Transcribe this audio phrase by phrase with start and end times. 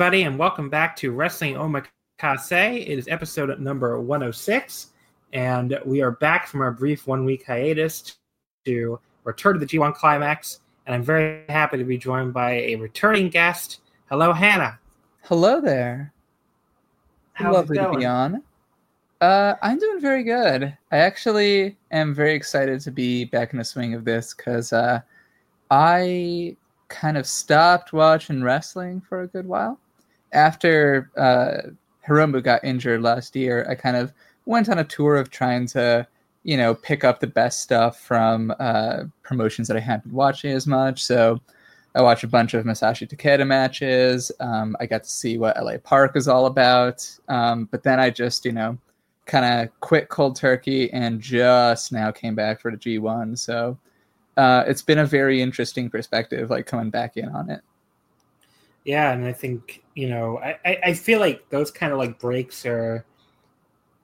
[0.00, 2.80] Everybody, and welcome back to Wrestling Omakase.
[2.80, 4.92] It is episode number 106,
[5.34, 8.16] and we are back from our brief one week hiatus
[8.64, 10.60] to return to the G1 Climax.
[10.86, 13.82] And I'm very happy to be joined by a returning guest.
[14.08, 14.78] Hello, Hannah.
[15.24, 16.14] Hello there.
[17.34, 18.42] How's Lovely to be on.
[19.20, 20.74] Uh, I'm doing very good.
[20.90, 25.02] I actually am very excited to be back in the swing of this because uh,
[25.70, 26.56] I
[26.88, 29.78] kind of stopped watching wrestling for a good while.
[30.32, 31.70] After uh,
[32.06, 34.12] Hiromu got injured last year, I kind of
[34.46, 36.06] went on a tour of trying to,
[36.44, 40.52] you know, pick up the best stuff from uh, promotions that I hadn't been watching
[40.52, 41.02] as much.
[41.02, 41.40] So
[41.94, 44.30] I watched a bunch of Masashi Takeda matches.
[44.40, 47.08] Um, I got to see what LA Park is all about.
[47.28, 48.78] Um, but then I just, you know,
[49.26, 53.38] kind of quit cold turkey and just now came back for the G1.
[53.38, 53.78] So
[54.36, 57.60] uh, it's been a very interesting perspective, like coming back in on it.
[58.84, 62.18] Yeah, and I think, you know, I, I, I feel like those kind of like
[62.18, 63.04] breaks are,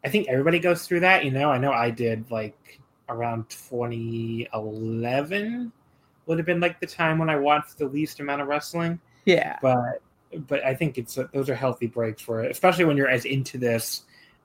[0.05, 1.51] I think everybody goes through that, you know.
[1.51, 5.73] I know I did like around 2011
[6.27, 9.01] would have been like the time when I watched the least amount of wrestling.
[9.25, 9.59] Yeah.
[9.63, 10.03] but
[10.49, 13.57] but I think it's those are healthy breaks for it, especially when you're as into
[13.57, 14.03] this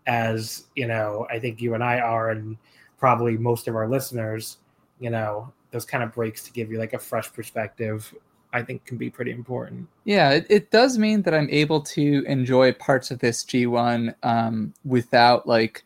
[0.08, 1.28] as you know.
[1.30, 2.56] I think you and I are, and
[2.98, 4.60] probably most of our listeners.
[5.02, 8.16] You know, those kind of breaks to give you like a fresh perspective.
[8.54, 9.88] I think can be pretty important.
[10.04, 14.74] Yeah, it, it does mean that I'm able to enjoy parts of this G1 um,
[14.84, 15.84] without like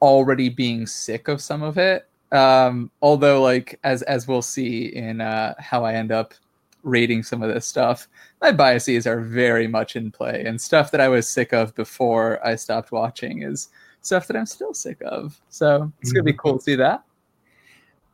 [0.00, 2.06] already being sick of some of it.
[2.32, 6.34] Um, although, like as as we'll see in uh, how I end up
[6.82, 8.08] rating some of this stuff,
[8.40, 12.44] my biases are very much in play, and stuff that I was sick of before
[12.46, 13.68] I stopped watching is
[14.02, 15.40] stuff that I'm still sick of.
[15.48, 17.02] So it's gonna be cool to see that.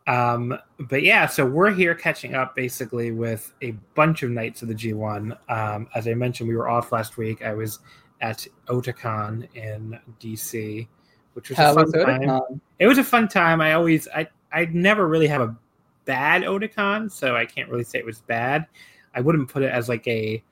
[0.07, 4.69] Um, but yeah, so we're here catching up basically with a bunch of nights of
[4.69, 5.37] the G1.
[5.51, 7.43] Um, as I mentioned, we were off last week.
[7.43, 7.79] I was
[8.21, 10.87] at Otakon in DC,
[11.33, 12.21] which was How a fun was time.
[12.23, 12.61] Otakon?
[12.79, 13.61] It was a fun time.
[13.61, 15.57] I always, I, I never really have a
[16.05, 18.67] bad Otakon, so I can't really say it was bad.
[19.15, 20.43] I wouldn't put it as like a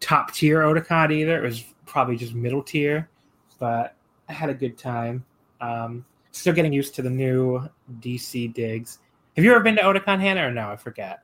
[0.00, 1.36] top tier Otakon either.
[1.36, 3.08] It was probably just middle tier,
[3.58, 3.94] but
[4.28, 5.24] I had a good time.
[5.60, 7.68] Um, still getting used to the new
[8.00, 8.98] DC digs.
[9.36, 10.70] Have you ever been to Otakon, Hannah, or no?
[10.70, 11.20] I forget.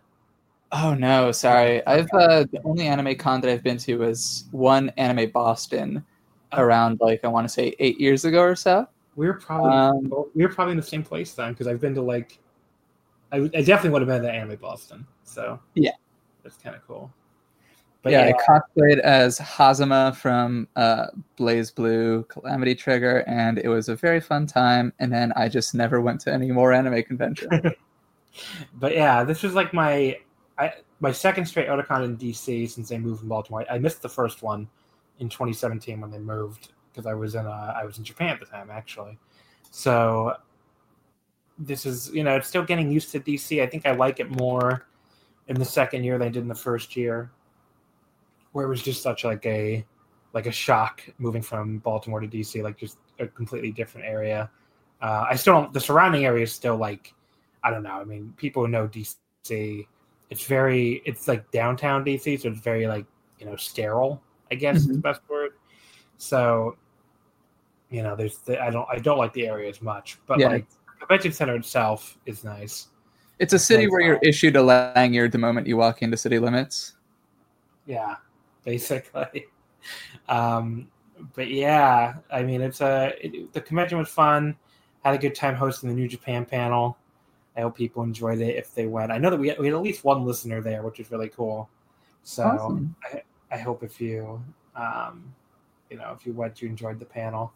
[0.70, 1.84] Oh no, sorry.
[1.86, 6.04] I've uh, the only anime con that I've been to was one anime Boston
[6.52, 8.86] around like I want to say eight years ago or so.
[9.16, 11.94] We were probably Um, we were probably in the same place then because I've been
[11.94, 12.38] to like
[13.32, 15.06] I, I definitely would have been to Anime Boston.
[15.24, 15.92] So Yeah.
[16.42, 17.12] that's kind of cool.
[18.02, 23.88] But yeah, yeah, I cosplayed as Hazama from uh, BlazBlue Calamity Trigger, and it was
[23.88, 24.92] a very fun time.
[25.00, 27.74] And then I just never went to any more anime convention.
[28.74, 30.16] but yeah, this was like my
[30.58, 33.64] I my second straight Otakon in DC since they moved from Baltimore.
[33.70, 34.68] I missed the first one
[35.18, 38.40] in 2017 when they moved because I was in uh, I was in Japan at
[38.40, 39.18] the time actually.
[39.70, 40.34] So
[41.58, 43.62] this is you know it's still getting used to DC.
[43.62, 44.86] I think I like it more
[45.48, 47.30] in the second year than I did in the first year,
[48.52, 49.84] where it was just such like a
[50.34, 54.50] like a shock moving from Baltimore to DC, like just a completely different area.
[55.00, 55.72] Uh, I still don't.
[55.72, 57.14] The surrounding area is still like
[57.64, 57.92] I don't know.
[57.92, 59.86] I mean, people who know DC,
[60.30, 63.06] it's very it's like downtown DC, so it's very like
[63.38, 64.22] you know sterile.
[64.50, 65.02] I guess is the Mhm.
[65.02, 65.52] best word.
[66.16, 66.76] So,
[67.90, 70.48] you know, there's the, I don't I don't like the area as much, but Yeah.
[70.48, 72.88] like the convention center itself is nice.
[73.38, 76.96] It's a city where you're issued a lanyard the moment you walk into city limits.
[77.86, 78.16] Yeah,
[78.68, 79.46] basically.
[80.28, 80.88] Um,
[81.34, 84.56] but yeah, I mean, it's a it, the convention was fun.
[85.04, 86.98] Had a good time hosting the New Japan panel.
[87.56, 89.10] I hope people enjoyed it if they went.
[89.12, 91.30] I know that we had, we had at least one listener there, which is really
[91.30, 91.70] cool.
[92.24, 92.96] So Awesome.
[93.04, 94.42] I, I hope if you
[94.76, 95.32] um,
[95.88, 97.52] you know if you went, you enjoyed the panel.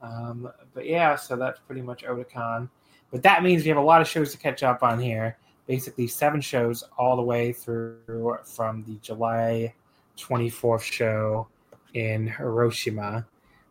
[0.00, 2.70] Um, but yeah, so that's pretty much Otakon.
[3.10, 5.36] But that means we have a lot of shows to catch up on here.
[5.66, 9.74] Basically, seven shows all the way through from the July
[10.16, 11.48] 24th show
[11.94, 13.26] in Hiroshima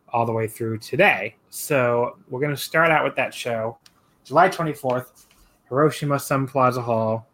[0.09, 1.36] all the way through today.
[1.50, 3.77] So we're going to start out with that show.
[4.24, 5.25] July 24th,
[5.69, 7.27] Hiroshima Sun Plaza Hall.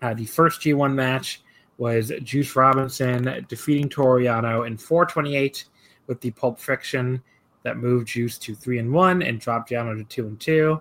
[0.00, 1.42] Uh, the first G1 match
[1.76, 5.64] was Juice Robinson defeating Toru Yano in 428
[6.06, 7.22] with the Pulp Friction
[7.62, 10.80] that moved Juice to 3 and 1 and dropped Yano to 2 and 2.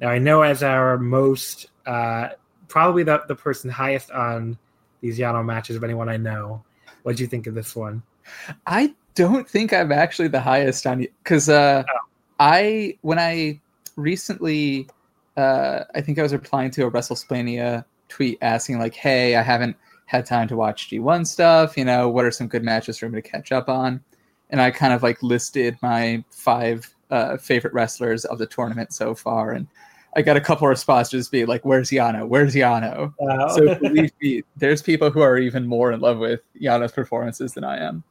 [0.00, 2.30] Now, I know as our most, uh,
[2.68, 4.58] probably the, the person highest on
[5.00, 6.64] these Yano matches of anyone I know.
[7.04, 8.02] What do you think of this one?
[8.66, 11.84] I don't think I'm actually the highest on you because uh,
[12.40, 13.60] I when I
[13.96, 14.88] recently
[15.36, 19.76] uh, I think I was replying to a WrestleSplania tweet asking like, "Hey, I haven't
[20.06, 21.76] had time to watch G1 stuff.
[21.76, 24.02] You know, what are some good matches for me to catch up on?"
[24.48, 29.14] And I kind of like listed my five uh, favorite wrestlers of the tournament so
[29.14, 29.66] far, and
[30.16, 32.28] I got a couple of responses being like, "Where's Yano?
[32.28, 36.40] Where's Yano?" Uh, so believe me, there's people who are even more in love with
[36.60, 38.04] Yano's performances than I am.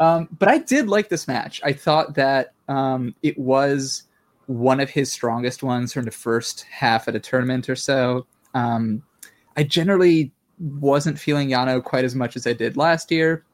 [0.00, 1.60] Um, but I did like this match.
[1.64, 4.04] I thought that um, it was
[4.46, 8.26] one of his strongest ones from the first half of the tournament or so.
[8.54, 9.02] Um,
[9.56, 13.44] I generally wasn't feeling Yano quite as much as I did last year,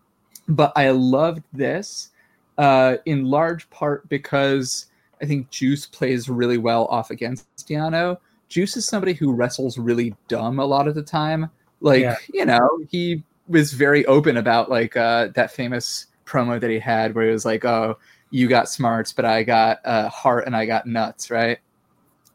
[0.49, 2.11] but I loved this
[2.59, 4.87] uh, in large part because
[5.23, 8.19] I think Juice plays really well off against Yano.
[8.49, 11.51] Juice is somebody who wrestles really dumb a lot of the time.
[11.81, 12.17] Like, Yeah.
[12.33, 17.15] you know, he was very open about like uh, that famous promo that he had
[17.15, 17.99] where he was like, "Oh,
[18.31, 21.59] you got smarts, but I got uh, heart and I got nuts," right?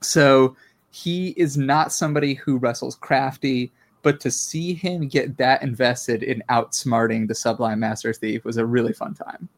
[0.01, 0.55] So
[0.91, 3.71] he is not somebody who wrestles crafty,
[4.01, 8.65] but to see him get that invested in outsmarting the Sublime Master Thief was a
[8.65, 9.49] really fun time.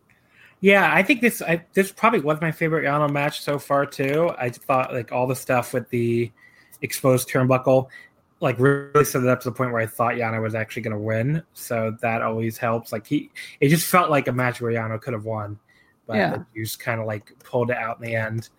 [0.62, 4.31] Yeah, I think this I, this probably was my favorite Yano match so far too.
[4.38, 6.31] I thought like all the stuff with the
[6.84, 7.88] exposed turnbuckle,
[8.42, 10.96] like really set it up to the point where I thought Yano was actually going
[10.96, 11.44] to win.
[11.54, 12.92] So that always helps.
[12.92, 15.60] Like he, it just felt like a match where Yano could have won,
[16.06, 16.38] but Yeah.
[16.56, 18.50] Juice kind of like pulled it out in the end.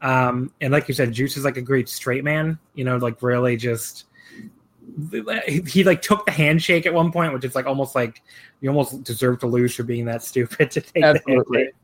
[0.00, 2.58] Um, and like you said, Juice is like a great straight man.
[2.74, 4.04] You know, like really just
[5.46, 8.22] he, like took the handshake at one point, which is like almost like
[8.60, 11.58] you almost deserve to lose for being that stupid to take the Absolutely.
[11.58, 11.74] handshake.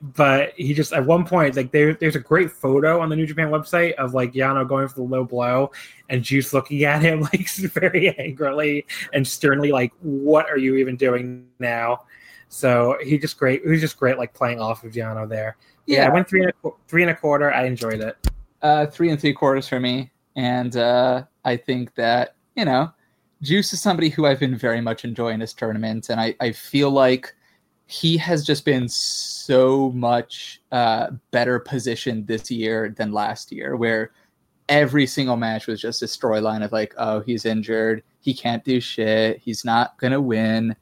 [0.00, 3.26] But he just at one point like there, there's a great photo on the New
[3.26, 5.70] Japan website of like Yano going for the low blow
[6.08, 10.96] and Juice looking at him like very angrily and sternly like what are you even
[10.96, 12.04] doing now?
[12.48, 13.62] So he just great.
[13.62, 15.56] He was just great like playing off of Yano there.
[15.86, 17.52] Yeah, I went three and a, three and a quarter.
[17.52, 18.16] I enjoyed it.
[18.62, 20.10] uh, three and three quarters for me.
[20.36, 22.92] And uh, I think that, you know,
[23.42, 26.10] Juice is somebody who I've been very much enjoying this tournament.
[26.10, 27.34] And I, I feel like
[27.86, 34.12] he has just been so much uh, better positioned this year than last year, where
[34.68, 38.02] every single match was just a storyline of like, oh, he's injured.
[38.20, 39.38] He can't do shit.
[39.38, 40.76] He's not to win.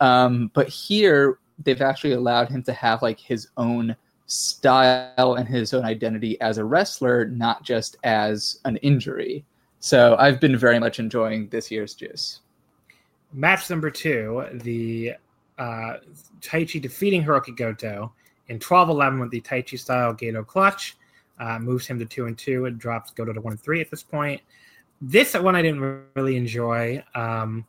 [0.00, 5.72] Um, but here, they've actually allowed him to have like his own style and his
[5.72, 9.44] own identity as a wrestler, not just as an injury.
[9.80, 12.40] So I've been very much enjoying this year's Juice.
[13.32, 15.14] Match number two, the
[15.58, 15.94] uh,
[16.40, 18.12] Taichi defeating Hiroki Goto
[18.48, 20.96] in 12-11 with the Taichi style Gedo clutch.
[21.38, 23.90] Uh, moves him to two and two and drops Goto to one and three at
[23.90, 24.42] this point.
[25.00, 27.02] This one I didn't really enjoy.
[27.14, 27.64] Um,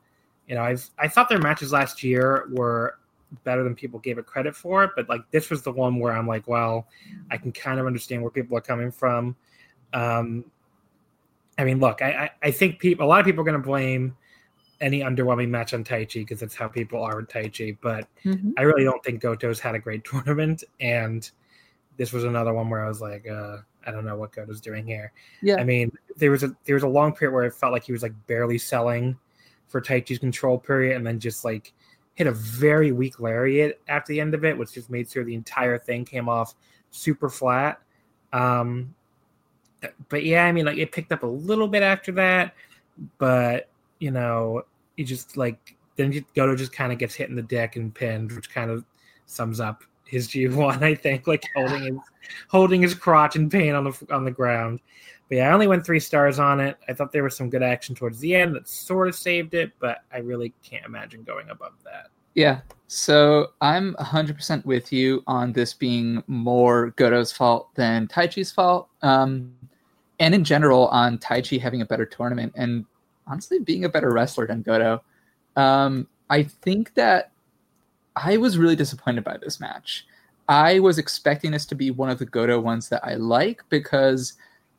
[0.48, 2.98] you know, I've I thought their matches last year were
[3.46, 6.28] better than people gave it credit for, but like this was the one where I'm
[6.28, 6.88] like, well,
[7.30, 9.38] I can kind of understand where people are coming from.
[9.94, 10.44] Um,
[11.62, 13.66] I mean, look, I, I, I think people, a lot of people are going to
[13.66, 14.18] blame
[14.82, 17.78] any underwhelming match on Taichi because that's how people are with Taichi.
[17.82, 18.08] But
[18.58, 21.30] I really don't think Goto's had a great tournament, and
[21.98, 24.88] this was another one where I was like, uh, I don't know what Goto's doing
[24.88, 25.12] here.
[25.44, 25.58] Yeah.
[25.58, 27.92] I mean, there was a there was a long period where it felt like he
[27.92, 29.18] was like barely selling
[29.68, 31.74] for Taichi's control period, and then just like
[32.16, 35.36] hit a very weak lariat at the end of it, which just made sure the
[35.36, 36.56] entire thing came off
[36.90, 37.80] super flat.
[38.34, 38.96] Um,
[40.10, 42.54] but yeah, I mean, like it picked up a little bit after that,
[43.18, 43.70] but
[44.00, 44.64] you know,
[44.98, 48.32] he just like then Goto just kind of gets hit in the dick and pinned,
[48.32, 48.84] which kind of
[49.26, 50.82] sums up his G1.
[50.82, 52.02] I think like holding his
[52.50, 54.80] holding his crotch in pain on the on the ground.
[55.30, 56.78] But yeah, I only went three stars on it.
[56.90, 59.72] I thought there was some good action towards the end that sort of saved it,
[59.80, 62.08] but I really can't imagine going above that.
[62.34, 62.60] Yeah.
[62.88, 68.90] So I'm 100% with you on this being more Goto's fault than Taichi's fault.
[69.02, 69.54] Um,
[70.22, 72.86] and in general, on Taichi having a better tournament and
[73.26, 75.02] honestly being a better wrestler than Goto.
[75.56, 77.32] Um, I think that
[78.16, 80.06] I was really disappointed by this match.
[80.48, 84.34] I was expecting this to be one of the Goto ones that I like because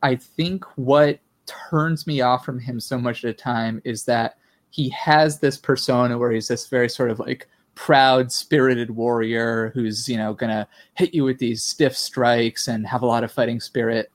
[0.04, 4.37] I think what turns me off from him so much at a time is that
[4.70, 10.08] he has this persona where he's this very sort of like proud spirited warrior who's
[10.08, 13.58] you know gonna hit you with these stiff strikes and have a lot of fighting
[13.58, 14.12] spirit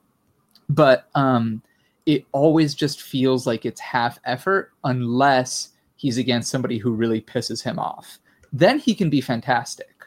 [0.70, 1.62] but um
[2.06, 7.64] it always just feels like it's half effort unless he's against somebody who really pisses
[7.64, 8.20] him off
[8.54, 10.06] then he can be fantastic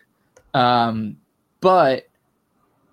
[0.54, 1.16] um
[1.60, 2.08] but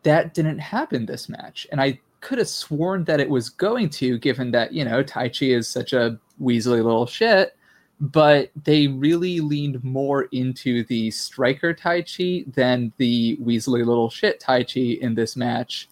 [0.03, 4.17] that didn't happen this match and i could have sworn that it was going to
[4.17, 7.55] given that you know Taichi is such a weaselly little shit,
[7.99, 14.99] but they really leaned more into the striker Taichi than the weaselly little shit Taichi
[14.99, 15.89] in this match.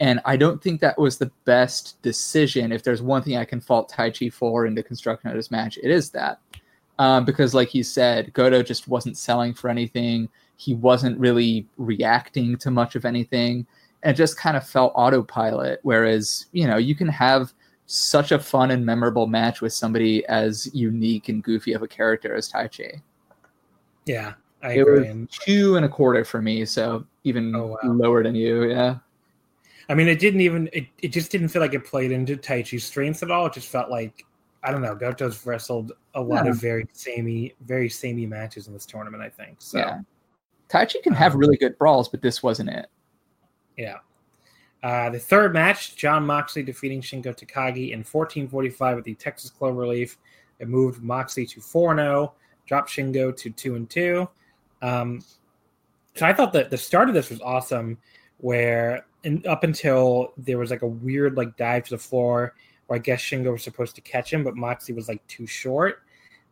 [0.00, 2.70] And I don't think that was the best decision.
[2.72, 5.78] If there's one thing I can fault Taichi for in the construction of this match,
[5.82, 6.40] it is that.
[7.00, 10.28] Um, because, like you said, Goto just wasn't selling for anything.
[10.56, 13.66] He wasn't really reacting to much of anything.
[14.04, 15.80] And just kind of felt autopilot.
[15.82, 17.52] Whereas, you know, you can have
[17.86, 22.34] such a fun and memorable match with somebody as unique and goofy of a character
[22.34, 23.00] as Taichi.
[24.06, 25.12] Yeah, I it agree.
[25.12, 27.92] was two and a quarter for me, so even Oh, wow.
[27.92, 28.70] lower than you.
[28.70, 28.98] Yeah,
[29.88, 30.68] I mean, it didn't even.
[30.72, 33.46] It, it just didn't feel like it played into Taichi's strengths at all.
[33.46, 34.24] It just felt like
[34.62, 34.94] I don't know.
[34.96, 36.50] Goto's wrestled a lot Yeah.
[36.50, 39.22] of very samey, very samey matches in this tournament.
[39.22, 39.78] I think so.
[39.78, 40.00] yeah.
[40.68, 42.86] Taichi can have Um, really good brawls, but this wasn't it.
[43.76, 43.98] Yeah.
[44.82, 50.16] Uh, the third match, John Moxley defeating Shingo Takagi in 1445 with the Texas Cloverleaf.
[50.58, 52.34] It moved Moxley to 4 0,
[52.66, 54.28] dropped Shingo to 2 and 2.
[54.82, 55.24] Um,
[56.14, 57.96] so I thought that the start of this was awesome,
[58.38, 62.54] where in, up until there was like a weird like dive to the floor
[62.86, 66.02] where I guess Shingo was supposed to catch him, but Moxley was like too short.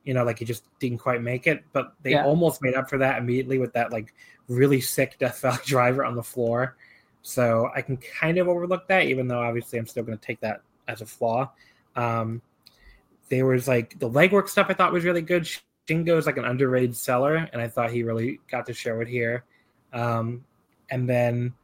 [0.05, 1.65] You know, like he just didn't quite make it.
[1.73, 2.25] But they Yeah.
[2.27, 4.13] almost made up for that immediately with that like
[4.49, 6.77] really sick Death Valley driver on the floor.
[7.23, 10.41] So I can kind of overlook that, even though obviously I'm still going to take
[10.41, 11.51] that as a flaw.
[11.97, 12.43] Um,
[13.31, 15.49] there was like the legwork stuff I thought was really good.
[15.89, 19.09] Shingo is like an underrated seller, and I thought he really got to show it
[19.09, 19.45] here.
[19.93, 20.45] Um,
[20.91, 21.55] and then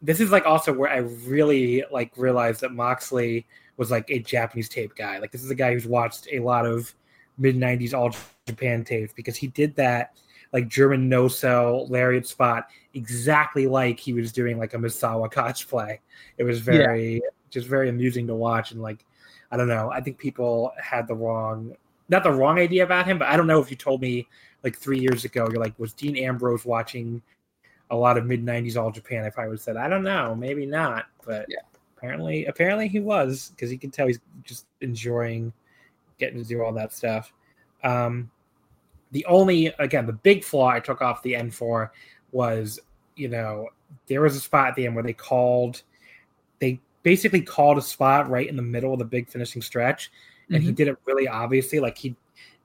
[0.00, 4.68] this is like also where I really like realized that Moxley was like a Japanese
[4.68, 5.18] tape guy.
[5.18, 6.94] Like this is a guy who's watched a lot of
[7.38, 8.14] mid '90s All
[8.46, 10.14] Japan tapes because he did that
[10.52, 15.98] like German no sell lariat spot exactly like he was doing like a Misawa cosplay.
[16.38, 19.04] It was very just very amusing to watch and like
[19.50, 19.90] I don't know.
[19.90, 21.74] I think people had the wrong
[22.08, 24.26] not the wrong idea about him, but I don't know if you told me
[24.64, 27.22] like three years ago, you're like, was Dean Ambrose watching
[27.90, 29.24] a lot of mid '90s All Japan?
[29.24, 31.60] If I would have said, I don't know, maybe not, but Yeah.
[31.96, 35.52] apparently, apparently he was because you can tell he's just enjoying
[36.18, 37.32] getting to do all that stuff.
[37.84, 38.30] Um,
[39.12, 41.92] the only again the big flaw I took off the end for
[42.32, 42.78] was
[43.16, 43.68] you know
[44.06, 45.82] there was a spot at the end where they called
[46.58, 50.10] they basically called a spot right in the middle of the big finishing stretch
[50.50, 50.74] and he Mhm.
[50.74, 52.14] did it really obviously like he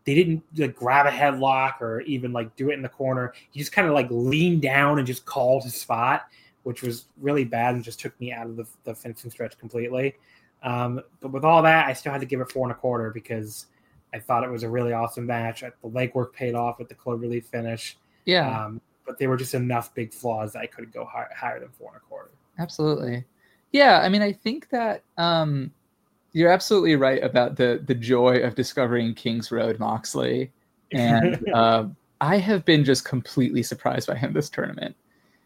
[0.05, 3.33] they didn't like grab a headlock or even like do it in the corner.
[3.51, 6.23] He just kind of like leaned down and just called his spot
[6.63, 10.15] which was really bad and just took me out of the, the finishing stretch completely.
[10.63, 13.11] Um, but with all that i still had to give it four and a quarter
[13.11, 13.65] because
[14.13, 15.59] i thought it was a really awesome match.
[15.61, 17.97] The legwork paid off with the cloverleaf finish.
[18.25, 21.59] Yeah, um, but there were just enough big flaws that i could go higher, higher
[21.59, 22.31] than four and a quarter.
[22.59, 23.25] Absolutely.
[23.73, 25.71] Yeah, I mean, I think that um,
[26.33, 30.51] you're absolutely right about the the joy of discovering King's Road Moxley,
[30.91, 31.85] and uh,
[32.21, 34.95] I have been just completely surprised by him this tournament.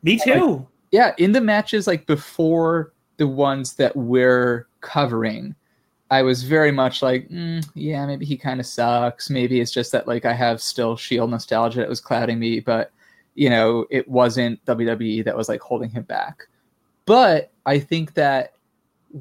[0.04, 5.56] me too yeah, in the matches like before the ones that we're covering,
[6.10, 9.30] I was very much like, mm, yeah, maybe he kind of sucks.
[9.30, 12.92] Maybe it's just that like I have still Shield nostalgia that was clouding me, but
[13.36, 16.48] you know, it wasn't WWE that was like holding him back.
[17.06, 18.54] But I think that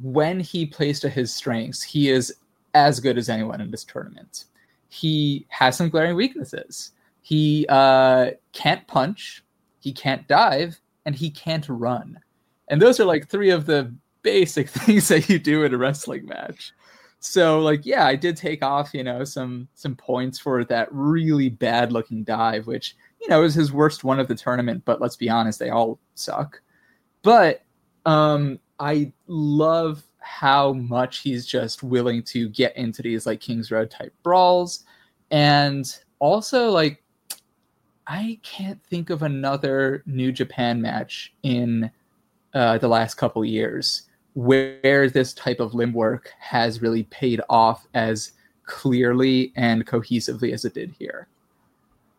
[0.02, 2.34] when he plays to his strengths, he is
[2.74, 4.44] as good as anyone in this tournament.
[4.88, 6.92] He has some glaring weaknesses.
[7.22, 9.42] He uh, can't punch,
[9.80, 12.20] he can't dive, and he can't run.
[12.68, 16.26] And those are like three of the basic things that you do in a wrestling
[16.26, 16.72] match.
[17.20, 21.48] So like yeah, I did take off, you know, some some points for that really
[21.48, 25.16] bad looking dive which, you know, was his worst one of the tournament, but let's
[25.16, 26.60] be honest, they all suck.
[27.22, 27.62] But
[28.04, 33.90] um, I love how much he's just willing to get into these like Kings Road
[33.90, 34.84] type brawls.
[35.30, 37.02] And also, like,
[38.06, 41.90] I can't think of another New Japan match in
[42.54, 44.02] uh, the last couple years
[44.34, 48.32] where this type of limb work has really paid off as
[48.64, 51.28] clearly and cohesively as it did here.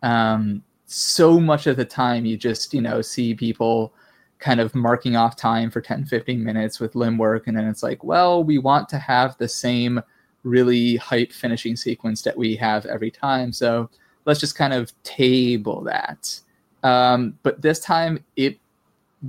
[0.02, 3.94] Um, so much of the time, you just, you know, see people
[4.40, 7.48] kind of marking off time for 10, 15 minutes with limb work.
[7.48, 10.02] And then it's like, well, we want to have the same
[10.44, 13.52] really hype finishing sequence that we have every time.
[13.52, 13.90] So
[14.26, 16.40] let's just kind of table that.
[16.84, 18.60] Um, but this time it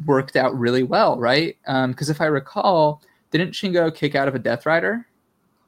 [0.05, 1.57] worked out really well, right?
[1.65, 5.07] Because um, if I recall, didn't Shingo kick out of a Death Rider?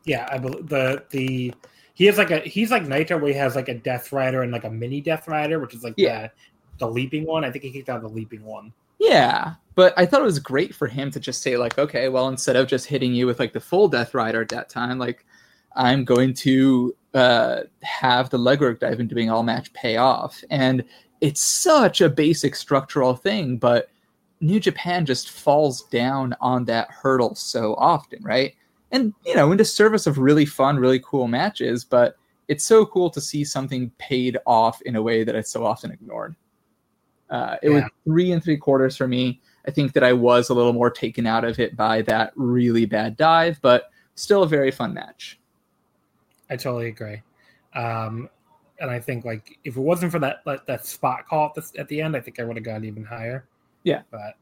[0.05, 1.55] Yeah, I believe the the
[1.95, 4.53] he has like a he's like Naito where he has like a Death Rider and
[4.53, 6.29] like a mini Death Rider, which is like yeah.
[6.79, 7.45] the the leaping one.
[7.45, 8.73] I think he kicked out the leaping one.
[9.01, 12.29] Yeah, but I thought it was great for him to just say like, okay, well,
[12.29, 15.25] instead of just hitting you with like the full Death Rider at that time, like
[15.75, 20.45] I'm going to uh, have the legwork that I've been doing all match pay off,
[20.51, 20.85] and
[21.23, 23.89] it's such a basic structural thing, but
[24.43, 28.55] New Japan just falls down on that hurdle so often, right?
[28.93, 32.17] And you know, into service of really fun, really cool matches, but
[32.49, 35.91] it's so cool to see something paid off in a way that it's so often
[35.91, 36.37] ignored.
[37.31, 37.75] Uh, it yeah.
[37.77, 39.41] was three and three quarters for me.
[39.67, 42.87] I think that I was a little more taken out of it by that really
[42.87, 45.39] bad dive, but still a very fun match.
[46.49, 47.23] I totally agree.
[47.75, 48.29] Um,
[48.81, 51.81] and I think like if it wasn't for that that, that spot call at the,
[51.81, 53.47] at the end, I think I would have gone even higher.
[53.85, 54.03] Yeah.
[54.11, 54.37] But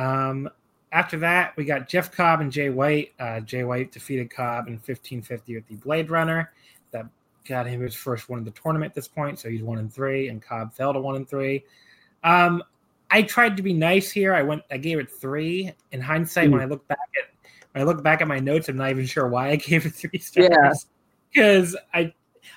[0.00, 0.48] um,
[0.92, 3.12] after that, we got Jeff Cobb and Jay White.
[3.18, 6.52] Uh, Jay White defeated Cobb in 1550 with the Blade Runner.
[6.92, 7.06] That
[7.48, 9.38] got him his first one of the tournament at this point.
[9.38, 11.64] So he's one and three, and Cobb fell to one and three.
[12.26, 12.62] Um,
[13.10, 14.34] I tried to be nice here.
[14.34, 14.62] I went.
[14.70, 15.72] I gave it three.
[15.92, 16.52] In hindsight, mm.
[16.52, 17.30] when I look back at
[17.72, 19.94] when I look back at my notes, I'm not even sure why I gave it
[19.94, 20.48] three stars.
[20.50, 20.72] Yeah.
[21.32, 22.12] Because I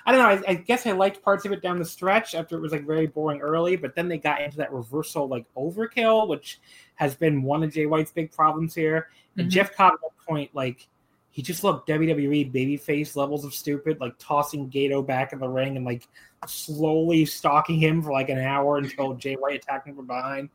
[0.06, 0.48] I don't know.
[0.48, 2.86] I, I, guess I liked parts of it down the stretch after it was like
[2.86, 6.60] very boring early, but then they got into that reversal like overkill, which
[6.94, 9.08] has been one of Jay White's big problems here.
[9.36, 9.50] And mm-hmm.
[9.50, 10.88] Jeff Cobb at that point, like
[11.30, 15.76] he just looked WWE babyface levels of stupid, like tossing Gedo back in the ring
[15.76, 16.06] and like
[16.46, 20.48] slowly stalking him for like an hour until Jay White attacked him from behind.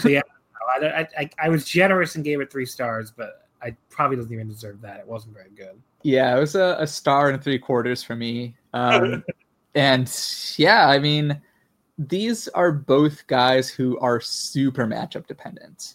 [0.00, 0.22] So yeah,
[0.80, 4.48] I, I, I was generous and gave it three stars, but I probably doesn't even
[4.48, 5.00] deserve that.
[5.00, 5.80] It wasn't very good.
[6.02, 8.54] Yeah, it was a, a star and three quarters for me.
[8.72, 9.24] Um,
[9.74, 10.12] and
[10.56, 11.40] yeah, I mean,
[11.98, 15.94] these are both guys who are super matchup dependent.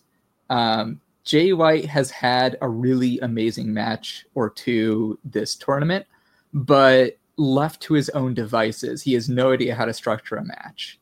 [0.49, 6.05] Um, Jay White has had a really amazing match or two this tournament,
[6.53, 10.99] but left to his own devices, he has no idea how to structure a match.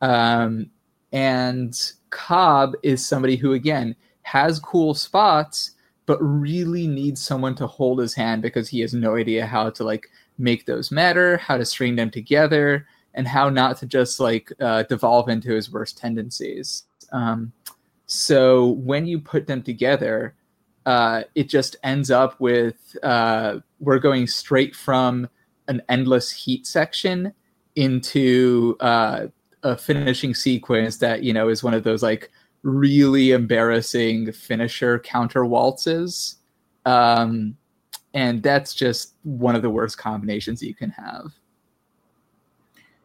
[0.00, 0.70] Um,
[1.12, 1.78] and
[2.10, 5.72] Cobb is somebody who, again, has cool spots,
[6.06, 9.84] but really needs someone to hold his hand because he has no idea how to
[9.84, 10.08] like
[10.38, 14.82] make those matter, how to string them together, and how not to just like uh,
[14.84, 16.84] devolve into his worst tendencies.
[17.12, 17.52] Um,
[18.06, 20.34] so when you put them together,
[20.84, 25.28] uh, it just ends up with uh, we're going straight from
[25.68, 27.32] an endless heat section
[27.76, 29.26] into uh,
[29.62, 32.30] a finishing sequence that you know is one of those like
[32.62, 36.36] really embarrassing finisher counter waltzes.
[36.86, 37.56] Um,
[38.14, 41.32] and that's just one of the worst combinations you can have.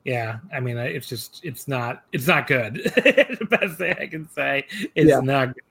[0.05, 2.75] Yeah, I mean, it's just it's not it's not good.
[2.95, 5.19] the best thing I can say is yeah.
[5.19, 5.63] not good.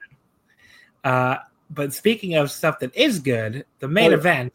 [1.05, 1.37] Uh,
[1.71, 4.53] but speaking of stuff that is good, the main oh, event,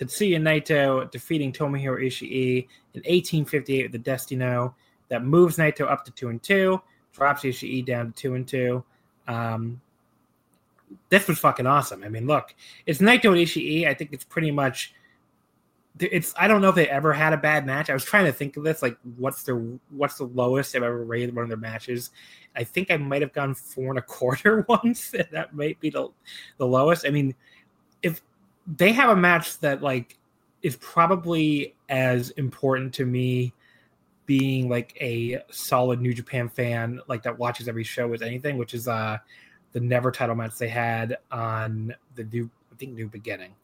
[0.00, 4.74] Tetsuya Naito defeating Tomohiro Ishii in 1858 with the Destino
[5.08, 6.80] that moves Naito up to two and two,
[7.12, 8.82] drops Ishii down to two and two.
[9.28, 9.80] Um,
[11.10, 12.02] this was fucking awesome.
[12.02, 12.54] I mean, look,
[12.86, 13.86] it's Naito and Ishii.
[13.86, 14.94] I think it's pretty much.
[15.98, 17.90] It's I don't know if they ever had a bad match.
[17.90, 19.56] I was trying to think of this, like what's their
[19.90, 22.10] what's the lowest they've ever rated one of their matches.
[22.56, 25.12] I think I might have gone four and a quarter once.
[25.12, 26.08] and that might be the
[26.56, 27.06] the lowest.
[27.06, 27.34] I mean,
[28.02, 28.22] if
[28.66, 30.18] they have a match that like
[30.62, 33.52] is probably as important to me
[34.26, 38.74] being like a solid New Japan fan, like that watches every show as anything, which
[38.74, 39.18] is uh
[39.72, 43.54] the never title match they had on the new I think new beginning.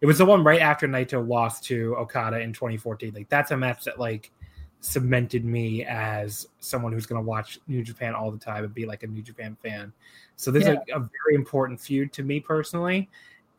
[0.00, 3.12] It was the one right after Naito lost to Okada in 2014.
[3.14, 4.32] Like that's a match that like
[4.80, 8.84] cemented me as someone who's going to watch New Japan all the time and be
[8.84, 9.92] like a New Japan fan.
[10.36, 10.72] So this yeah.
[10.72, 13.08] is a, a very important feud to me personally,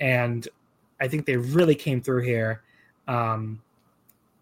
[0.02, 0.48] and
[1.04, 2.64] I think they really came through here.
[3.10, 3.62] Um,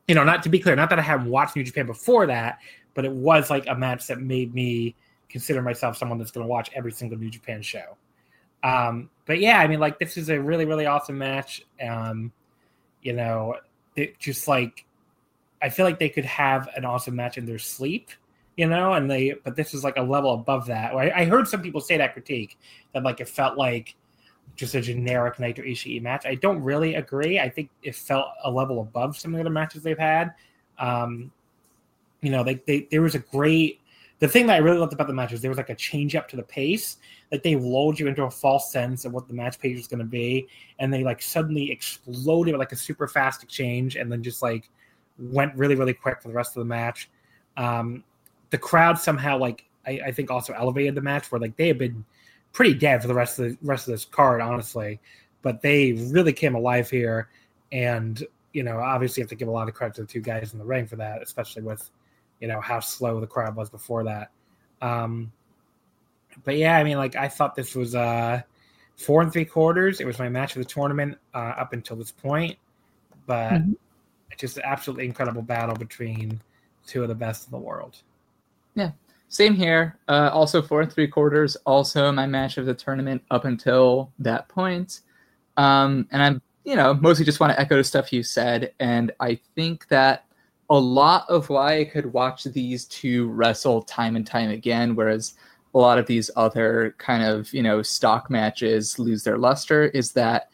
[0.07, 2.59] you know, not to be clear, not that I haven't watched New Japan before that,
[2.93, 4.95] but it was like a match that made me
[5.27, 7.97] consider myself someone that's going to watch every single New Japan show.
[8.63, 11.65] Um, but yeah, I mean, like this is a really, really awesome match.
[11.83, 12.31] Um,
[13.01, 13.55] you know,
[13.95, 14.85] it just like
[15.63, 18.09] I feel like they could have an awesome match in their sleep,
[18.55, 20.93] you know, and they but this is like a level above that.
[20.93, 22.59] I, I heard some people say that critique
[22.93, 23.95] that like it felt like
[24.55, 26.25] just a generic Naito Ishii match.
[26.25, 27.39] I don't really agree.
[27.39, 30.33] I think it felt a level above some of the matches they've had.
[30.77, 31.31] Um,
[32.21, 33.81] you know, they, they there was a great
[34.21, 36.15] the thing that I really loved about the match was there was like a change
[36.15, 36.97] up to the pace.
[37.31, 39.99] Like they lulled you into a false sense of what the match pace was going
[39.99, 44.43] to be, and they like suddenly exploded like a super fast exchange, and then just
[44.43, 44.69] like
[45.17, 47.09] went really really quick for the rest of the match.
[47.57, 48.03] Um,
[48.51, 51.79] the crowd somehow like I, I think also elevated the match where like they had
[51.79, 52.05] been
[52.53, 54.99] pretty dead for the rest of the rest of this card, honestly,
[55.41, 57.29] but they really came alive here,
[57.71, 60.21] and you know obviously you have to give a lot of credit to the two
[60.21, 61.89] guys in the ring for that, especially with
[62.39, 64.31] you know how slow the crowd was before that.
[64.81, 65.31] Um,
[66.43, 68.41] but yeah, I mean, like I thought this was uh,
[68.97, 69.99] four and three quarters.
[69.99, 72.57] It was my match of the tournament uh, up until this point,
[73.25, 73.73] but mm-hmm.
[74.37, 76.41] just an absolutely incredible battle between
[76.85, 77.97] two of the best in the world.
[78.75, 78.91] Yeah,
[79.31, 79.97] same here.
[80.09, 81.55] Uh, also four and three quarters.
[81.65, 84.99] Also my match of the tournament up until that point.
[85.55, 88.73] Um, and I'm, you know, mostly just want to echo the stuff you said.
[88.81, 90.25] And I think that
[90.69, 95.35] a lot of why I could watch these two wrestle time and time again, whereas
[95.73, 100.11] a lot of these other kind of you know stock matches lose their luster, is
[100.11, 100.49] that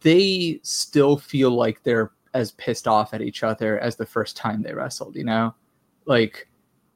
[0.00, 4.60] they still feel like they're as pissed off at each other as the first time
[4.60, 5.14] they wrestled.
[5.14, 5.54] You know,
[6.04, 6.48] like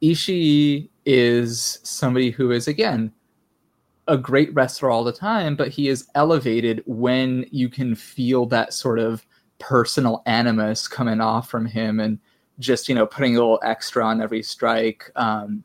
[0.03, 3.13] Ishii is somebody who is again
[4.09, 8.73] a great wrestler all the time, but he is elevated when you can feel that
[8.73, 9.25] sort of
[9.59, 12.19] personal animus coming off from him and
[12.59, 15.63] just you know putting a little extra on every strike, um,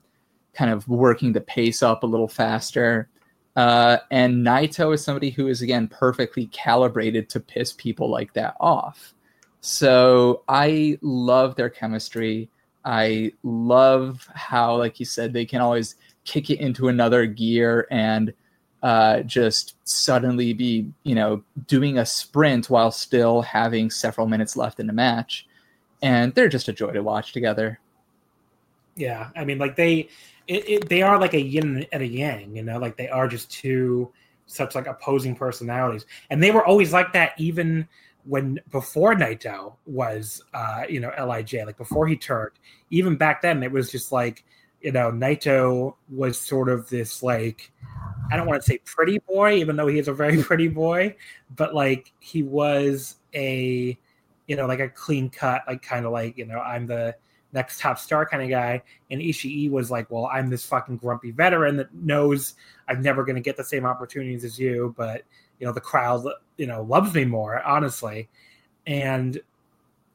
[0.54, 3.10] kind of working the pace up a little faster.
[3.56, 8.56] Uh, and Naito is somebody who is again perfectly calibrated to piss people like that
[8.60, 9.16] off.
[9.62, 12.50] So I love their chemistry.
[12.88, 18.34] I love how, like you said, they can always kick it into another gear and
[18.82, 24.80] uh, just suddenly be, you know, doing a sprint while still having several minutes left
[24.80, 25.46] in the match
[26.02, 27.78] and they're just a joy to watch together.
[28.96, 30.08] Yeah, I mean, like they,
[30.48, 33.28] it, it, they are like a yin and a yang, you know, like they are
[33.28, 34.12] just two
[34.46, 37.86] such like opposing personalities, and they were always like that even
[38.28, 42.52] when before Naito was, uh, you know, Lij, like before he turned,
[42.90, 44.44] even back then it was just like,
[44.82, 47.72] you know, Naito was sort of this like,
[48.32, 51.16] I don't want to say pretty boy, even though he is a very pretty boy,
[51.56, 53.98] but like he was a
[54.48, 57.16] you know, like a clean cut, like kind of like, you know, I'm the
[57.58, 58.82] next top star kind of guy.
[59.12, 62.54] And Ishii was like, well, I'm this fucking grumpy veteran that knows
[62.88, 65.24] I'm never going to get the same opportunities as you, but,
[65.60, 66.26] you know, the crowd,
[66.58, 68.30] you know, loves me more, honestly.
[68.86, 69.40] And,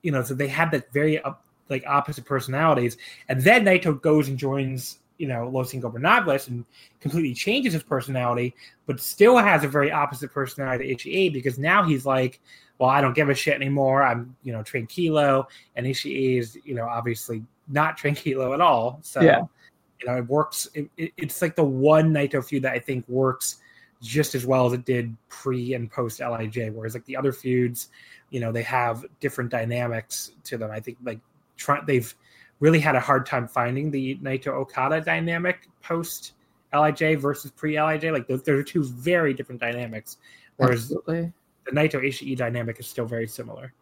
[0.03, 1.21] you know, so they had that very,
[1.69, 2.97] like, opposite personalities.
[3.29, 6.65] And then Naito goes and joins you know Los Ingobernables and
[7.01, 11.85] completely changes his personality, but still has a very opposite personality to Ishii because now
[11.85, 12.41] he's like,
[12.83, 14.03] well, I don't give a shit anymore.
[14.03, 18.99] I'm you know tranquilo, and Ishii is you know obviously not tranquilo at all.
[19.03, 19.43] So yeah.
[20.01, 20.67] you know it works.
[20.75, 23.59] It, it, it's like the one Naito feud that I think works
[24.03, 26.73] just as well as it did pre and post Lij.
[26.73, 27.91] Whereas like the other feuds,
[28.31, 30.73] you know, they have different dynamics to them.
[30.73, 31.21] I think like
[31.57, 32.13] try, they've
[32.59, 36.33] really had a hard time finding the Naito Okada dynamic post
[36.73, 38.11] Lij versus pre Lij.
[38.11, 40.17] Like those, are two very different dynamics.
[40.57, 41.33] Whereas Absolutely.
[41.65, 43.73] The Naito Ishii dynamic is still very similar.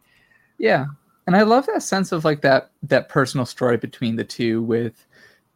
[0.57, 0.85] Yeah,
[1.27, 5.05] and I love that sense of like that that personal story between the two, with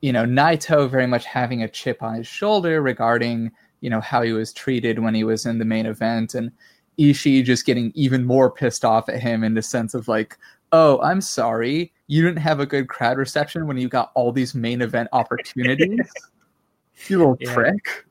[0.01, 4.21] you know Naito very much having a chip on his shoulder regarding you know how
[4.21, 6.51] he was treated when he was in the main event, and
[6.97, 10.37] Ishii just getting even more pissed off at him in the sense of like,
[10.71, 14.55] oh, I'm sorry, you didn't have a good crowd reception when you got all these
[14.55, 16.09] main event opportunities.
[17.07, 18.05] you little yeah, prick.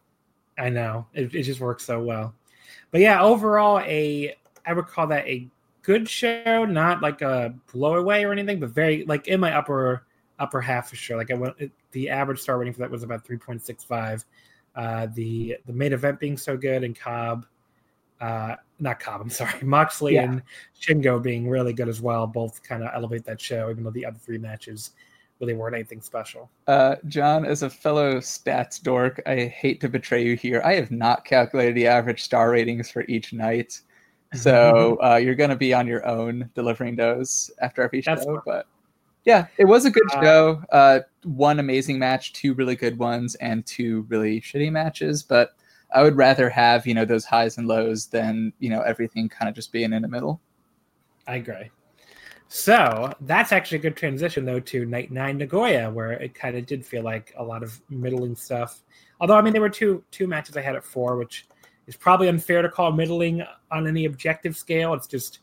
[0.58, 1.06] I know.
[1.14, 2.34] It, it just works so well.
[2.94, 5.48] But yeah, overall, a I would call that a
[5.82, 10.06] good show, not like a blowaway or anything, but very like in my upper
[10.38, 11.16] upper half for sure.
[11.16, 11.56] Like I went,
[11.90, 14.24] the average star rating for that was about three point six five.
[14.76, 17.46] Uh, the the main event being so good and Cobb
[18.20, 20.22] uh, not Cobb, I'm sorry, Moxley yeah.
[20.22, 20.42] and
[20.80, 22.28] Shingo being really good as well.
[22.28, 24.92] Both kind of elevate that show, even though the other three matches
[25.44, 26.50] really weren't anything special.
[26.66, 30.62] Uh, John, as a fellow stats dork, I hate to betray you here.
[30.64, 33.80] I have not calculated the average star ratings for each night.
[34.32, 38.16] So uh, you're going to be on your own delivering those after every show.
[38.16, 38.66] That's but
[39.24, 40.62] Yeah, it was a good Uh, show.
[40.72, 45.22] Uh, one amazing match, two really good ones, and two really shitty matches.
[45.22, 45.50] But
[45.94, 49.48] I would rather have you know those highs and lows than you know everything kind
[49.48, 50.40] of just being in the middle.
[51.28, 51.70] I agree.
[52.56, 56.66] So that's actually a good transition though to night nine Nagoya, where it kind of
[56.66, 58.80] did feel like a lot of middling stuff.
[59.18, 61.48] Although I mean there were two two matches I had at four, which
[61.88, 64.94] is probably unfair to call middling on any objective scale.
[64.94, 65.40] It's just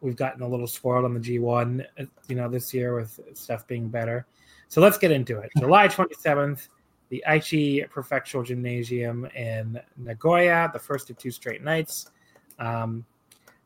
[0.00, 3.64] we've gotten a little spoiled on the G1, uh, you know, this year with stuff
[3.68, 4.26] being better.
[4.66, 5.52] So let's get into it.
[5.56, 6.66] July 27th,
[7.10, 12.10] the Aichi Prefectural Gymnasium in Nagoya, the first of two straight nights.
[12.58, 13.04] Um,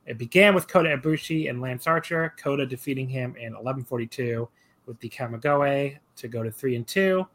[0.07, 2.33] it began with Kota Ibushi and Lance Archer.
[2.41, 4.49] Kota defeating him in 11:42
[4.87, 7.27] with the Kamigoe to go to three and two.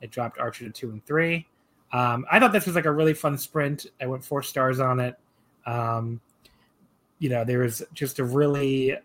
[0.00, 1.46] It dropped Archer to two and three.
[1.92, 3.86] Um, I thought this was like a really fun sprint.
[4.00, 5.16] I went four stars on it.
[5.66, 6.20] Um,
[7.18, 8.96] you know, there was just a really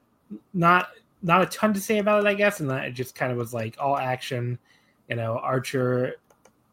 [0.53, 0.89] not
[1.21, 3.38] not a ton to say about it, I guess, and that it just kind of
[3.38, 4.59] was like all action.
[5.09, 6.15] You know, Archer.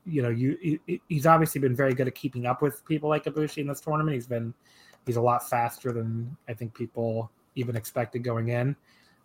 [0.05, 3.25] You know, you he- he's obviously been very good at keeping up with people like
[3.25, 4.15] Ibushi in this tournament.
[4.15, 4.53] He's been
[5.07, 8.77] he's a lot faster than I think people even expected going in.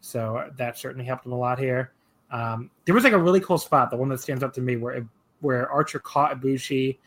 [0.02, 1.92] So that certainly helped him a lot here.
[2.32, 4.76] Um, there was like a really cool spot, the one that stands up to me,
[4.76, 5.08] where
[5.42, 6.98] where Archer caught Ibushi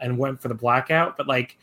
[0.00, 1.58] and went for the blackout, but like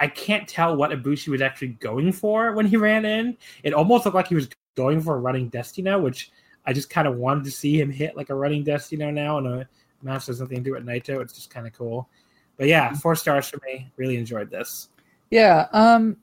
[0.00, 3.36] I can't tell what Ibushi was actually going for when he ran in.
[3.62, 6.30] It almost looked like he was going for a running Destino, which
[6.66, 9.46] I just kind of wanted to see him hit like a running Destino now in
[9.46, 9.68] a
[10.02, 11.20] match that has nothing to do with Naito.
[11.22, 12.08] It's just kind of cool.
[12.56, 13.90] But yeah, four stars for me.
[13.96, 14.88] Really enjoyed this.
[15.30, 16.16] Yeah, um,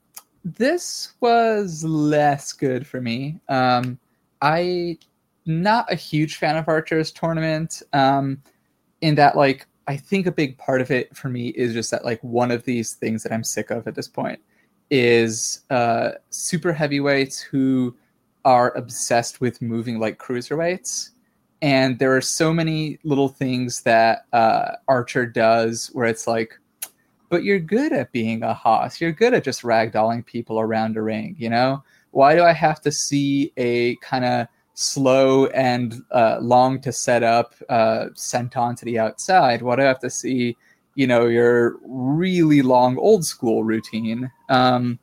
[0.44, 3.40] this was less good for me.
[3.48, 3.98] Um,
[4.40, 4.98] I
[5.46, 7.82] not a huge fan of Archer's tournament.
[7.92, 8.42] Um,
[9.00, 12.04] in that, like, I think a big part of it for me is just that,
[12.04, 14.40] like, one of these things that I'm sick of at this point
[14.90, 17.96] is uh, super heavyweights who
[18.44, 21.10] are obsessed with moving like cruiserweights.
[21.62, 26.58] And there are so many little things that uh, Archer does where it's like,
[27.32, 29.00] but you're good at being a hoss.
[29.00, 31.82] You're good at just ragdolling people around a ring, you know?
[32.10, 37.22] Why do I have to see a kind of slow and uh, long to set
[37.22, 39.62] up uh, senton to the outside?
[39.62, 40.58] Why do I have to see,
[40.94, 44.30] you know, your really long old school routine?
[44.50, 44.98] Um,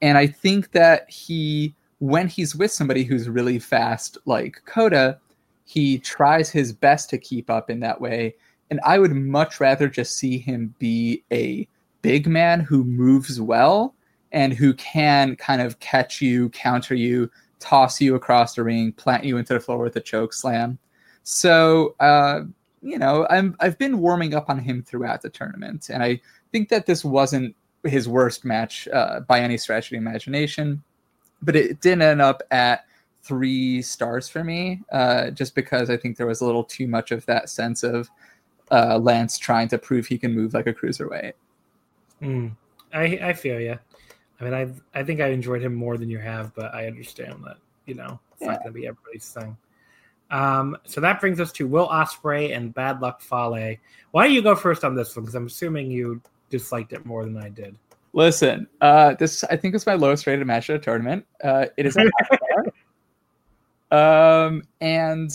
[0.00, 5.18] and I think that he, when he's with somebody who's really fast, like Kota,
[5.64, 8.36] he tries his best to keep up in that way.
[8.70, 11.68] And I would much rather just see him be a
[12.02, 13.94] big man who moves well
[14.32, 19.24] and who can kind of catch you, counter you, toss you across the ring, plant
[19.24, 20.78] you into the floor with a choke slam.
[21.22, 22.42] So, uh,
[22.82, 26.20] you know, I'm I've been warming up on him throughout the tournament, and I
[26.52, 30.82] think that this wasn't his worst match uh, by any stretch of the imagination,
[31.42, 32.84] but it didn't end up at
[33.22, 37.10] three stars for me, uh, just because I think there was a little too much
[37.10, 38.10] of that sense of
[38.70, 41.32] uh, Lance trying to prove he can move like a cruiserweight.
[42.22, 42.52] Mm,
[42.92, 43.78] I I feel you.
[44.40, 47.44] I mean, I I think I enjoyed him more than you have, but I understand
[47.44, 48.48] that you know it's Yeah.
[48.48, 49.56] not going to be everybody's thing.
[50.30, 53.76] Um, so that brings us to Will Ospreay and Bad Luck Fale.
[54.10, 55.24] Why don't you go first on this one?
[55.24, 57.76] Because I'm assuming you disliked it more than I did.
[58.14, 61.26] Listen, uh, this I think is my lowest rated match of the tournament.
[61.42, 62.10] Uh, it is a
[63.96, 65.30] um, and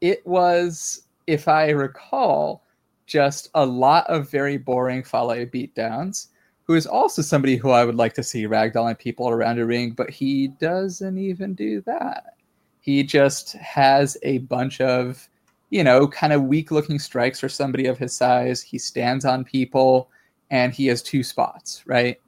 [0.00, 2.64] it was, if I recall,
[3.06, 6.28] just a lot of very boring Fale beatdowns.
[6.64, 9.90] Who is also somebody who I would like to see ragdolling people around a ring,
[9.90, 12.36] but he doesn't even do that.
[12.80, 15.28] He just has a bunch of,
[15.70, 18.62] you know, kind of weak looking strikes for somebody of his size.
[18.62, 20.08] He stands on people
[20.50, 22.20] and he has two spots, right?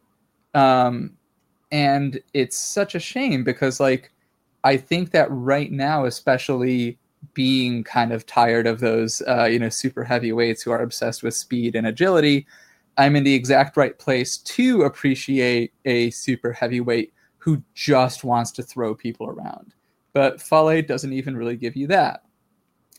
[0.55, 1.17] Um,
[1.71, 4.13] and it's such a shame because, like,
[4.65, 6.99] I think that right now, especially
[7.33, 11.35] being kind of tired of those, uh, you know, super heavyweights who are obsessed with
[11.35, 12.47] speed and agility,
[12.97, 18.63] I'm in the exact right place to appreciate a super heavyweight who just wants to
[18.63, 19.75] throw people around.
[20.13, 22.25] But Fale doesn't even really give you that.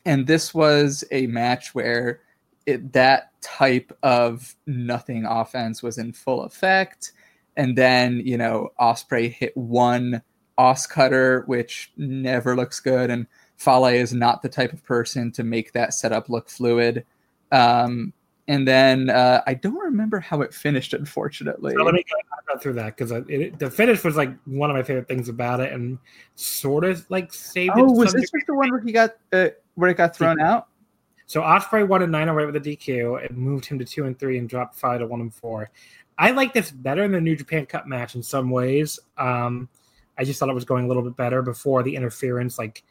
[0.05, 2.21] And this was a match where
[2.65, 7.13] it, that type of nothing offense was in full effect.
[7.57, 10.21] And then, you know, Ospreay hit one
[10.59, 13.09] OsCutter, which never looks good.
[13.09, 17.05] And Fale is not the type of person to make that setup look fluid.
[17.51, 18.13] Um,
[18.47, 21.73] and then uh, I don't remember how it finished, unfortunately.
[21.75, 25.09] So let me go, through that because the finish was like one of my favorite
[25.09, 25.97] things about it, and
[26.35, 27.73] sort of like saved.
[27.75, 30.67] Oh, was this the one where he got uh, where it got thrown out?
[31.25, 33.25] So Ospreay won a 908 with a DQ.
[33.25, 35.71] It moved him to two and three and dropped five to one and four.
[36.17, 38.99] I like this better than the New Japan Cup match in some ways.
[39.17, 39.67] Um,
[40.17, 42.83] I just thought it was going a little bit better before the interference, like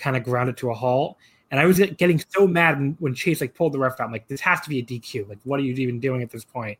[0.00, 1.16] kind of grounded to a halt.
[1.50, 4.06] And I was getting so mad when, Chase like pulled the ref out.
[4.06, 5.28] I'm like, this has to be a DQ.
[5.28, 6.78] Like, what are you even doing at this point?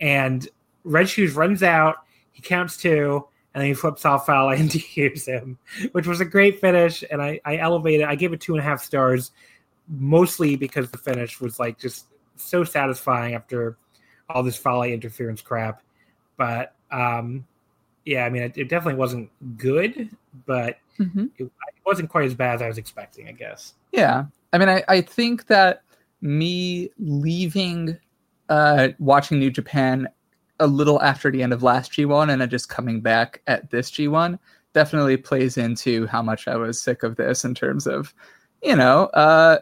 [0.00, 0.46] And
[0.84, 1.96] Red Shoes runs out.
[2.32, 5.58] He counts two, and then he flips off Fale and DQs him,
[5.92, 7.02] which was a great finish.
[7.10, 8.06] And I, I elevated.
[8.06, 9.32] I gave it two and a half stars,
[9.88, 12.06] mostly because the finish was like just
[12.36, 13.78] so satisfying after
[14.28, 15.82] all this Fale interference crap.
[16.36, 17.46] But um,
[18.04, 20.10] yeah, I mean, it, it definitely wasn't good,
[20.46, 21.26] but mm-hmm.
[21.38, 21.50] it,
[21.90, 23.74] wasn't quite as bad as I was expecting, I guess.
[23.90, 25.82] Yeah, I mean, I, I think that
[26.20, 27.98] me leaving,
[28.48, 30.08] uh, watching New Japan
[30.60, 33.90] a little after the end of last G1 and then just coming back at this
[33.90, 34.38] G1
[34.72, 38.14] definitely plays into how much I was sick of this in terms of,
[38.62, 39.58] you know, uh,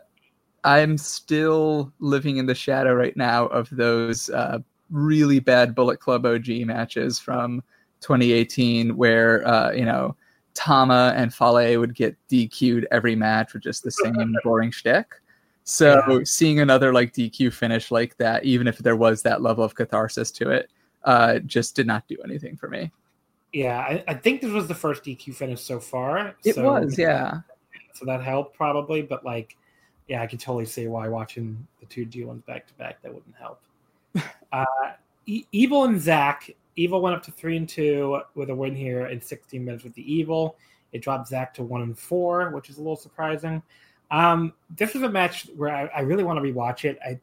[0.65, 4.59] I'm still living in the shadow right now of those uh,
[4.91, 7.63] really bad Bullet Club OG matches from
[8.01, 10.15] 2018 where, uh, you know,
[10.59, 15.07] Tama and Fale would get DQ'd every match with just the same boring shtick.
[15.63, 16.21] So yeah.
[16.25, 20.33] seeing another like DQ finish like that, even if there was that level of catharsis
[20.33, 20.71] to it,
[21.05, 22.91] uh, just did not do anything for me.
[23.53, 26.35] Yeah, I, I think this was the first DQ finish so far.
[26.45, 27.41] It so, was, yeah.
[27.95, 29.57] So that helped probably, but like,
[30.09, 33.15] yeah, I can totally see why watching the two G ones back to back that
[33.15, 33.61] wouldn't help.
[34.53, 34.65] uh,
[35.27, 36.51] e- Evil and Zack.
[36.83, 39.95] Evil went up to three and two with a win here in 16 minutes with
[39.95, 40.57] the Evil.
[40.93, 43.63] It dropped Zack to one and four, which is a little surprising.
[44.11, 46.99] Um, this was a match where I, I really want to rewatch it.
[47.05, 47.21] I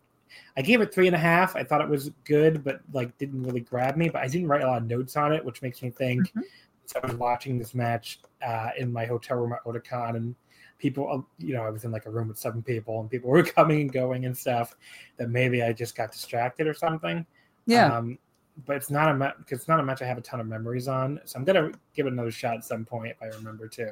[0.57, 1.55] I gave it three and a half.
[1.55, 4.09] I thought it was good, but like didn't really grab me.
[4.09, 6.29] But I didn't write a lot of notes on it, which makes me think.
[6.29, 6.41] Mm-hmm.
[6.85, 10.35] So I was watching this match uh, in my hotel room at Otakon, and
[10.77, 13.29] people, uh, you know, I was in like a room with seven people, and people
[13.29, 14.75] were coming and going and stuff.
[15.17, 17.25] That maybe I just got distracted or something.
[17.65, 17.97] Yeah.
[17.97, 18.19] Um,
[18.65, 20.47] but it's not a match because it's not a match I have a ton of
[20.47, 21.19] memories on.
[21.25, 23.89] So I'm gonna give it another shot at some point if I remember too.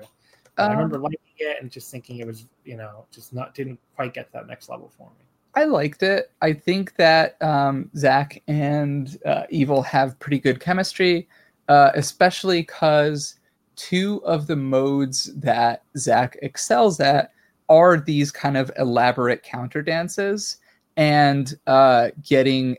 [0.57, 3.79] Um, I remember liking it and just thinking it was, you know, just not didn't
[3.95, 5.25] quite get to that next level for me.
[5.55, 6.31] I liked it.
[6.41, 11.27] I think that um, Zack and uh, Evil have pretty good chemistry,
[11.67, 13.39] uh, especially because
[13.75, 17.31] two of the modes that Zack excels at
[17.69, 20.57] are these kind of elaborate counter dances
[20.97, 22.77] and uh, getting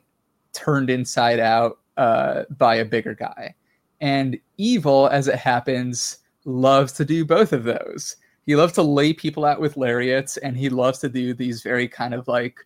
[0.55, 3.55] turned inside out uh, by a bigger guy.
[4.01, 8.17] And Evil, as it happens, loves to do both of those.
[8.47, 11.89] He loves to lay people out with lariats and he loves to do these very
[11.89, 12.59] kind of like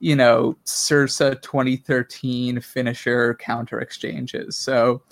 [0.00, 4.56] you know Sursa 2013 finisher counter exchanges.
[4.56, 5.02] So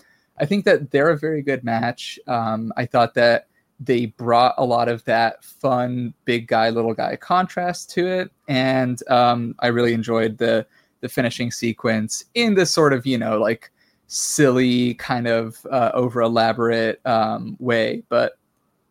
[0.40, 2.18] i think that they're a very good match.
[2.26, 3.48] Um, i thought that
[3.80, 8.32] they brought a lot of that fun big guy little guy contrast to it.
[8.48, 10.66] And um, i really enjoyed the
[11.00, 13.70] the finishing sequence in this sort of you know like
[14.06, 18.38] silly kind of uh, over elaborate um, way but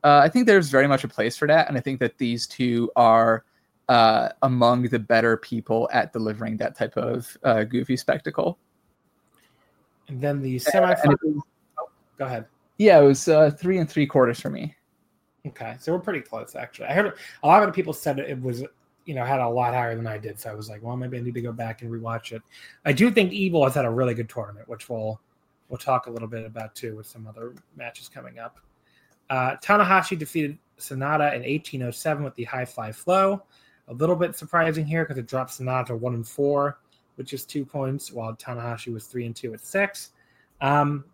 [0.04, 2.48] uh, I think there's very much a place for that, and I think that these
[2.48, 3.44] two are
[3.90, 8.58] uh, among the better people at delivering that type of uh, goofy spectacle.
[10.08, 11.42] And then the semifinal.
[11.80, 12.46] oh, go ahead.
[12.78, 14.76] Yeah, it was uh, three and three quarters for me.
[15.46, 16.88] Okay, so we're pretty close actually.
[16.88, 18.64] I heard a lot of people said it was
[19.08, 21.18] you know had a lot higher than I did, so I was like, well, maybe
[21.18, 22.42] I need to go back and rewatch it.
[22.86, 25.20] I do think Evil has had a really good tournament, which we'll
[25.70, 28.60] we'll talk a little bit about too with some other matches coming up.
[29.30, 33.44] Uh, Tanahashi defeated Sanada in 1807 with the high fly flow.
[33.88, 36.80] A little bit surprising here because it dropped Sanada one and four,
[37.16, 40.12] which is two points, while Tanahashi was three and two at six.
[40.60, 41.06] Um,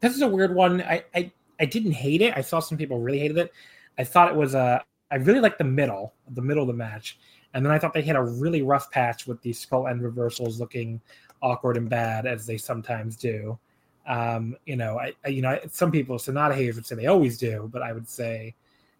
[0.00, 0.82] this is a weird one.
[0.82, 2.36] I, I I didn't hate it.
[2.36, 3.52] I saw some people really hated it.
[3.96, 4.84] I thought it was a.
[5.14, 7.18] I really liked the middle, the middle of the match,
[7.54, 10.58] and then I thought they hit a really rough patch with the skull end reversals
[10.58, 11.00] looking
[11.40, 13.56] awkward and bad as they sometimes do.
[14.08, 17.38] Um, you know, I, I, you know some people, Sanada haters would say they always
[17.38, 18.56] do, but I would say,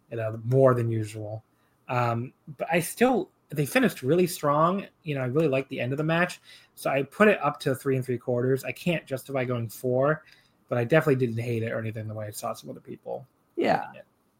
[0.09, 1.43] you know, more than usual.
[1.89, 4.85] Um, but I still they finished really strong.
[5.03, 6.39] You know, I really liked the end of the match,
[6.75, 8.63] so I put it up to three and three quarters.
[8.63, 10.23] I can't justify going four,
[10.69, 13.27] but I definitely didn't hate it or anything the way I saw some other people.
[13.57, 13.87] Yeah.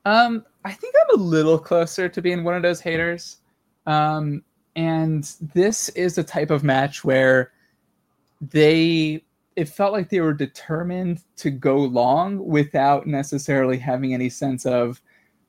[0.06, 3.38] Um, I think I'm a little closer to being one of those haters.
[3.86, 4.44] Um,
[4.76, 7.52] and this is a type of match where
[8.41, 9.24] they
[9.56, 15.01] it felt like they were determined to go long without necessarily having any sense of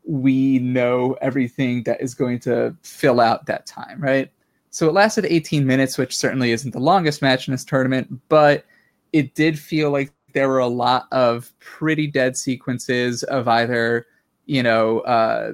[0.04, 4.30] we know everything that is going to fill out that time, right?
[4.70, 8.64] So it lasted 18 minutes, which certainly isn't the longest match in this tournament, but
[9.12, 14.06] it did feel like there were a lot of pretty dead sequences of either,
[14.46, 15.52] you know, uh,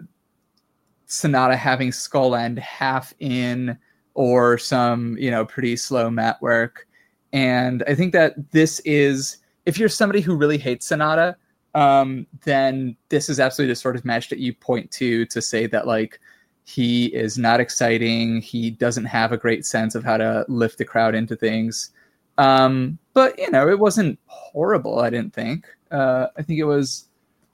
[1.08, 3.76] Sanada having skull end half in
[4.14, 6.86] or some, you know, pretty slow mat work.
[7.32, 11.34] And I think that this is, if you're somebody who really hates Sanada,
[11.74, 15.66] um, then this is absolutely the sort of match that you point to to say
[15.66, 16.20] that like
[16.64, 18.42] he is not exciting.
[18.42, 21.90] He doesn't have a great sense of how to lift the crowd into things.
[22.38, 25.00] Um, but you know, it wasn't horrible.
[25.00, 25.66] I didn't think.
[25.90, 27.06] Uh, I think it was,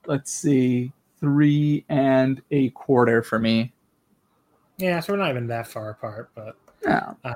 [0.05, 3.73] let's see, three and a quarter for me.
[4.77, 6.55] Yeah, so we're not even that far apart, but
[6.85, 7.17] no.
[7.23, 7.33] uh,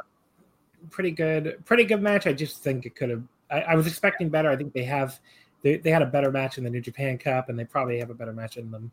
[0.90, 2.26] pretty good, pretty good match.
[2.26, 3.24] I just think it could have.
[3.52, 4.50] I, I, was expecting better.
[4.50, 5.20] I think they have,
[5.62, 8.10] they, they had a better match in the New Japan Cup, and they probably have
[8.10, 8.92] a better match in them.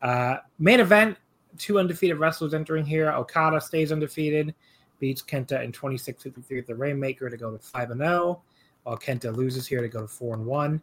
[0.00, 1.18] Uh, main event:
[1.58, 3.10] two undefeated wrestlers entering here.
[3.10, 4.54] Okada stays undefeated,
[4.98, 8.42] beats Kenta in 26-53 at the Rainmaker to go to five and zero, oh,
[8.84, 10.80] while Kenta loses here to go to four and one.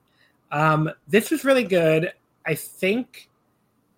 [0.51, 2.13] Um, this was really good.
[2.45, 3.29] I think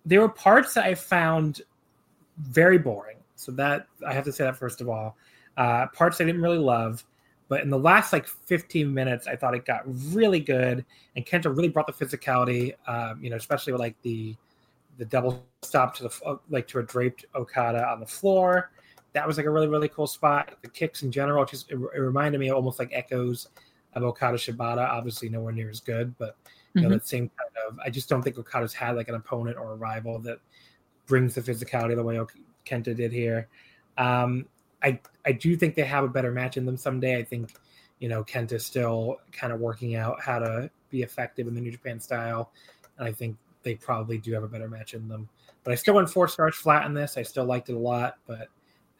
[0.04, 1.62] there were parts that I found
[2.38, 3.16] very boring.
[3.36, 5.16] So that I have to say that first of all.
[5.56, 7.04] Uh, parts I didn't really love,
[7.48, 9.82] but in the last like 15 minutes, I thought it got
[10.12, 10.84] really good,
[11.16, 12.74] and Kenta really brought the physicality.
[12.86, 14.36] Um, you know, especially with like the
[14.98, 18.70] the double stop to the like to a draped Okada on the floor.
[19.14, 20.56] That was like a really really cool spot.
[20.62, 23.48] The kicks in general just it, it reminded me almost like echoes
[23.94, 24.86] of Okada Shibata.
[24.86, 26.36] Obviously, nowhere near as good, but
[26.74, 26.94] you know mm-hmm.
[26.94, 27.78] that same kind of.
[27.84, 30.38] I just don't think Okada's had like an opponent or a rival that
[31.06, 32.20] brings the physicality the way
[32.66, 33.48] Kenta did here.
[33.98, 34.46] Um,
[34.82, 37.18] I I do think they have a better match in them someday.
[37.18, 37.52] I think
[37.98, 41.72] you know Kenta's still kind of working out how to be effective in the New
[41.72, 42.52] Japan style,
[42.98, 45.28] and I think they probably do have a better match in them.
[45.64, 47.18] But I still went four stars flat in this.
[47.18, 48.48] I still liked it a lot, but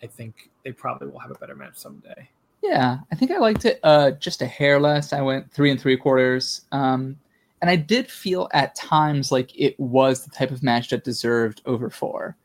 [0.03, 2.29] I think they probably will have a better match someday.
[2.63, 5.13] Yeah, I think I liked it uh, just a hair less.
[5.13, 6.63] I went three and three quarters.
[6.73, 7.17] Um,
[7.61, 11.61] and I did feel at times like it was the type of match that deserved
[11.67, 12.37] over four.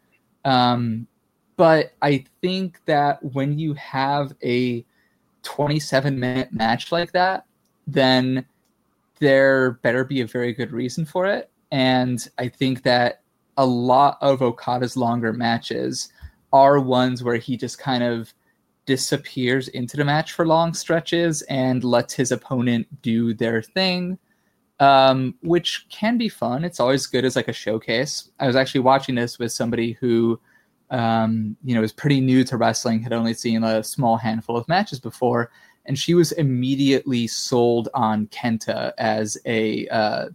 [0.44, 1.08] Um,
[1.58, 4.86] but I think that when you have a
[5.44, 7.46] 27 minute match like that,
[7.88, 8.46] then
[9.20, 11.50] there better be a very good reason for it.
[11.72, 13.22] And I think that
[13.58, 16.10] a lot of Okada's longer matches
[16.52, 18.34] are ones where he just kind of
[18.86, 24.18] disappears into the match for long stretches and lets his opponent do their thing
[24.80, 26.64] um, which can be fun.
[26.64, 28.30] It's always good as like a showcase.
[28.40, 30.40] I was actually watching this with somebody who,
[30.90, 34.68] um, you know, is pretty new to wrestling, had only seen a small handful of
[34.68, 35.52] matches before,
[35.86, 40.30] and she was immediately sold on Kenta as a, uh,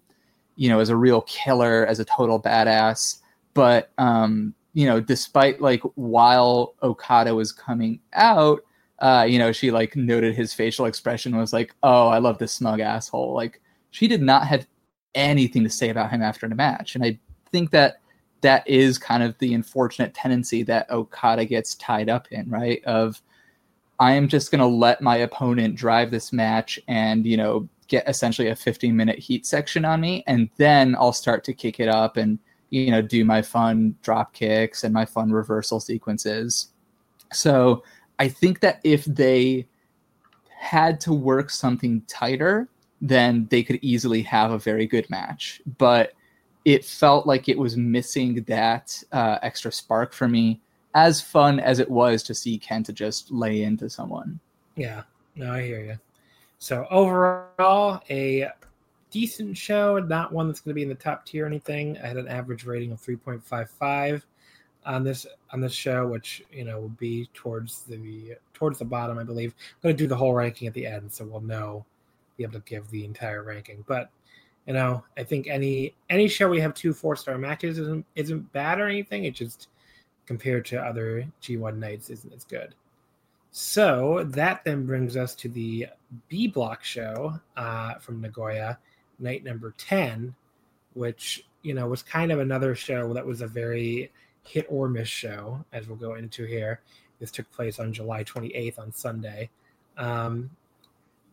[0.57, 3.19] you know, as a real killer, as a total badass.
[3.53, 8.61] But um, you know, despite like while Okada was coming out,
[9.01, 12.53] uh, you know, she like noted his facial expression was like, "Oh, I love this
[12.53, 13.61] smug asshole." Like
[13.91, 14.67] she did not have
[15.15, 16.95] anything to say about him after the match.
[16.95, 17.19] And I
[17.51, 18.01] think that
[18.43, 22.83] that is kind of the unfortunate tendency that Okada gets tied up in, right?
[22.85, 23.21] Of
[23.99, 28.09] I am just going to let my opponent drive this match and, you know, get
[28.09, 30.25] essentially a 15 minute heat section on me.
[30.27, 32.39] And then I'll start to kick it up and,
[32.71, 36.69] you know, do my fun drop kicks and my fun reversal sequences.
[37.33, 37.83] So
[38.19, 39.67] I think that if they
[40.49, 42.69] had to work something tighter,
[43.01, 45.61] then they could easily have a very good match.
[45.79, 46.13] But
[46.65, 50.61] it felt like it was missing that uh, extra spark for me.
[50.95, 54.41] As fun as it was to see Kenta just lay into someone.
[54.77, 55.03] Yeah,
[55.37, 55.99] no, I hear you.
[56.59, 58.49] So overall, a
[59.11, 61.97] decent show, not one that's going to be in the top tier or anything.
[62.03, 64.23] I had an average rating of 3.55
[64.87, 69.19] on this on this show, which you know will be towards the towards the bottom,
[69.19, 69.55] I believe.
[69.59, 71.85] I'm going to do the whole ranking at the end, so we'll know
[72.41, 73.85] be able to give the entire ranking.
[73.87, 74.11] But
[74.67, 78.53] you know, I think any any show we have two four star matches isn't isn't
[78.53, 79.25] bad or anything.
[79.25, 79.69] It just
[80.27, 82.75] compared to other G1 nights isn't as good.
[83.51, 85.89] So that then brings us to the
[86.29, 88.79] B block show uh, from Nagoya,
[89.19, 90.33] night number 10,
[90.95, 94.13] which, you know, was kind of another show that was a very
[94.45, 96.81] hit or miss show, as we'll go into here.
[97.19, 99.51] This took place on July 28th on Sunday.
[99.99, 100.51] Um,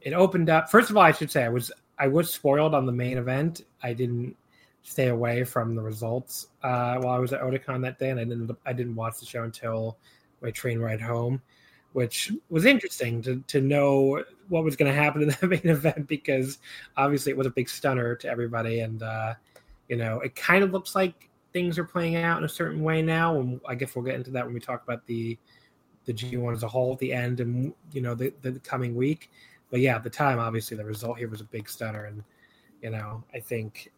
[0.08, 0.72] it opened up.
[0.72, 3.64] First of all, I should say I was I was spoiled on the main event.
[3.84, 4.38] I didn't
[4.82, 8.24] stay away from the results uh, while I was at Otakon that day, and I
[8.24, 9.98] didn't I didn't watch the show until
[10.42, 11.42] my train ride home,
[11.92, 16.08] which was interesting to to know what was going to happen in the main event
[16.08, 16.60] because
[16.96, 19.34] obviously it was a big stunner to everybody, and uh,
[19.90, 23.02] you know it kind of looks like things are playing out in a certain way
[23.02, 25.38] now, and I guess we'll get into that when we talk about the
[26.06, 29.30] the G1 as a whole at the end and you know the, the coming week
[29.70, 32.24] but yeah, at the time, obviously, the result here was a big stunner, and
[32.82, 33.92] you know, I think,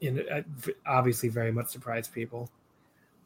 [0.00, 0.42] in uh,
[0.86, 2.50] obviously, very much surprised people.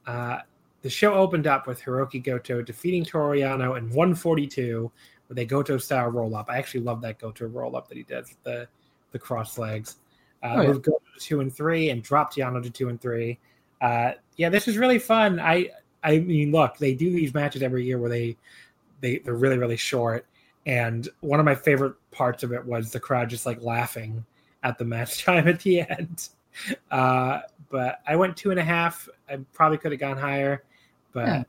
[0.06, 0.40] Uh,
[0.82, 4.92] the show opened up with Hiroki Goto defeating Toru Yano in 142
[5.28, 6.50] with a Goto style roll up.
[6.50, 8.68] I actually love that Goto roll up that he does the
[9.12, 9.96] the cross legs.
[10.42, 10.68] Uh, oh, yeah.
[10.68, 13.38] Moved Goto to two and three and dropped Yano to two and three.
[13.80, 15.40] Uh, yeah, this is really fun.
[15.40, 15.70] I
[16.02, 18.36] I mean, look, they do these matches every year where they
[19.00, 20.26] they they're really really short.
[20.66, 24.24] And one of my favorite parts of it was the crowd just like laughing
[24.62, 26.28] at the match time at the end.
[26.90, 27.40] Uh,
[27.70, 29.08] but I went two and a half.
[29.28, 30.64] I probably could have gone higher,
[31.12, 31.42] but yeah.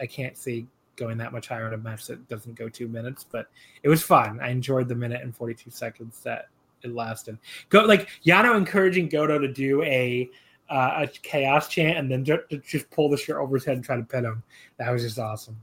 [0.00, 3.24] I can't see going that much higher in a match that doesn't go two minutes.
[3.28, 3.48] But
[3.82, 4.38] it was fun.
[4.40, 6.48] I enjoyed the minute and 42 seconds that
[6.82, 7.38] it lasted.
[7.68, 10.30] Go like Yano encouraging Goto to do a
[10.70, 13.84] uh, a chaos chant and then just, just pull the shirt over his head and
[13.84, 14.42] try to pin him.
[14.78, 15.62] That was just awesome.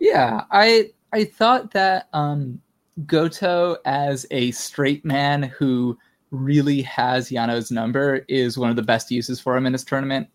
[0.00, 2.60] Yeah, I I thought that um,
[3.06, 5.98] Goto as a straight man who
[6.30, 10.28] really has Yano's number is one of the best uses for him in this tournament.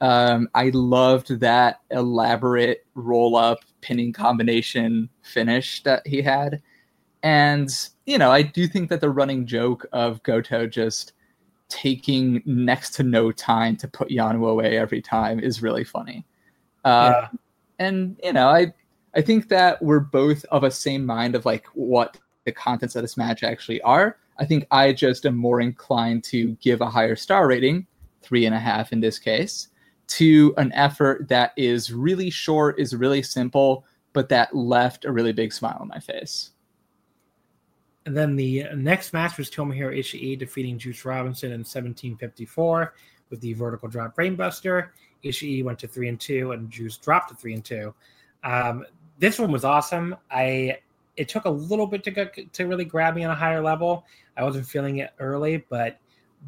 [0.00, 6.62] Um, I loved that elaborate roll up pinning combination finish that he had.
[7.22, 7.70] And,
[8.06, 11.12] you know, I do think that the running joke of Goto just
[11.68, 16.26] taking next to no time to put Yano away every time is really funny.
[16.84, 17.28] Uh, yeah.
[17.78, 18.74] And, you know, I
[19.14, 23.02] I think that we're both of a same mind of like what the contents of
[23.02, 24.18] this match actually are.
[24.38, 27.86] I think I just am more inclined to give a higher star rating,
[28.22, 29.68] three and a half in this case,
[30.08, 35.32] to an effort that is really short, is really simple, but that left a really
[35.32, 36.50] big smile on my face.
[38.06, 42.94] And then the next match was Tomohiro Ishii defeating Juice Robinson in 1754
[43.30, 44.88] with the vertical drop brainbuster.
[45.24, 47.94] Ishii went to three and two, and Juice dropped to three and two.
[48.42, 48.84] Um,
[49.18, 50.16] this one was awesome.
[50.30, 50.78] I
[51.16, 54.04] it took a little bit to go, to really grab me on a higher level.
[54.36, 55.98] I wasn't feeling it early, but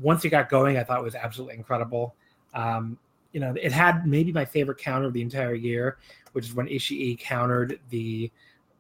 [0.01, 2.15] once it got going, I thought it was absolutely incredible.
[2.53, 2.99] Um,
[3.33, 5.99] you know, it had maybe my favorite counter of the entire year,
[6.33, 8.31] which is when Ishii countered the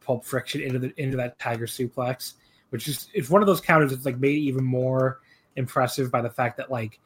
[0.01, 2.34] pulp friction into the into that tiger suplex,
[2.70, 5.20] which is it's one of those counters that's like made even more
[5.57, 6.99] impressive by the fact that like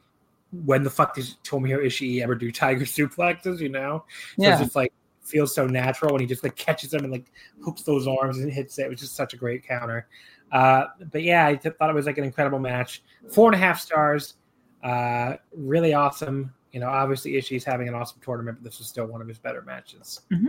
[0.65, 3.59] when the fuck does Tomohiro Ishii ever do tiger suplexes?
[3.59, 4.05] You know,
[4.37, 4.53] so yeah.
[4.53, 4.93] it's just like
[5.31, 7.33] feels so natural when he just like catches them and like
[7.65, 8.87] hooks those arms and hits it.
[8.87, 10.09] It was just such a great counter.
[10.53, 13.03] Uh, but yeah, I th- thought it was like an incredible match.
[13.33, 14.35] Four and a half stars.
[14.83, 16.53] Uh, really awesome.
[16.73, 19.39] You know, obviously Ishii's having an awesome tournament, but this was still one of his
[19.39, 20.23] better matches.
[20.31, 20.49] Mm-hmm.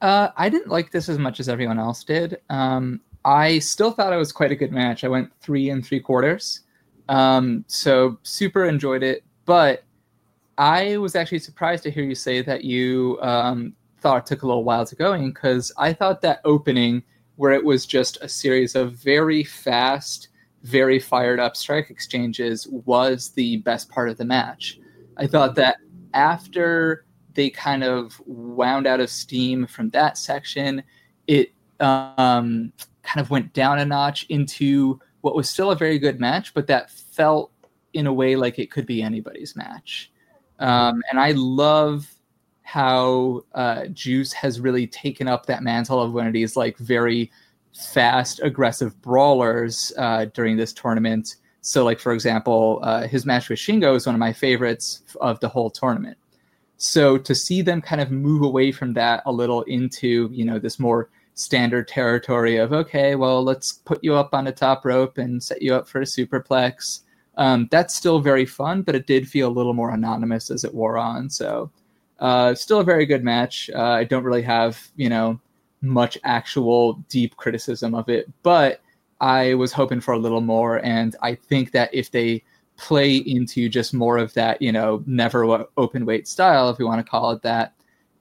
[0.00, 2.40] Uh, I didn't like this as much as everyone else did.
[2.50, 5.04] Um, I still thought it was quite a good match.
[5.04, 6.62] I went three and three quarters.
[7.08, 9.84] Um, so super enjoyed it, but
[10.58, 14.46] I was actually surprised to hear you say that you um, thought it took a
[14.46, 17.02] little while to go in because I thought that opening,
[17.36, 20.28] where it was just a series of very fast,
[20.62, 24.78] very fired up strike exchanges, was the best part of the match.
[25.16, 25.76] I thought that
[26.14, 30.82] after they kind of wound out of steam from that section,
[31.26, 32.72] it um,
[33.02, 36.66] kind of went down a notch into what was still a very good match, but
[36.66, 37.52] that felt
[37.94, 40.10] in a way like it could be anybody's match.
[40.58, 42.12] Um, and I love
[42.72, 47.30] how uh, Juice has really taken up that mantle of one of these like very
[47.74, 51.36] fast, aggressive brawlers uh, during this tournament.
[51.60, 55.38] So, like for example, uh, his match with Shingo is one of my favorites of
[55.40, 56.16] the whole tournament.
[56.78, 60.58] So to see them kind of move away from that a little into you know
[60.58, 65.18] this more standard territory of okay, well let's put you up on the top rope
[65.18, 67.00] and set you up for a superplex.
[67.36, 70.72] Um, that's still very fun, but it did feel a little more anonymous as it
[70.72, 71.28] wore on.
[71.28, 71.70] So
[72.22, 73.68] uh, still a very good match.
[73.74, 75.40] Uh, I don't really have you know
[75.82, 78.80] much actual deep criticism of it, but
[79.20, 82.44] I was hoping for a little more, and I think that if they
[82.76, 87.04] play into just more of that, you know, never open weight style, if we want
[87.04, 87.74] to call it that,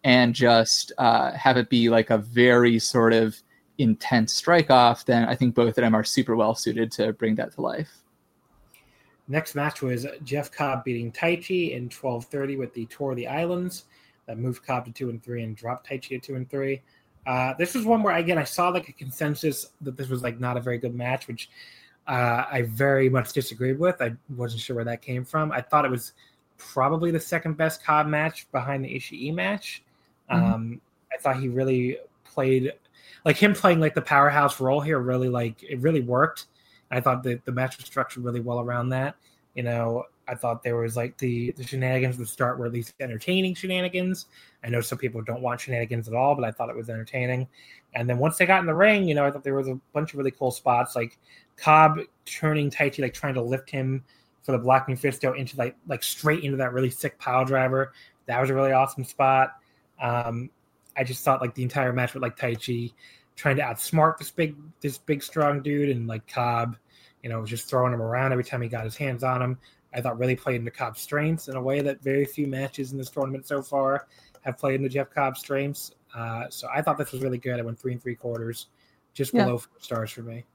[0.04, 3.40] and just uh, have it be like a very sort of
[3.78, 7.36] intense strike off, then I think both of them are super well suited to bring
[7.36, 8.01] that to life.
[9.32, 13.86] Next match was Jeff Cobb beating Taichi in 12:30 with the Tour of the Islands
[14.26, 16.82] that moved Cobb to two and three and dropped Taichi to two and three.
[17.26, 20.42] Uh, this was one where again I saw like a consensus that this was like
[20.42, 21.50] not a very good match, which
[22.08, 24.02] uh, I very much disagreed with.
[24.02, 25.54] I wasn't sure where that came from.
[25.54, 26.12] I thought it was
[26.58, 29.82] probably the second best Cobb match behind the Ishii match.
[30.30, 30.54] Mm-hmm.
[30.54, 30.82] Um,
[31.14, 32.74] I thought he really played
[33.24, 35.00] like him playing like the powerhouse role here.
[35.00, 36.48] Really like it really worked.
[36.92, 39.16] I thought that the match was structured really well around that.
[39.56, 42.94] You know, I thought there was like the the shenanigans would start were at least
[43.00, 44.28] entertaining shenanigans.
[44.64, 47.48] I know some people don't want shenanigans at all, but I thought it was entertaining.
[47.94, 49.80] And then once they got in the ring, you know, I thought there was a
[49.94, 51.18] bunch of really cool spots, like
[51.58, 54.04] Cobb turning Taichi, like trying to lift him
[54.44, 57.94] for the Black Mephisto into like like straight into that really sick pile driver.
[58.28, 59.56] That was a really awesome spot.
[60.00, 60.50] Um,
[60.96, 62.94] I just thought like the entire match with like Taichi
[63.36, 66.78] trying to outsmart this big this big strong dude and like Cobb
[67.24, 69.58] you know, was just throwing him around every time he got his hands on him.
[69.94, 72.98] I thought really played into Cobb's strengths in a way that very few matches in
[72.98, 74.08] this tournament so far
[74.42, 75.92] have played into Jeff Cobb's strengths.
[76.16, 77.60] Uh, so I thought this was really good.
[77.60, 78.68] I went three and three quarters,
[79.14, 80.46] just below four stars for me.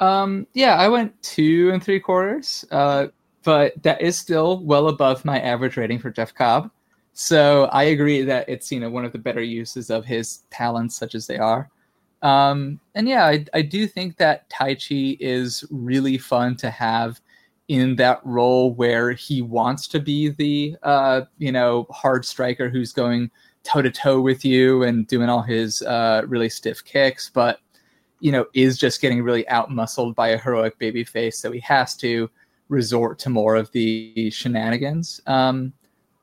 [0.00, 3.06] Um, yeah, I went two and three quarters, uh,
[3.44, 6.70] but that is still well above my average rating for Jeff Cobb.
[7.14, 10.96] So I agree that it's you know one of the better uses of his talents,
[10.96, 11.70] such as they are.
[12.22, 17.20] Um, and yeah, I, I do think that Taichi is really fun to have
[17.68, 22.92] in that role where he wants to be the uh, you know hard striker who's
[22.92, 23.30] going
[23.64, 27.60] toe to toe with you and doing all his uh, really stiff kicks, but
[28.20, 31.60] you know is just getting really out muscled by a heroic baby face, so he
[31.60, 32.30] has to
[32.68, 35.20] resort to more of the shenanigans.
[35.26, 35.72] Um,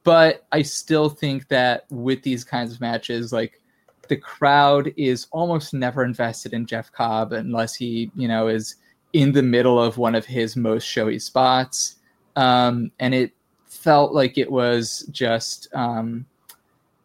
[0.03, 3.61] but I still think that with these kinds of matches, like
[4.07, 8.75] the crowd is almost never invested in Jeff Cobb unless he, you know, is
[9.13, 11.97] in the middle of one of his most showy spots.
[12.35, 13.31] Um, and it
[13.65, 16.25] felt like it was just, um,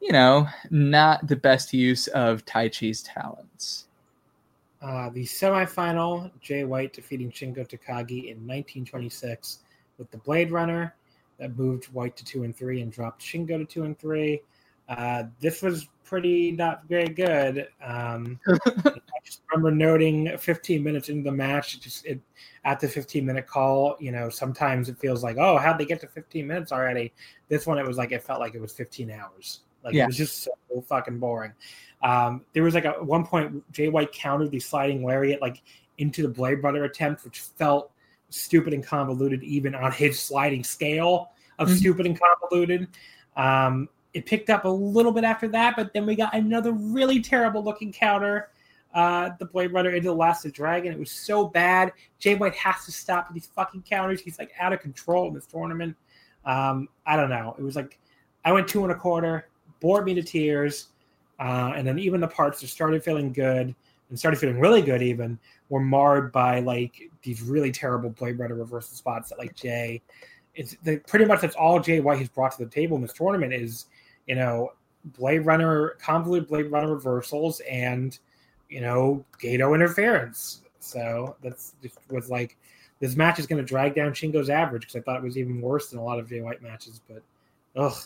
[0.01, 3.87] you know, not the best use of Taichi's talents.
[4.83, 9.61] Uh, the semifinal, Jay White defeating Shingo Takagi in 1926
[9.97, 10.95] with the Blade Runner
[11.45, 14.41] that moved White to two and three and dropped Shingo to two and three.
[14.89, 17.69] Uh, this was pretty not very good.
[17.83, 18.93] Um, I
[19.23, 22.21] just remember noting 15 minutes into the match, just it,
[22.65, 26.01] at the 15 minute call, you know, sometimes it feels like, oh, how'd they get
[26.01, 27.13] to 15 minutes already?
[27.49, 29.61] This one, it was like it felt like it was 15 hours.
[29.83, 30.05] Like yeah.
[30.05, 30.53] it was just so
[30.89, 31.53] fucking boring.
[32.03, 35.61] Um, there was like a one point Jay White countered the sliding lariat like
[35.99, 37.91] into the Blade Runner attempt, which felt
[38.35, 41.77] stupid and convoluted even on his sliding scale of mm-hmm.
[41.77, 42.89] stupid and convoluted.
[43.37, 47.21] Um, it picked up a little bit after that, but then we got another really
[47.21, 48.51] terrible looking counter.
[48.95, 50.93] Uh, the Blade Runner into the Last of Dragon.
[50.93, 51.93] It was so bad.
[52.21, 54.21] Jay White has to stop these fucking counters.
[54.21, 55.97] He's like out of control in this tournament.
[56.45, 57.57] Um, I don't know.
[57.59, 57.99] It was like
[58.45, 59.49] I went two and a quarter,
[59.81, 60.89] bored me to tears,
[61.41, 63.75] uh, and then even the parts that started feeling good
[64.11, 65.41] and started feeling really good even
[65.71, 70.03] were marred by like these really terrible Blade Runner reversal spots that like Jay.
[70.55, 73.13] It's the, pretty much that's all Jay White has brought to the table in this
[73.13, 73.87] tournament is
[74.27, 74.73] you know,
[75.05, 78.19] Blade Runner, convoluted Blade Runner reversals, and
[78.69, 80.63] you know, Gedo interference.
[80.81, 82.57] So that's just was like
[83.01, 85.61] this match is going to drag down Shingo's average because I thought it was even
[85.61, 87.01] worse than a lot of Jay White matches.
[87.09, 87.23] But
[87.77, 87.97] ugh,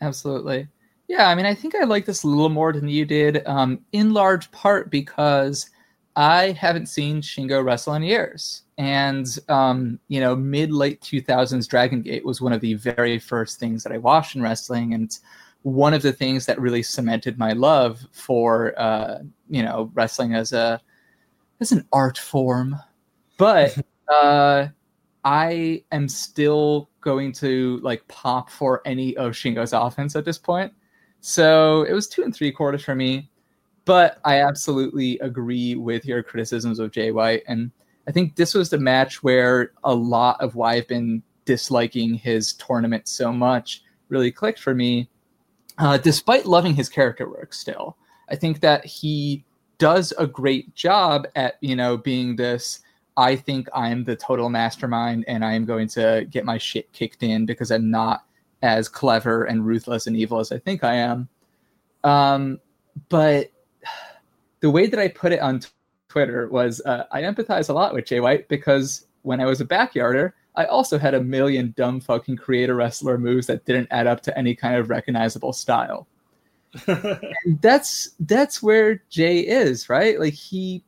[0.00, 0.68] absolutely,
[1.08, 1.28] yeah.
[1.28, 4.12] I mean, I think I like this a little more than you did, um, in
[4.12, 5.70] large part because
[6.14, 8.62] I haven't seen Shingo wrestle in years.
[8.78, 13.58] And, um, you know, mid late 2000s Dragon Gate was one of the very first
[13.58, 14.92] things that I watched in wrestling.
[14.92, 15.18] And
[15.66, 19.18] one of the things that really cemented my love for uh,
[19.48, 20.80] you know wrestling as a
[21.60, 22.76] as an art form.
[23.36, 23.76] But
[24.08, 24.68] uh,
[25.24, 30.72] I am still going to like pop for any of Shingo's offense at this point.
[31.20, 33.28] So it was two and three quarters for me.
[33.86, 37.42] But I absolutely agree with your criticisms of Jay White.
[37.48, 37.72] And
[38.08, 42.52] I think this was the match where a lot of why I've been disliking his
[42.54, 45.08] tournament so much really clicked for me
[45.78, 47.96] uh, despite loving his character work still.
[48.28, 49.44] I think that he
[49.78, 52.80] does a great job at, you know, being this
[53.16, 57.22] I think I'm the total mastermind and I am going to get my shit kicked
[57.22, 58.24] in because I'm not
[58.62, 61.28] as clever and ruthless and evil as I think I am.
[62.04, 62.60] Um,
[63.08, 63.50] but
[64.60, 65.60] the way that I put it on
[66.08, 69.64] Twitter was uh, I empathize a lot with Jay White because when I was a
[69.64, 74.22] backyarder, I also had a million dumb fucking creator wrestler moves that didn't add up
[74.22, 76.06] to any kind of recognizable style.
[77.60, 80.18] that's that's where Jay is, right?
[80.18, 80.84] Like he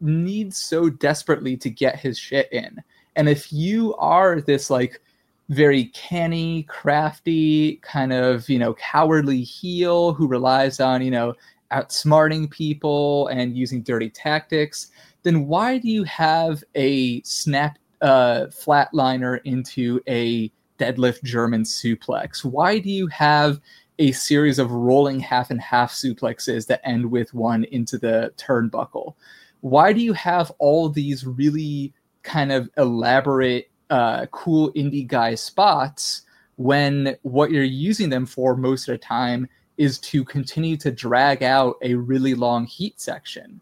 [0.00, 2.82] needs so desperately to get his shit in.
[3.16, 5.00] And if you are this like
[5.48, 11.34] very canny, crafty, kind of, you know, cowardly heel who relies on, you know,
[11.72, 14.90] outsmarting people and using dirty tactics,
[15.22, 22.44] then why do you have a snap uh, flatliner into a deadlift German suplex?
[22.44, 23.60] Why do you have
[23.98, 29.14] a series of rolling half and half suplexes that end with one into the turnbuckle?
[29.60, 31.92] Why do you have all these really
[32.22, 36.22] kind of elaborate, uh, cool indie guy spots
[36.56, 39.48] when what you're using them for most of the time
[39.82, 43.60] is to continue to drag out a really long heat section?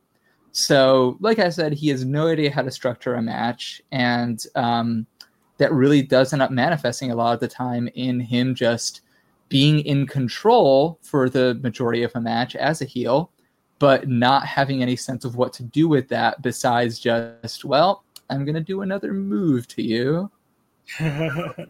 [0.53, 5.07] So, like I said, he has no idea how to structure a match, and um,
[5.57, 9.01] that really does end up manifesting a lot of the time in him just
[9.49, 13.31] being in control for the majority of a match as a heel,
[13.79, 18.45] but not having any sense of what to do with that besides just, well, I'm
[18.45, 20.31] gonna do another move to you.
[21.01, 21.63] uh,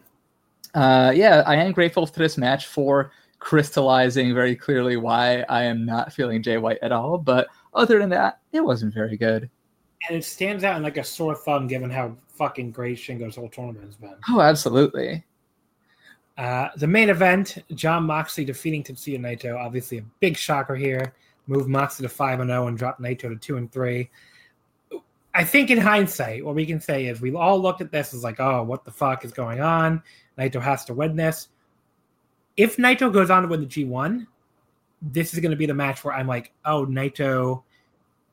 [1.15, 6.13] yeah, I am grateful to this match for crystallizing very clearly why I am not
[6.13, 7.17] feeling Jay White at all.
[7.17, 9.49] But other than that, it wasn't very good.
[10.07, 13.49] And it stands out in like a sore thumb given how fucking great Shingo's whole
[13.49, 14.15] tournament has been.
[14.29, 15.25] Oh, absolutely.
[16.37, 19.57] Uh, the main event, Jon Moxley defeating Tetsuya Naito.
[19.57, 21.13] Obviously, a big shocker here.
[21.47, 24.09] Move Moxley to 5 and 0 and drop Naito to 2 and 3.
[25.33, 28.23] I think in hindsight, what we can say is we all looked at this as
[28.23, 30.01] like, oh, what the fuck is going on?
[30.37, 31.49] Naito has to win this.
[32.57, 34.27] If Naito goes on to win the G1,
[35.01, 37.63] this is going to be the match where I'm like, oh, Naito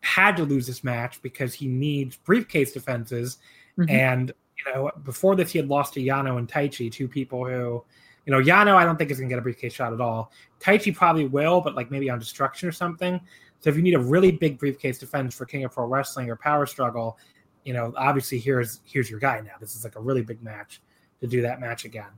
[0.01, 3.39] had to lose this match because he needs briefcase defenses.
[3.79, 3.91] Mm-hmm.
[3.91, 7.85] And, you know, before this, he had lost to Yano and Taichi, two people who,
[8.27, 10.31] you know, Yano, I don't think is going to get a briefcase shot at all.
[10.61, 13.21] Taichi probably will, but like maybe on destruction or something.
[13.61, 16.37] So if you need a really big briefcase defense for King of Pro Wrestling or
[16.37, 17.19] Power Struggle,
[17.65, 19.53] you know, obviously here's here's your guy now.
[19.61, 20.81] This is like a really big match
[21.21, 22.11] to do that match again.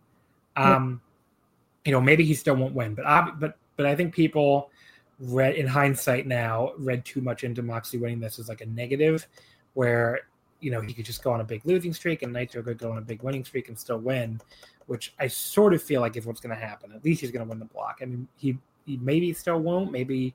[0.57, 1.10] Um, yeah.
[1.85, 3.05] You know, maybe he still won't win, but
[3.39, 4.71] but but I think people
[5.19, 9.27] read in hindsight now read too much into Moxley winning this as like a negative,
[9.75, 10.21] where
[10.61, 12.93] you know he could just go on a big losing streak and Naito could go
[12.93, 14.41] on a big winning streak and still win,
[14.87, 16.93] which I sort of feel like is what's going to happen.
[16.93, 17.99] At least he's going to win the block.
[18.03, 19.91] I mean, he he maybe still won't.
[19.91, 20.35] Maybe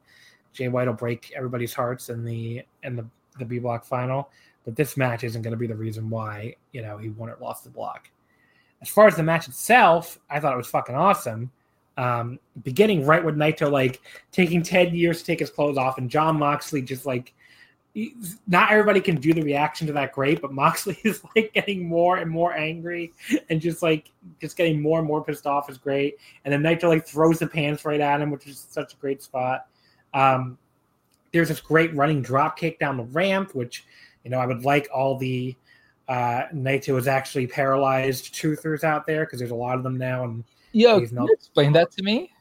[0.54, 3.06] Jay White will break everybody's hearts in the in the
[3.38, 4.30] the B block final,
[4.64, 7.38] but this match isn't going to be the reason why you know he won or
[7.40, 8.10] lost the block.
[8.86, 11.52] As far as the match itself, I thought it was fucking awesome.
[11.98, 14.00] Um, beginning right with Naito like
[14.32, 17.34] taking 10 years to take his clothes off, and Jon Moxley just like
[18.48, 22.18] not everybody can do the reaction to that great, but Moxley is like getting more
[22.18, 23.12] and more angry
[23.50, 26.18] and just like just getting more and more pissed off is great.
[26.44, 29.24] And then Naito like throws the pants right at him, which is such a great
[29.24, 29.66] spot.
[30.14, 30.60] Um,
[31.34, 33.86] there's this great running drop kick down the ramp, which
[34.24, 35.56] you know I would like all the
[36.08, 40.24] uh, Naito is actually paralyzed truthers out there because there's a lot of them now.
[40.24, 42.32] And yo, can explain that to me?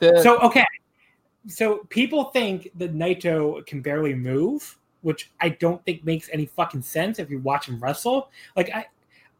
[0.00, 0.20] The...
[0.22, 0.64] So okay,
[1.46, 6.82] so people think that Naito can barely move, which I don't think makes any fucking
[6.82, 8.30] sense if you watch him wrestle.
[8.56, 8.86] Like I.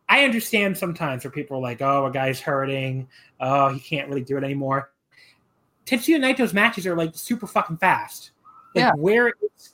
[0.09, 3.09] I understand sometimes where people are like, "Oh, a guy's hurting.
[3.41, 4.91] Oh, he can't really do it anymore."
[5.87, 8.33] Tetsuya Naito's matches are like super fucking fast.
[8.75, 8.93] Like yeah.
[8.95, 9.72] where it's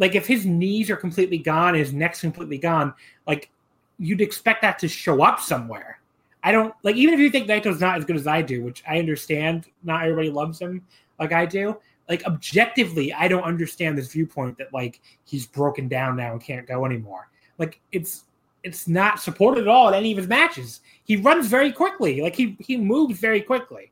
[0.00, 2.92] like if his knees are completely gone, his neck's completely gone,
[3.28, 3.50] like
[3.98, 6.00] you'd expect that to show up somewhere.
[6.42, 8.82] I don't like even if you think Naito's not as good as I do, which
[8.88, 10.84] I understand not everybody loves him
[11.18, 11.76] like I do.
[12.08, 16.66] Like objectively, I don't understand this viewpoint that like he's broken down now and can't
[16.66, 17.28] go anymore.
[17.58, 18.24] Like it's
[18.64, 20.80] it's not supported at all in any of his matches.
[21.04, 22.22] He runs very quickly.
[22.22, 23.89] Like he he moves very quickly.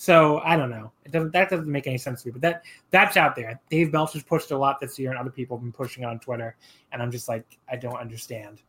[0.00, 0.90] So I don't know.
[1.04, 2.32] It doesn't that doesn't make any sense to me.
[2.32, 3.60] But that that's out there.
[3.68, 6.18] Dave Meltzer's pushed a lot this year, and other people have been pushing it on
[6.18, 6.56] Twitter,
[6.90, 8.62] and I'm just like, I don't understand.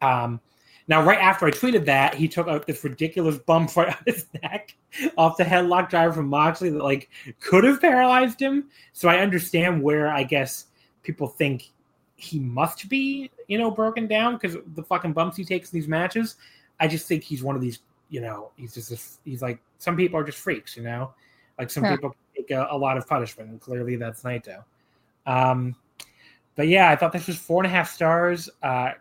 [0.00, 0.40] Um,
[0.86, 4.26] now, right after I tweeted that, he took out this ridiculous bump right on his
[4.40, 4.76] neck
[5.16, 7.10] off the headlock driver from Moxley that like
[7.40, 8.68] could have paralyzed him.
[8.92, 10.66] So I understand where I guess
[11.02, 11.72] people think
[12.14, 15.88] he must be, you know, broken down because the fucking bumps he takes in these
[15.88, 16.36] matches.
[16.78, 18.98] I just think he's one of these you know, he's just a,
[19.28, 21.12] he's like some people are just freaks, you know,
[21.58, 21.96] like some yeah.
[21.96, 24.64] people take a, a, lot of punishment, and clearly that's Naito.
[25.26, 25.76] Um,
[26.56, 28.48] but yeah, I thought this was four and a half stars.
[28.62, 28.92] Uh,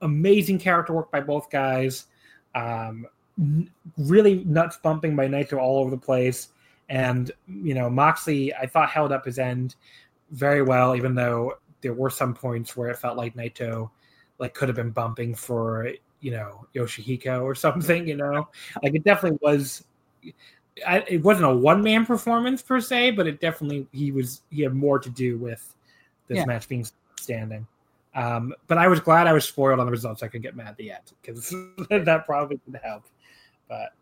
[0.00, 2.06] amazing character work by both guys.
[2.54, 3.06] Um,
[3.38, 6.48] n- really nuts bumping by Naito all over the place,
[6.88, 9.76] and you know Moxley, I thought held up his end
[10.30, 13.90] very well, even though there were some points where it felt like Naito
[14.38, 15.88] like could have been bumping for
[16.22, 18.08] you know Yoshihiko or something.
[18.08, 18.48] You know,
[18.82, 19.84] like it definitely was.
[20.86, 24.62] I, it wasn't a one man performance per se, but it definitely he was he
[24.62, 25.74] had more to do with
[26.28, 26.46] this yeah.
[26.46, 26.86] match being
[27.20, 27.66] standing.
[28.14, 30.22] Um, but I was glad I was spoiled on the results.
[30.22, 31.50] I could get mad at the end because
[31.90, 33.04] that probably would help.
[33.68, 33.92] But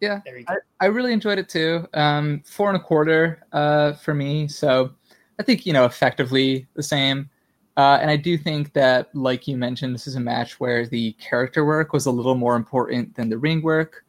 [0.00, 1.88] yeah, I, I, really enjoyed it too.
[1.94, 4.48] Um, four and a quarter uh, for me.
[4.48, 4.92] So
[5.38, 7.30] I think you know effectively the same.
[7.76, 11.12] Uh, and I do think that, like you mentioned, this is a match where the
[11.14, 14.04] character work was a little more important than the ring work.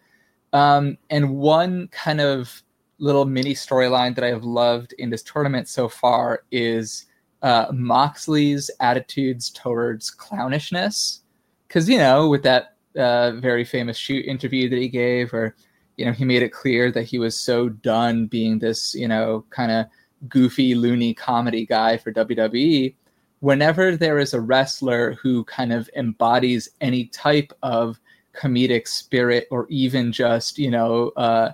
[0.53, 2.63] Um, and one kind of
[2.99, 7.07] little mini storyline that I have loved in this tournament so far is
[7.41, 11.19] uh, Moxley's attitudes towards clownishness.
[11.67, 15.57] Because, you know, with that uh, very famous shoot interview that he gave, or,
[15.97, 19.43] you know, he made it clear that he was so done being this, you know,
[19.49, 19.87] kind of
[20.29, 22.95] goofy, loony comedy guy for WWE
[23.39, 27.99] whenever there is a wrestler who kind of embodies any type of
[28.33, 31.51] comedic spirit or even just you know uh,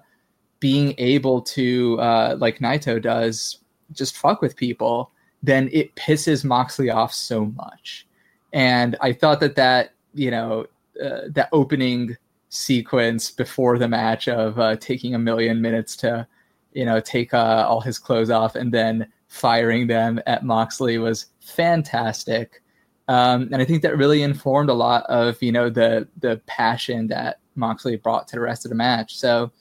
[0.59, 3.59] being able to uh, like naito does
[3.91, 5.11] just fuck with people
[5.43, 8.07] then it pisses moxley off so much.
[8.53, 10.65] And I thought that that you know
[11.03, 12.15] uh, that opening
[12.49, 16.25] sequence before the match of uh, taking a million minutes to
[16.71, 21.25] you know take uh, all his clothes off and then firing them at Moxley was
[21.43, 22.61] fantastic.
[23.07, 27.07] Um, and I think that really informed a lot of you know the the passion
[27.07, 29.17] that Moxley brought to the rest of the match.
[29.17, 29.51] So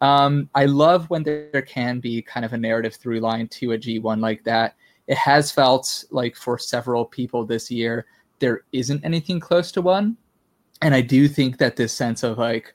[0.00, 3.78] um, I love when there can be kind of a narrative through line to a
[3.78, 4.76] G1 like that.
[5.06, 8.06] It has felt like for several people this year
[8.38, 10.16] there isn't anything close to one,
[10.82, 12.74] and I do think that this sense of like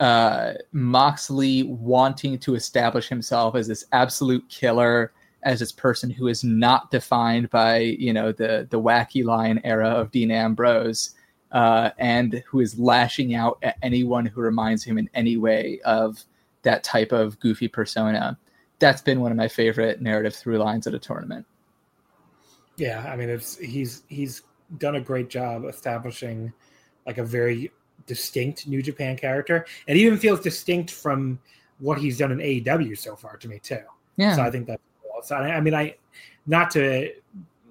[0.00, 5.12] uh, Moxley wanting to establish himself as this absolute killer
[5.42, 9.88] as this person who is not defined by you know the the wacky lion era
[9.88, 11.14] of Dean Ambrose,
[11.52, 16.22] uh, and who is lashing out at anyone who reminds him in any way of
[16.62, 18.38] that type of goofy persona.
[18.78, 21.46] That's been one of my favorite narrative through lines at a tournament.
[22.76, 24.42] Yeah, I mean, it's he's he's
[24.78, 26.52] done a great job establishing
[27.06, 27.70] like a very
[28.06, 31.38] distinct New Japan character, and even feels distinct from
[31.78, 33.80] what he's done in AEW so far to me too.
[34.16, 34.36] Yeah.
[34.36, 34.82] So I think that's
[35.24, 35.96] so I, I mean, I
[36.46, 37.12] not to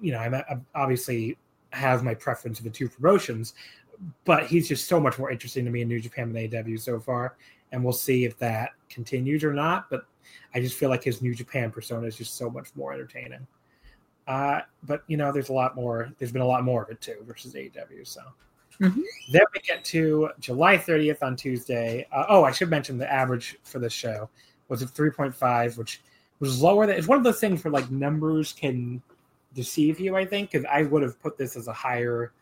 [0.00, 1.38] you know, I'm, I'm obviously
[1.70, 3.54] have my preference for the two promotions,
[4.24, 6.98] but he's just so much more interesting to me in New Japan than AEW so
[6.98, 7.36] far,
[7.70, 9.88] and we'll see if that continues or not.
[9.88, 10.04] But
[10.54, 13.46] I just feel like his New Japan persona is just so much more entertaining.
[14.26, 16.12] Uh, but you know, there's a lot more.
[16.18, 18.06] There's been a lot more of it too versus AEW.
[18.06, 18.20] So
[18.80, 19.00] mm-hmm.
[19.30, 22.06] then we get to July 30th on Tuesday.
[22.12, 24.28] Uh, oh, I should mention the average for this show
[24.68, 26.00] was at 3.5, which
[26.42, 29.00] was lower than it's one of those things where like numbers can
[29.54, 32.32] deceive you i think because i would have put this as a higher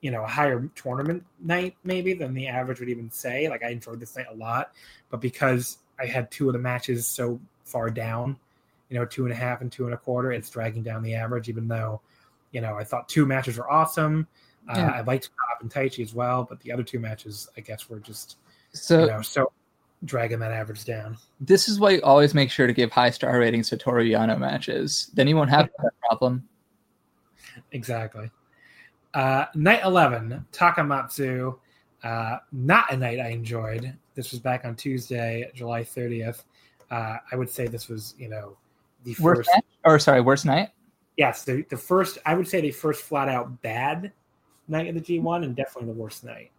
[0.00, 3.68] you know a higher tournament night maybe than the average would even say like i
[3.68, 4.72] enjoyed this night a lot
[5.10, 8.38] but because i had two of the matches so far down
[8.88, 11.14] you know two and a half and two and a quarter it's dragging down the
[11.14, 12.00] average even though
[12.52, 14.26] you know i thought two matches were awesome
[14.70, 14.88] uh, yeah.
[14.88, 17.90] uh, i liked Cobb and Taichi as well but the other two matches i guess
[17.90, 18.38] were just
[18.72, 19.52] so you know so
[20.04, 21.16] dragging that average down.
[21.40, 24.38] This is why you always make sure to give high star ratings to Toru Yano
[24.38, 25.10] matches.
[25.14, 26.48] Then you won't have that problem.
[27.72, 28.30] Exactly.
[29.14, 31.58] Uh, night 11, Takamatsu.
[32.02, 33.96] Uh, not a night I enjoyed.
[34.14, 36.44] This was back on Tuesday, July 30th.
[36.90, 38.56] Uh, I would say this was, you know,
[39.04, 39.50] the worst first.
[39.54, 39.64] Night?
[39.84, 40.70] Or sorry, worst night?
[41.16, 44.12] Yes, the, the first, I would say the first flat out bad
[44.68, 46.50] night of the G1 and definitely the worst night.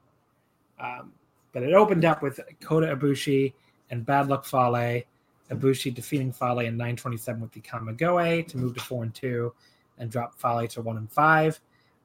[0.79, 1.13] Um,
[1.53, 3.53] but it opened up with Kota Ibushi
[3.89, 5.03] and Bad Luck Fale.
[5.51, 9.53] Ibushi defeating Fale in 927 with the Kamigoe to move to 4 and 2
[9.99, 11.59] and drop Fale to 1 and 5.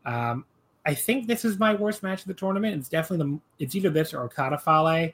[0.05, 0.45] Um,
[0.85, 2.77] I think this is my worst match of the tournament.
[2.77, 5.11] It's definitely the it's either this or Okada Fale.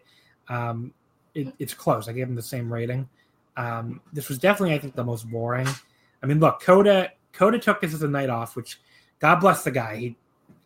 [0.48, 0.92] Um,
[1.34, 2.08] it, it's close.
[2.08, 3.08] I gave him the same rating.
[3.56, 5.68] Um, this was definitely, I think, the most boring.
[6.22, 8.80] I mean, look, Kota Kota took this as a night off, which
[9.18, 9.96] God bless the guy.
[9.96, 10.16] He,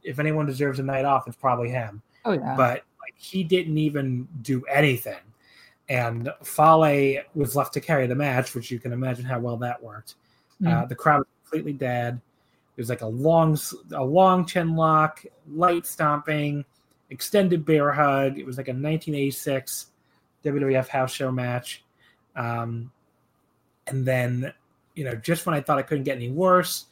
[0.02, 2.02] if anyone deserves a night off, it's probably him.
[2.24, 2.54] Oh yeah.
[2.56, 2.84] But
[3.16, 5.16] he didn't even do anything.
[5.88, 9.82] And Fale was left to carry the match, which you can imagine how well that
[9.82, 10.16] worked.
[10.62, 10.72] Mm.
[10.72, 12.20] Uh, the crowd was completely dead.
[12.76, 13.58] It was like a long,
[13.92, 16.64] a long chin lock, light stomping,
[17.10, 18.38] extended bear hug.
[18.38, 19.86] It was like a 1986
[20.44, 21.84] WWF house show match.
[22.36, 22.92] Um,
[23.86, 24.52] and then,
[24.94, 26.86] you know, just when I thought it couldn't get any worse,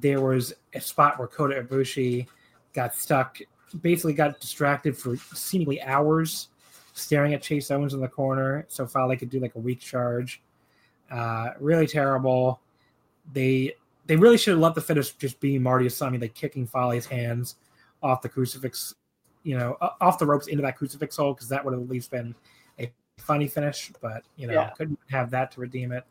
[0.00, 2.26] there was a spot where Kota Ibushi
[2.72, 3.38] got stuck
[3.82, 6.48] basically got distracted for seemingly hours
[6.98, 10.42] staring at Chase Owens in the corner so Fale could do like a weak charge.
[11.10, 12.60] Uh, really terrible.
[13.32, 13.74] They
[14.06, 17.56] they really should have let the finish just be Marty Asami like kicking Fale's hands
[18.02, 18.94] off the crucifix,
[19.42, 22.10] you know, off the ropes into that crucifix hole because that would have at least
[22.10, 22.34] been
[22.78, 23.92] a funny finish.
[24.00, 24.70] But you know, yeah.
[24.70, 26.04] couldn't have that to redeem it.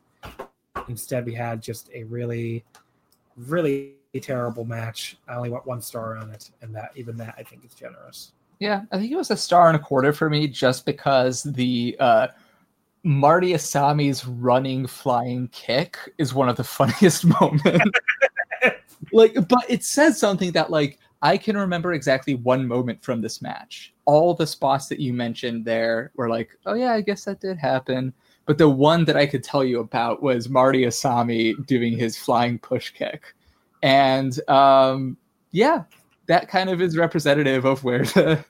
[0.88, 2.64] Instead, we had just a really,
[3.36, 5.18] really terrible match.
[5.28, 8.32] I only want one star on it, and that even that I think is generous.
[8.58, 11.96] Yeah, I think it was a star and a quarter for me just because the
[12.00, 12.28] uh,
[13.04, 17.90] Marty Asami's running flying kick is one of the funniest moments.
[19.12, 23.42] like, but it says something that like I can remember exactly one moment from this
[23.42, 23.94] match.
[24.06, 27.58] All the spots that you mentioned there were like, oh yeah, I guess that did
[27.58, 28.12] happen.
[28.46, 32.58] But the one that I could tell you about was Marty Asami doing his flying
[32.58, 33.34] push kick
[33.82, 35.16] and um,
[35.50, 35.84] yeah,
[36.26, 38.44] that kind of is representative of where the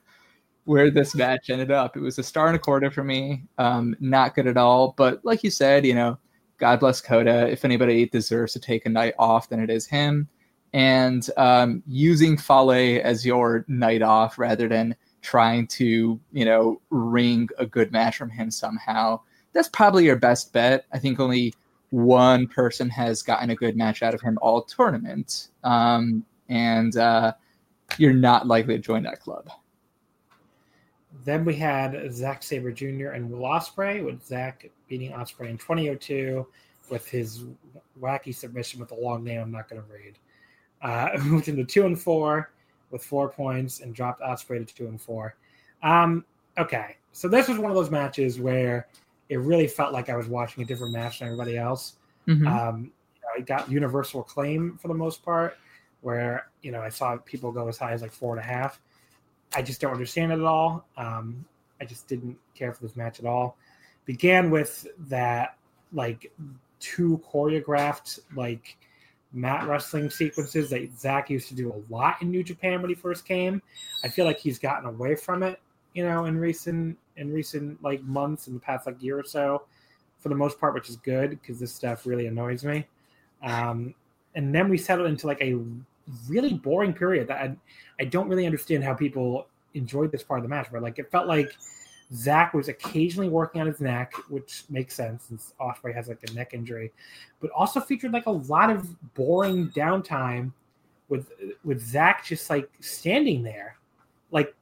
[0.65, 1.97] where this match ended up.
[1.97, 3.43] It was a star and a quarter for me.
[3.57, 6.17] Um, not good at all, but like you said, you know,
[6.59, 7.47] God bless Kota.
[7.47, 10.27] If anybody deserves to take a night off, then it is him.
[10.73, 17.49] And um, using Fale as your night off rather than trying to, you know, wring
[17.57, 19.21] a good match from him somehow,
[19.53, 20.85] that's probably your best bet.
[20.93, 21.53] I think only
[21.91, 25.49] one person has gotten a good match out of him all tournament.
[25.63, 27.33] Um, and uh,
[27.97, 29.49] you're not likely to join that club.
[31.25, 33.09] Then we had Zack Sabre Jr.
[33.09, 36.45] and Will Ospreay, with Zack beating Ospreay in 2002
[36.89, 37.45] with his
[38.01, 40.17] wacky submission with a long name I'm not going to read.
[40.81, 42.51] Uh, moved into two and four
[42.91, 45.35] with four points and dropped Ospreay to two and four.
[45.83, 46.25] Um,
[46.57, 48.87] okay, so this was one of those matches where
[49.29, 51.95] it really felt like I was watching a different match than everybody else.
[52.27, 52.47] Mhm.
[52.47, 55.57] Um, you know, I got universal acclaim for the most part,
[56.01, 58.81] where you know I saw people go as high as like four and a half.
[59.55, 60.85] I just don't understand it at all.
[60.97, 61.45] Um,
[61.81, 63.57] I just didn't care for this match at all.
[64.05, 65.57] Began with that
[65.93, 66.31] like
[66.79, 68.77] two choreographed like
[69.31, 72.95] mat wrestling sequences that Zack used to do a lot in New Japan when he
[72.95, 73.61] first came.
[74.03, 75.59] I feel like he's gotten away from it,
[75.93, 79.63] you know, in recent in recent like months in the past like year or so,
[80.19, 82.87] for the most part, which is good because this stuff really annoys me.
[83.43, 83.93] Um,
[84.35, 85.57] and then we settled into like a
[86.27, 87.55] really boring period that I,
[87.99, 90.67] I don't really understand how people enjoyed this part of the match.
[90.71, 91.51] But like it felt like
[92.13, 96.33] Zack was occasionally working on his neck, which makes sense since Ospreay has like a
[96.33, 96.91] neck injury,
[97.39, 100.51] but also featured like a lot of boring downtime
[101.07, 101.31] with
[101.63, 103.77] with Zack just like standing there,
[104.31, 104.55] like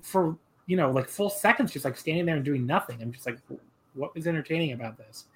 [0.00, 0.36] for
[0.66, 3.00] you know like full seconds, just like standing there and doing nothing.
[3.02, 3.38] I'm just like,
[3.94, 5.26] what was entertaining about this?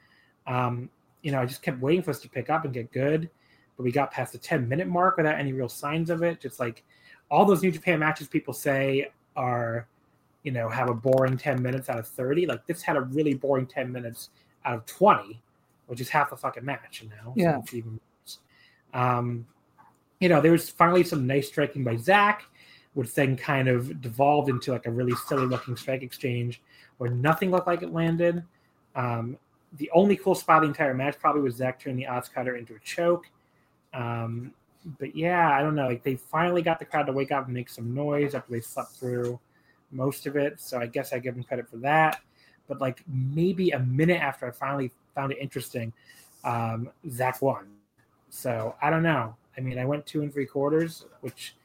[0.46, 0.88] Um,
[1.22, 3.28] you know, I just kept waiting for us to pick up and get good,
[3.76, 6.40] but we got past the 10 minute mark without any real signs of it.
[6.40, 6.84] Just like
[7.30, 9.88] all those New Japan matches people say are,
[10.42, 12.46] you know, have a boring 10 minutes out of 30.
[12.46, 14.30] Like this had a really boring 10 minutes
[14.64, 15.40] out of 20,
[15.86, 17.32] which is half a fucking match, you know?
[17.36, 17.58] Yeah.
[17.58, 18.38] it's even worse.
[18.94, 19.46] Um,
[20.20, 22.44] you know, there was finally some nice striking by Zack,
[22.96, 26.62] which then kind of devolved into like a really silly looking strike exchange
[26.96, 28.42] where nothing looked like it landed.
[28.94, 29.36] Um,
[29.76, 32.78] the only cool spot the entire match probably was Zack turning the OsCutter into a
[32.78, 33.26] choke.
[33.92, 34.54] Um,
[34.98, 35.88] but yeah, I don't know.
[35.88, 38.60] Like they finally got the crowd to wake up and make some noise after they
[38.60, 39.38] slept through
[39.90, 40.58] most of it.
[40.58, 42.22] So I guess I give them credit for that.
[42.66, 45.92] But like maybe a minute after I finally found it interesting,
[46.44, 47.66] um, Zack won.
[48.30, 49.36] So I don't know.
[49.58, 51.56] I mean, I went two and three quarters, which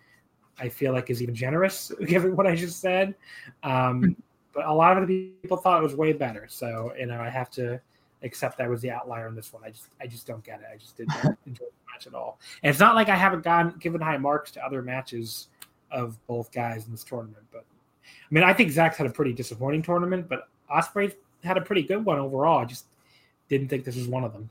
[0.62, 3.16] I feel like is even generous given what I just said.
[3.64, 4.16] Um,
[4.54, 6.46] but a lot of the people thought it was way better.
[6.48, 7.82] So you know, I have to
[8.24, 9.64] accept that I was the outlier in this one.
[9.66, 10.68] I just I just don't get it.
[10.72, 12.40] I just didn't enjoy the match at all.
[12.64, 15.48] And it's not like I haven't gone given high marks to other matches
[15.92, 17.44] of both guys in this tournament.
[17.52, 17.66] But
[18.06, 21.84] I mean, I think Zack's had a pretty disappointing tournament, but Ospreay had a pretty
[21.84, 22.60] good one overall.
[22.60, 22.86] I just
[23.50, 24.50] didn't think this was one of them.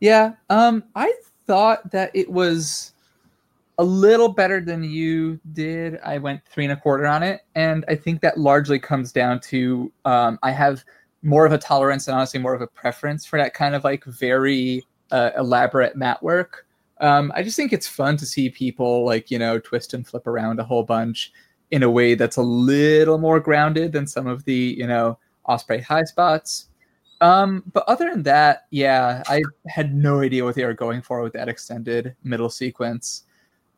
[0.00, 1.14] Yeah, um, I
[1.46, 2.92] thought that it was
[3.78, 5.98] a little better than you did.
[6.04, 9.40] I went three and a quarter on it, and I think that largely comes down
[9.40, 10.84] to um, I have
[11.22, 14.04] more of a tolerance and honestly more of a preference for that kind of like
[14.04, 16.66] very uh, elaborate mat work.
[17.00, 20.26] Um, I just think it's fun to see people like you know twist and flip
[20.26, 21.32] around a whole bunch
[21.70, 25.18] in a way that's a little more grounded than some of the you know
[25.48, 26.68] Ospreay high spots.
[27.20, 31.22] Um, but other than that, yeah, I had no idea what they were going for
[31.22, 33.24] with that extended middle sequence.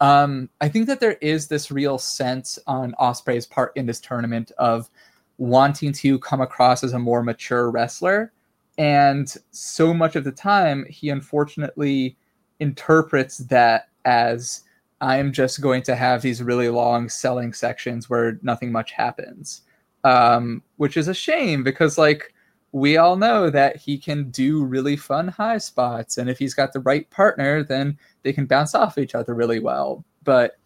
[0.01, 4.53] Um, I think that there is this real sense on Ospreay's part in this tournament
[4.59, 4.91] of
[5.39, 8.33] wanting to come across as a more mature wrestler.
[8.79, 12.17] And so much of the time, he unfortunately
[12.61, 14.63] interprets that as
[15.01, 19.63] I'm just going to have these really long selling sections where nothing much happens,
[20.05, 22.33] um, which is a shame because, like,
[22.77, 26.19] we all know that he can do really fun high spots.
[26.19, 29.61] And if he's got the right partner, then they can bounce off each other really
[29.61, 30.05] well.
[30.25, 30.59] But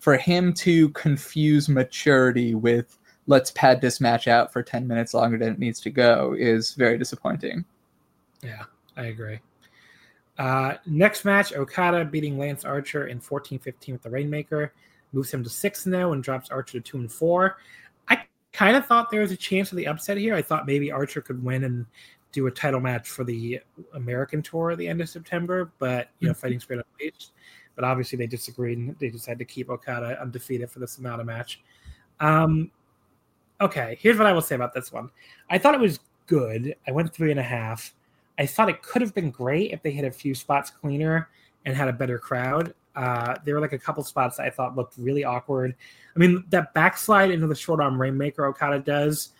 [0.00, 2.98] for him to confuse maturity with
[3.28, 6.74] let's pad this match out for 10 minutes longer than it needs to go is
[6.74, 7.64] very disappointing.
[8.42, 8.64] Yeah,
[8.96, 9.38] I agree.
[10.38, 14.72] Uh, next match Okada beating Lance Archer in 14 15 with the Rainmaker
[15.12, 17.56] moves him to 6 now oh and drops Archer to 2 and 4
[18.52, 20.34] kind of thought there was a chance of the upset here.
[20.34, 21.86] I thought maybe Archer could win and
[22.32, 23.60] do a title match for the
[23.94, 27.28] American tour at the end of September, but you know, fighting Spirit Page.
[27.74, 31.26] But obviously they disagreed and they decided to keep Okada undefeated for this amount of
[31.26, 31.60] match.
[32.20, 32.70] Um,
[33.60, 35.10] okay, here's what I will say about this one.
[35.50, 36.74] I thought it was good.
[36.86, 37.94] I went three and a half.
[38.38, 41.28] I thought it could have been great if they had a few spots cleaner
[41.64, 42.74] and had a better crowd.
[42.94, 45.74] Uh, there were like a couple spots that I thought looked really awkward.
[46.14, 49.30] I mean, that backslide into the short arm rainmaker Okada does,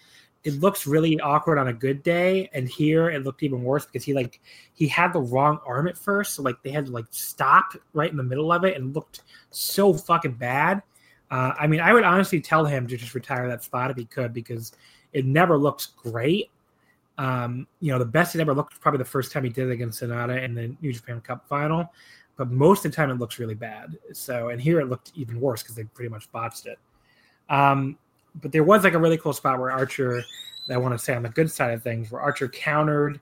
[0.45, 4.05] it looks really awkward on a good day, and here it looked even worse because
[4.05, 4.41] he like
[4.75, 8.11] he had the wrong arm at first, so like they had to like stop right
[8.11, 10.83] in the middle of it and looked so fucking bad.
[11.31, 14.05] Uh, I mean, I would honestly tell him to just retire that spot if he
[14.05, 14.73] could because
[15.13, 16.51] it never looks great.
[17.19, 19.69] Um, you know, the best it ever looked was probably the first time he did
[19.69, 21.91] it against Sanada in the New Japan Cup final,
[22.43, 23.97] but most of the time it looks really bad.
[24.13, 26.77] So, and here it looked even worse because they pretty much botched it.
[27.49, 27.97] Um,
[28.41, 30.25] but there was like a really cool spot where Archer,
[30.69, 33.21] I want to say on the good side of things, where Archer countered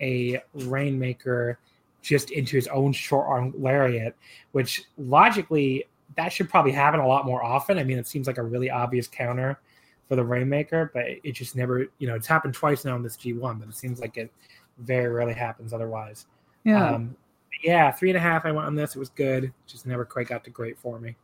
[0.00, 1.58] a Rainmaker
[2.00, 4.16] just into his own short arm lariat,
[4.52, 5.84] which logically
[6.16, 7.78] that should probably happen a lot more often.
[7.78, 9.60] I mean, it seems like a really obvious counter
[10.08, 13.18] for the Rainmaker, but it just never, you know, it's happened twice now in this
[13.18, 14.32] G1, but it seems like it
[14.78, 16.24] very rarely happens otherwise.
[16.64, 16.92] Yeah.
[16.92, 17.14] Um,
[17.62, 18.44] yeah, three and a half.
[18.44, 18.96] I went on this.
[18.96, 19.52] It was good.
[19.66, 21.16] Just never quite got to great for me.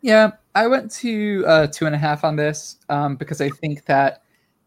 [0.00, 3.84] Yeah, I went to uh, two and a half on this um, because I think
[3.86, 4.22] that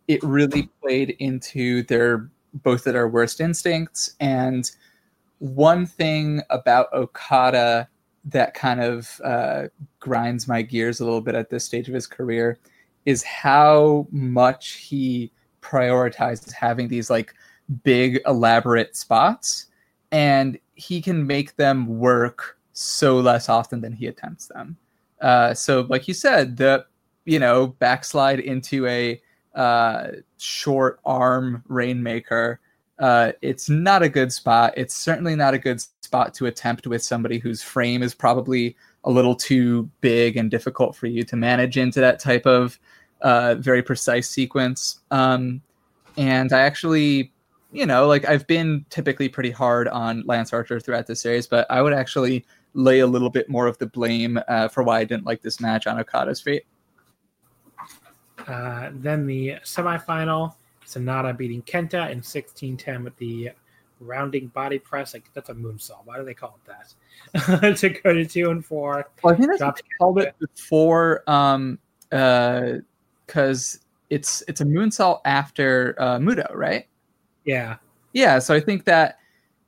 [0.07, 4.15] it really played into their both of their worst instincts.
[4.19, 4.69] And
[5.39, 7.87] one thing about Okada
[8.25, 9.63] that kind of uh,
[9.99, 12.59] grinds my gears a little bit at this stage of his career
[13.05, 17.33] is how much he prioritizes having these like
[17.83, 19.67] big elaborate spots
[20.11, 24.77] and he can make them work so less often than he attempts them
[25.21, 26.85] uh, so like you said the
[27.25, 29.21] you know backslide into a
[29.55, 30.07] uh,
[30.37, 32.59] short arm rainmaker
[32.99, 37.03] uh, it's not a good spot it's certainly not a good spot to attempt with
[37.03, 41.77] somebody whose frame is probably a little too big and difficult for you to manage
[41.77, 42.79] into that type of
[43.21, 44.99] uh, very precise sequence.
[45.11, 45.61] Um,
[46.17, 47.31] and I actually,
[47.71, 51.65] you know, like I've been typically pretty hard on Lance Archer throughout this series, but
[51.69, 55.03] I would actually lay a little bit more of the blame uh, for why I
[55.03, 56.65] didn't like this match on Okada's feet.
[58.47, 60.55] Uh, then the semifinal,
[60.85, 63.51] Sanada beating Kenta in 16-10 with the
[63.99, 65.13] rounding body press.
[65.13, 66.05] Like that's a moonsault.
[66.05, 66.75] Why do they call it
[67.33, 67.77] that?
[67.77, 69.09] to go to two and four.
[69.23, 71.23] Well, I think that's called it before.
[71.27, 71.79] Um,
[72.11, 72.79] uh,
[73.25, 76.85] because it's it's a moonsault after uh, Muto, right?
[77.45, 77.77] Yeah,
[78.13, 78.39] yeah.
[78.39, 79.17] So I think that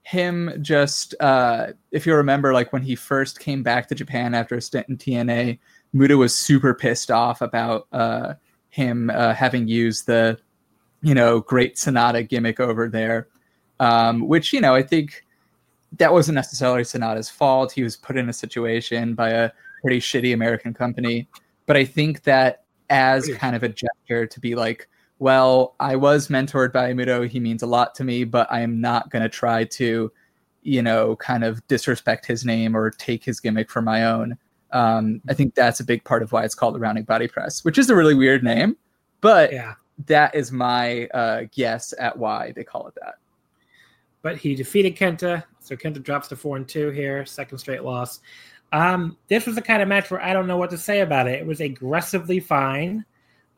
[0.03, 4.55] him just uh, if you remember, like when he first came back to Japan after
[4.55, 5.59] a stint in TNA,
[5.95, 8.33] Muto was super pissed off about uh,
[8.69, 10.37] him uh, having used the
[11.01, 13.27] you know great Sanada gimmick over there,
[13.79, 15.25] um, which you know I think
[15.97, 17.71] that wasn't necessarily Sanada's fault.
[17.71, 19.51] He was put in a situation by a
[19.81, 21.27] pretty shitty American company,
[21.65, 24.89] but I think that as kind of a gesture to be like,
[25.19, 27.27] well, I was mentored by Muto.
[27.27, 30.11] He means a lot to me, but I am not going to try to,
[30.63, 34.37] you know, kind of disrespect his name or take his gimmick for my own.
[34.71, 37.63] Um, I think that's a big part of why it's called the rounding body press,
[37.63, 38.75] which is a really weird name,
[39.21, 39.75] but yeah.
[40.07, 43.15] that is my uh, guess at why they call it that.
[44.23, 48.21] But he defeated Kenta, so Kenta drops to four and two here, second straight loss.
[48.71, 51.27] Um, this was the kind of match where I don't know what to say about
[51.27, 51.39] it.
[51.39, 53.05] It was aggressively fine.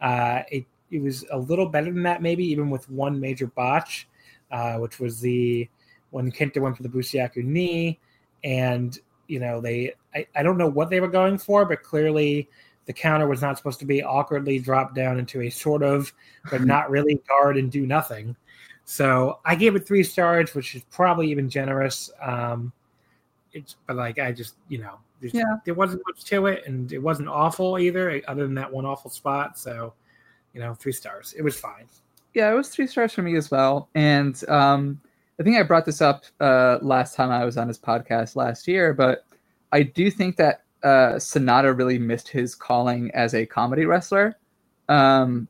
[0.02, 4.08] Uh, it it was a little better than that, maybe even with one major botch,
[4.52, 5.68] uh, which was the
[6.12, 8.00] when Kenta went for the Busaiku knee,
[8.44, 12.50] and you know they I, I don't know what they were going for, but clearly
[12.86, 16.14] the counter was not supposed to be awkwardly dropped down into a sort of
[16.50, 18.36] but not really guard and do nothing.
[18.86, 22.10] So I gave it three stars, which is probably even generous.
[22.22, 22.72] Um,
[23.52, 25.56] it's but like I just you know yeah.
[25.66, 29.10] there wasn't much to it, and it wasn't awful either, other than that one awful
[29.10, 29.58] spot.
[29.58, 29.94] So,
[30.56, 31.36] you know, three stars.
[31.38, 31.86] It was fine.
[32.34, 33.90] Yeah, it was three stars for me as well.
[33.94, 35.00] And um,
[35.40, 38.68] I think I brought this up uh, last time I was on his podcast last
[38.68, 39.26] year, but
[39.74, 44.38] I do think that uh, Sanada really missed his calling as a comedy wrestler.
[44.88, 45.48] Um,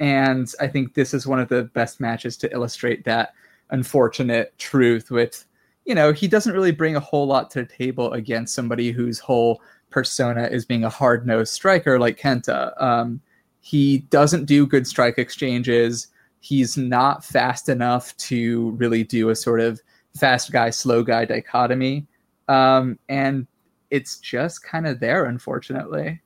[0.00, 3.34] and I think this is one of the best matches to illustrate that
[3.70, 5.46] unfortunate truth with
[5.84, 9.18] you know, he doesn't really bring a whole lot to the table against somebody whose
[9.18, 9.60] whole
[9.90, 12.80] persona is being a hard nosed striker like Kenta.
[12.80, 13.20] Um,
[13.62, 16.08] he doesn't do good strike exchanges.
[16.40, 19.80] He's not fast enough to really do a sort of
[20.18, 22.06] fast guy, slow guy dichotomy.
[22.48, 23.46] Um, and
[23.90, 26.20] it's just kind of there, unfortunately.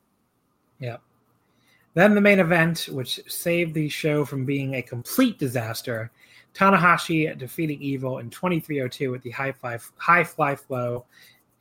[0.81, 0.97] Yeah.
[1.93, 6.11] Then the main event, which saved the show from being a complete disaster,
[6.55, 11.05] Tanahashi defeating Evil in 2302 with the high fly, high fly flow,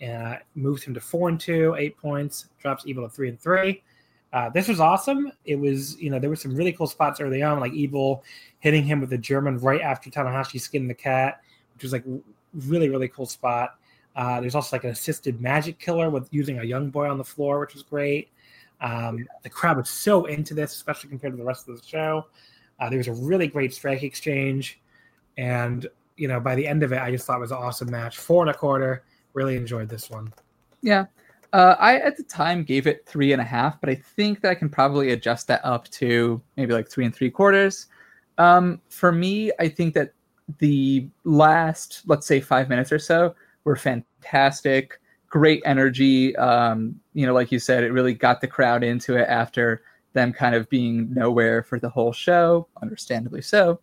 [0.07, 3.83] uh, moves him to four and two, eight points, drops Evil to three and three.
[4.35, 5.31] Uh, this was awesome.
[5.45, 8.21] It was, you know, there were some really cool spots early on, like Evil
[8.59, 11.39] hitting him with the German right after Tanahashi skinned the cat,
[11.73, 12.03] which was like
[12.53, 13.79] really, really cool spot.
[14.13, 17.23] Uh, there's also like an assisted magic killer with using a young boy on the
[17.23, 18.27] floor, which was great.
[18.81, 22.25] Um, the crowd was so into this, especially compared to the rest of the show.
[22.81, 24.81] Uh, there was a really great strike exchange.
[25.37, 25.87] And
[26.17, 28.17] you know, by the end of it, I just thought it was an awesome match.
[28.17, 29.05] Four and a quarter.
[29.31, 30.33] Really enjoyed this one.
[30.81, 31.05] Yeah.
[31.55, 34.51] Uh, I at the time gave it three and a half, but I think that
[34.51, 37.87] I can probably adjust that up to maybe like three and three quarters.
[38.37, 40.11] Um, for me, I think that
[40.57, 44.99] the last, let's say, five minutes or so were fantastic.
[45.29, 46.35] Great energy.
[46.35, 50.33] Um, you know, like you said, it really got the crowd into it after them
[50.33, 53.79] kind of being nowhere for the whole show, understandably so.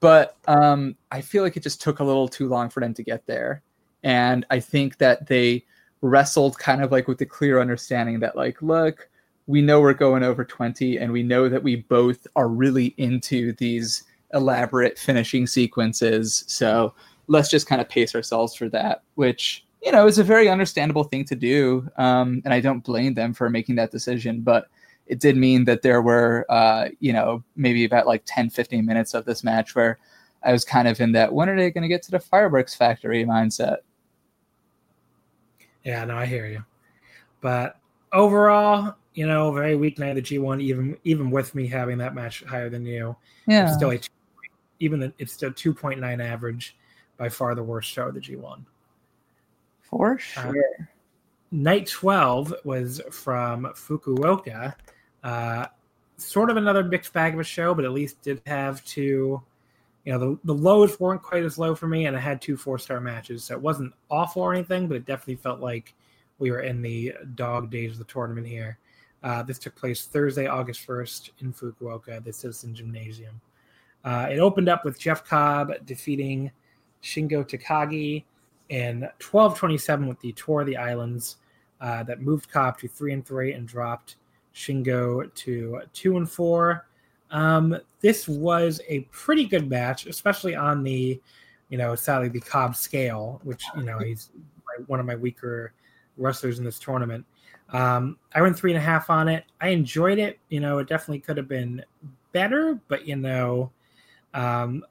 [0.00, 3.02] But um, I feel like it just took a little too long for them to
[3.02, 3.60] get there.
[4.02, 5.66] And I think that they
[6.02, 9.08] wrestled kind of like with the clear understanding that, like, look,
[9.46, 13.52] we know we're going over 20 and we know that we both are really into
[13.54, 14.04] these
[14.34, 16.44] elaborate finishing sequences.
[16.46, 16.94] So
[17.26, 21.04] let's just kind of pace ourselves for that, which, you know, is a very understandable
[21.04, 21.88] thing to do.
[21.96, 24.42] Um, and I don't blame them for making that decision.
[24.42, 24.66] But
[25.06, 29.14] it did mean that there were, uh, you know, maybe about like 10, 15 minutes
[29.14, 29.98] of this match where
[30.44, 32.74] I was kind of in that when are they going to get to the fireworks
[32.74, 33.78] factory mindset?
[35.84, 36.64] Yeah, no, I hear you.
[37.40, 37.78] But
[38.12, 42.14] overall, you know, very weak night of the G1, even even with me having that
[42.14, 43.16] match higher than you.
[43.46, 43.66] Yeah.
[43.66, 44.00] It's still a
[44.80, 46.76] even it's still 2.9 average,
[47.16, 48.64] by far the worst show of the G1.
[49.82, 50.58] For sure.
[50.58, 50.84] Uh,
[51.50, 54.74] night 12 was from Fukuoka.
[55.22, 55.66] Uh,
[56.16, 59.42] sort of another mixed bag of a show, but at least did have two.
[60.04, 62.56] You know, the, the lows weren't quite as low for me, and I had two
[62.56, 63.44] four star matches.
[63.44, 65.94] So it wasn't awful or anything, but it definitely felt like
[66.38, 68.78] we were in the dog days of the tournament here.
[69.22, 73.40] Uh, this took place Thursday, August 1st in Fukuoka, the Citizen Gymnasium.
[74.04, 76.50] Uh, it opened up with Jeff Cobb defeating
[77.02, 78.24] Shingo Takagi
[78.68, 81.36] in 1227 with the Tour of the Islands
[81.80, 84.16] uh, that moved Cobb to 3 and 3 and dropped
[84.54, 86.86] Shingo to 2 and 4.
[87.32, 91.20] Um, this was a pretty good match, especially on the,
[91.70, 94.30] you know, sadly the Cobb scale, which, you know, he's
[94.86, 95.72] one of my weaker
[96.16, 97.24] wrestlers in this tournament.
[97.70, 99.44] Um, I went three and a half on it.
[99.60, 100.38] I enjoyed it.
[100.50, 101.82] You know, it definitely could have been
[102.32, 103.70] better, but you know,
[104.34, 104.84] um,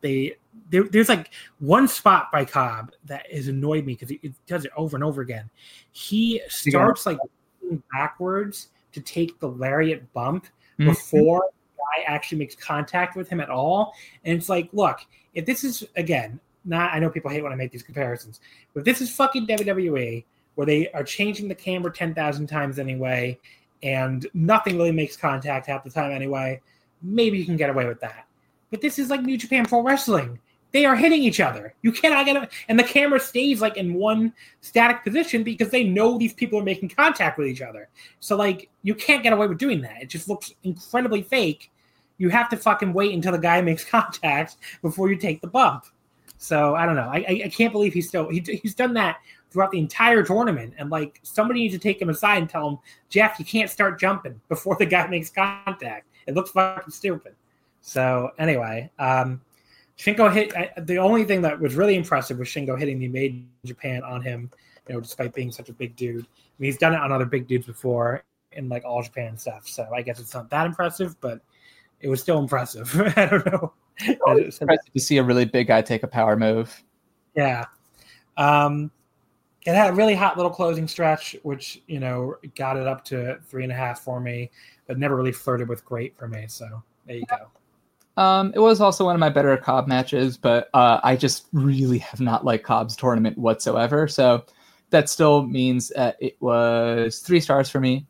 [0.00, 0.36] they
[0.70, 4.70] there, there's like one spot by Cobb that has annoyed me because it does it
[4.76, 5.48] over and over again.
[5.92, 7.18] He starts like
[7.92, 10.46] backwards to take the lariat bump
[10.78, 10.90] mm-hmm.
[10.90, 11.44] before
[11.96, 13.94] guy actually makes contact with him at all,
[14.24, 15.00] and it's like, look,
[15.34, 18.40] if this is again, not I know people hate when I make these comparisons,
[18.74, 20.24] but this is fucking WWE
[20.54, 23.38] where they are changing the camera 10,000 times anyway,
[23.82, 26.60] and nothing really makes contact half the time anyway.
[27.00, 28.26] Maybe you can get away with that.
[28.70, 30.40] But this is like New Japan Pro Wrestling.
[30.72, 31.74] They are hitting each other.
[31.82, 32.50] You cannot get it.
[32.68, 36.64] And the camera stays like in one static position because they know these people are
[36.64, 37.88] making contact with each other.
[38.20, 40.02] So, like, you can't get away with doing that.
[40.02, 41.70] It just looks incredibly fake.
[42.18, 45.84] You have to fucking wait until the guy makes contact before you take the bump.
[46.36, 47.10] So I don't know.
[47.12, 49.18] I, I, can't believe he's still he, he's done that
[49.50, 50.74] throughout the entire tournament.
[50.78, 52.78] And like somebody needs to take him aside and tell him,
[53.08, 56.06] Jeff, you can't start jumping before the guy makes contact.
[56.26, 57.34] It looks fucking stupid.
[57.80, 59.40] So anyway, um,
[59.98, 60.54] Shingo hit.
[60.56, 64.02] I, the only thing that was really impressive was Shingo hitting the Made in Japan
[64.04, 64.50] on him.
[64.88, 66.22] You know, despite being such a big dude.
[66.22, 68.22] I mean, he's done it on other big dudes before
[68.52, 69.66] in like all Japan stuff.
[69.68, 71.40] So I guess it's not that impressive, but
[72.00, 72.94] it was still impressive.
[73.16, 73.72] I don't know.
[74.00, 76.82] It's impressive to see a really big guy take a power move.
[77.34, 77.64] Yeah.
[78.36, 78.90] Um,
[79.66, 83.38] it had a really hot little closing stretch, which you know got it up to
[83.44, 84.50] three and a half for me,
[84.86, 86.46] but never really flirted with great for me.
[86.48, 88.22] So there you go.
[88.22, 91.98] Um, it was also one of my better Cobb matches, but uh, I just really
[91.98, 94.08] have not liked Cobb's tournament whatsoever.
[94.08, 94.44] So
[94.90, 98.06] that still means that it was three stars for me.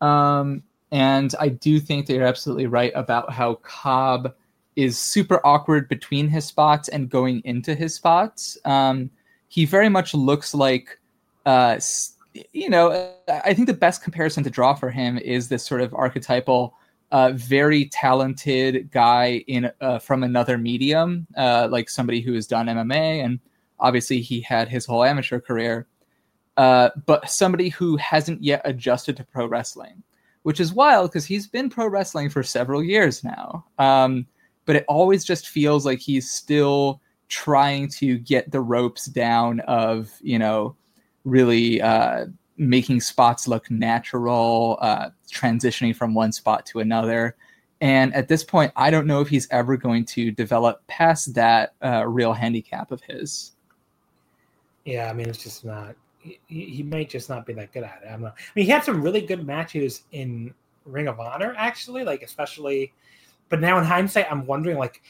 [0.00, 0.62] Um,
[0.94, 4.32] and I do think that you're absolutely right about how Cobb
[4.76, 8.56] is super awkward between his spots and going into his spots.
[8.64, 9.10] Um,
[9.48, 11.00] he very much looks like,
[11.46, 11.80] uh,
[12.52, 15.92] you know, I think the best comparison to draw for him is this sort of
[15.94, 16.76] archetypal,
[17.10, 22.66] uh, very talented guy in uh, from another medium, uh, like somebody who has done
[22.66, 23.40] MMA, and
[23.80, 25.88] obviously he had his whole amateur career,
[26.56, 30.04] uh, but somebody who hasn't yet adjusted to pro wrestling,
[30.44, 33.64] which is wild because he's been pro wrestling for several years now.
[33.78, 34.26] Um,
[34.66, 40.12] but it always just feels like he's still trying to get the ropes down of
[40.22, 40.76] you know
[41.24, 42.26] really uh,
[42.58, 47.36] making spots look natural, uh, transitioning from one spot to another.
[47.80, 51.74] And at this point, I don't know if he's ever going to develop past that
[51.82, 53.52] uh, real handicap of his.
[54.84, 55.96] Yeah, I mean, it's just not.
[56.24, 58.08] He, he might just not be that good at it.
[58.08, 58.28] I don't Know.
[58.28, 62.92] I mean, he had some really good matches in Ring of Honor, actually, like especially.
[63.48, 65.02] But now in hindsight, I'm wondering, like,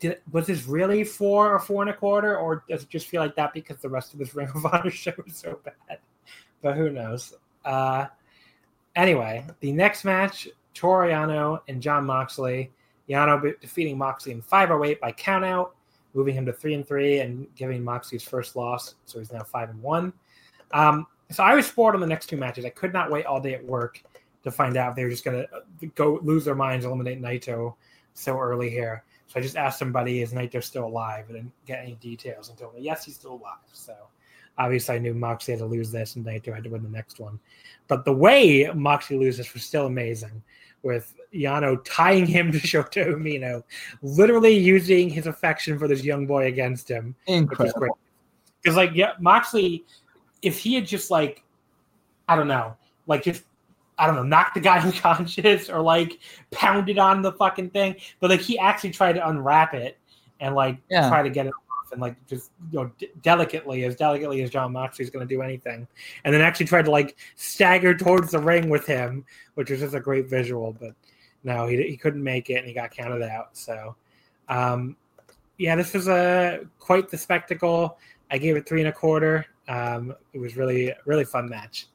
[0.00, 3.22] did was this really four or four and a quarter, or does it just feel
[3.22, 5.98] like that because the rest of this Ring of Honor show is so bad?
[6.62, 7.34] But who knows?
[7.64, 8.06] Uh,
[8.96, 12.70] anyway, the next match, Toru Yano and Jon Moxley.
[13.08, 15.70] Yano defeating Moxley in 508 by countout,
[16.14, 18.94] moving him to three and three and giving Moxley his first loss.
[19.04, 20.12] So he's now five and one.
[20.72, 22.64] Um, so I was spoiled on the next two matches.
[22.64, 24.02] I could not wait all day at work
[24.42, 25.46] to find out if they were just going
[25.80, 27.74] to go lose their minds, eliminate Naito
[28.14, 29.04] so early here.
[29.26, 31.26] So I just asked somebody, is Naito still alive?
[31.28, 33.58] I didn't get any details and told me, yes, he's still alive.
[33.72, 33.94] So
[34.58, 37.20] obviously I knew Moxley had to lose this and Naito had to win the next
[37.20, 37.38] one.
[37.86, 40.42] But the way Moxley loses was still amazing
[40.82, 43.62] with Yano tying him to Shota Umino,
[44.02, 47.14] literally using his affection for this young boy against him.
[47.26, 47.98] Incredible.
[48.62, 49.84] Because like yeah, Moxley,
[50.42, 51.42] if he had just like,
[52.28, 52.76] I don't know,
[53.06, 53.44] like just
[53.98, 56.18] I don't know, knocked the guy unconscious or like
[56.50, 59.98] pounded on the fucking thing, but like he actually tried to unwrap it
[60.40, 61.08] and like yeah.
[61.08, 64.50] try to get it off and like just you know d- delicately as delicately as
[64.50, 65.86] Jon Moxley is going to do anything,
[66.24, 69.94] and then actually tried to like stagger towards the ring with him, which was just
[69.94, 70.94] a great visual, but
[71.44, 73.56] no, he he couldn't make it and he got counted out.
[73.56, 73.96] So,
[74.48, 74.96] um,
[75.58, 77.98] yeah, this was a quite the spectacle.
[78.30, 79.46] I gave it three and a quarter.
[79.70, 81.86] Um, it was really really fun match.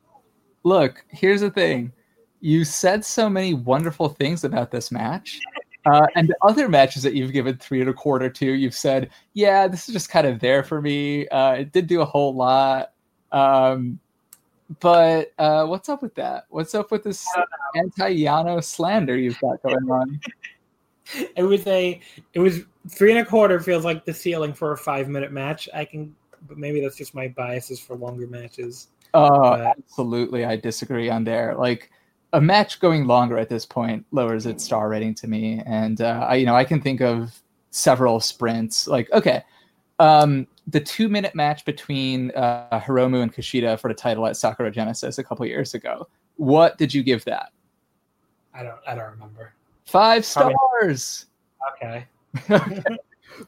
[0.64, 1.92] Look, here's the thing.
[2.40, 5.40] You said so many wonderful things about this match.
[5.86, 9.10] Uh, and the other matches that you've given three and a quarter to, you've said,
[9.34, 11.28] yeah, this is just kind of there for me.
[11.28, 12.92] Uh, it did do a whole lot.
[13.32, 14.00] Um,
[14.80, 16.46] but uh, what's up with that?
[16.50, 17.28] What's up with this
[17.76, 20.20] anti Yano slander you've got going on?
[21.36, 22.02] it was a,
[22.34, 25.70] it was three and a quarter feels like the ceiling for a five minute match.
[25.72, 26.16] I can,
[26.48, 28.88] but maybe that's just my biases for longer matches.
[29.14, 30.46] Oh, absolutely.
[30.46, 31.56] I disagree on there.
[31.56, 31.90] Like
[32.34, 35.62] a match going longer at this point lowers its star rating to me.
[35.66, 37.42] And, uh, I, you know, I can think of
[37.72, 38.88] several sprints.
[38.88, 39.44] Like, okay,
[40.00, 44.72] um, the two minute match between uh, Hiromu and Kushida for the title at Sakura
[44.72, 46.08] Genesis a couple years ago.
[46.38, 47.52] What did you give that?
[48.54, 48.80] I don't.
[48.88, 49.54] I don't remember.
[49.86, 51.28] Five stars.
[51.76, 52.06] Okay.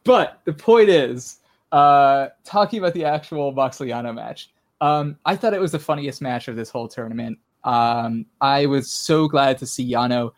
[0.03, 1.39] but the point is,
[1.71, 6.47] uh, talking about the actual Moxleyano match, um, I thought it was the funniest match
[6.47, 7.39] of this whole tournament.
[7.63, 10.31] Um, I was so glad to see Yano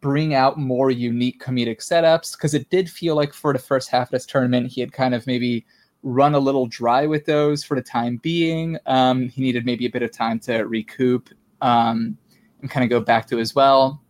[0.00, 4.08] bring out more unique comedic setups because it did feel like for the first half
[4.08, 5.66] of this tournament he had kind of maybe
[6.04, 8.78] run a little dry with those for the time being.
[8.86, 11.30] Um, he needed maybe a bit of time to recoup
[11.60, 12.16] um,
[12.60, 14.00] and kind of go back to as well.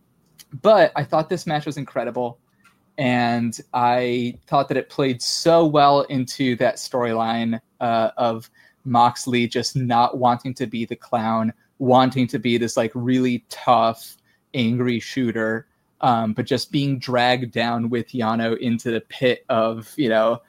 [0.61, 2.39] But I thought this match was incredible.
[2.99, 8.49] And I thought that it played so well into that storyline uh, of
[8.83, 14.17] Moxley just not wanting to be the clown, wanting to be this like really tough,
[14.53, 15.65] angry shooter,
[16.01, 20.41] um, but just being dragged down with Yano into the pit of, you know,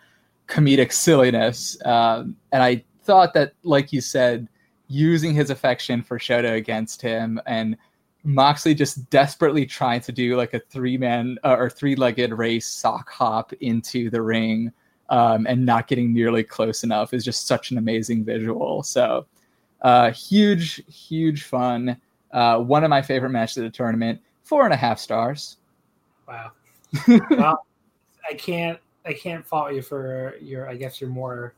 [0.49, 1.79] comedic silliness.
[1.85, 4.49] Um, and I thought that, like you said,
[4.89, 7.77] using his affection for Shota against him and
[8.23, 12.67] Moxley just desperately trying to do like a three man uh, or three legged race
[12.67, 14.73] sock hop into the ring
[15.09, 18.83] um, and not getting nearly close enough is just such an amazing visual.
[18.83, 19.27] So,
[19.83, 21.97] uh, huge, huge fun.
[22.33, 24.21] Uh, one of my favorite matches of the tournament.
[24.45, 25.59] Four and a half stars.
[26.29, 26.53] Wow.
[27.31, 27.67] well,
[28.29, 31.55] I can't I can't fault you for your I guess your more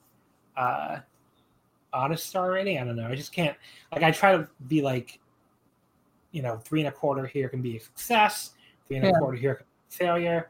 [0.57, 0.99] uh
[1.93, 2.79] honest star rating.
[2.79, 3.07] I don't know.
[3.07, 3.57] I just can't
[3.93, 5.19] like I try to be like
[6.33, 8.53] you know, three and a quarter here can be a success,
[8.87, 9.13] three and yeah.
[9.13, 10.49] a quarter here failure,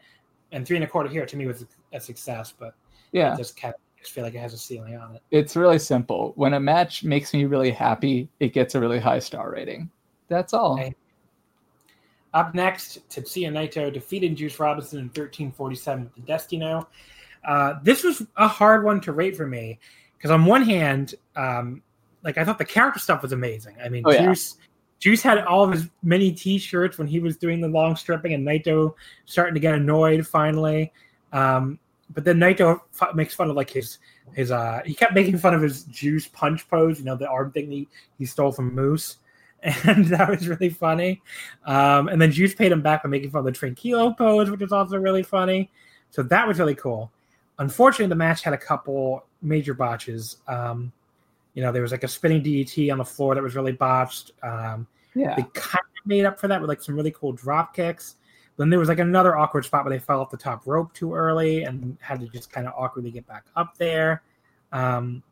[0.53, 2.75] and three and a quarter here to me was a success, but
[3.13, 5.23] yeah, just kept just feel like it has a ceiling on it.
[5.31, 6.33] It's really simple.
[6.35, 9.91] When a match makes me really happy, it gets a really high star rating.
[10.29, 10.75] That's all.
[10.75, 10.95] Okay.
[12.35, 16.89] Up next, Tetsuya Naito defeated Juice Robinson in 1347 with the Destino.
[17.47, 19.79] Uh, this was a hard one to rate for me
[20.17, 21.83] because on one hand, um,
[22.25, 23.77] like I thought the character stuff was amazing.
[23.85, 24.67] I mean, oh, Juice yeah.
[25.03, 28.47] Juice had all of his many T-shirts when he was doing the long stripping, and
[28.47, 30.93] Naito starting to get annoyed finally.
[31.33, 31.81] Um,
[32.15, 33.99] but then Naito f- makes fun of like his
[34.33, 37.51] his uh he kept making fun of his Juice punch pose, you know, the arm
[37.51, 39.17] thing he, he stole from Moose.
[39.63, 41.21] and that was really funny.
[41.65, 44.61] Um, and then Juice paid him back by making fun of the Tranquilo pose, which
[44.61, 45.69] was also really funny.
[46.11, 47.11] So that was really cool.
[47.59, 50.37] Unfortunately, the match had a couple major botches.
[50.47, 50.93] Um,
[51.55, 54.33] you know, there was like a spinning DDT on the floor that was really botched.
[54.43, 57.75] Um, yeah, they kind of made up for that with like some really cool drop
[57.75, 58.17] kicks.
[58.57, 61.15] Then there was like another awkward spot where they fell off the top rope too
[61.15, 64.23] early and had to just kind of awkwardly get back up there.
[64.73, 65.23] Um,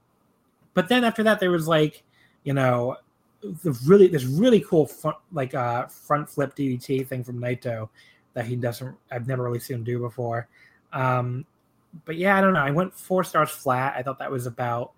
[0.74, 2.02] but then after that, there was like,
[2.44, 2.96] you know,
[3.42, 7.88] the really this really cool front, like uh front flip DDT thing from Naito
[8.34, 10.48] that he doesn't I've never really seen him do before.
[10.92, 11.46] Um
[12.04, 12.60] but yeah, I don't know.
[12.60, 13.94] I went four stars flat.
[13.96, 14.92] I thought that was about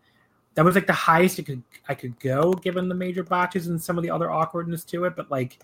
[0.55, 3.83] that was like the highest it could I could go given the major botches and
[3.83, 5.17] some of the other awkwardness to it.
[5.17, 5.59] But like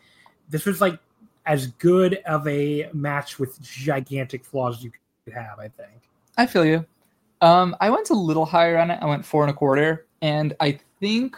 [0.49, 0.99] this was like
[1.47, 4.93] as good of a match with gigantic flaws as you
[5.25, 5.59] could have.
[5.59, 6.03] I think.
[6.37, 6.85] I feel you.
[7.41, 8.99] Um, I went a little higher on it.
[9.01, 11.37] I went four and a quarter, and I think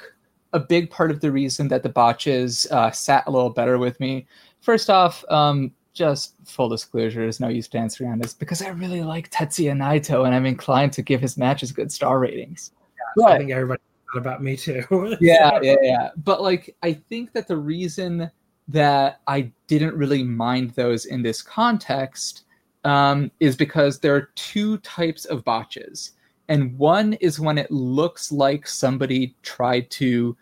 [0.52, 3.98] a big part of the reason that the botches uh, sat a little better with
[4.00, 4.26] me.
[4.60, 9.02] First off, um, just full disclosure, there's no use dancing around this because I really
[9.02, 12.72] like Tetsuya Naito, and I'm inclined to give his matches good star ratings.
[13.16, 13.82] Yeah, but, I think everybody
[14.12, 14.84] thought about me too.
[15.20, 16.10] yeah, yeah, yeah.
[16.16, 18.30] But like, I think that the reason
[18.68, 22.44] that I didn't really mind those in this context
[22.84, 26.12] um, is because there are two types of botches.
[26.48, 30.36] And one is when it looks like somebody tried to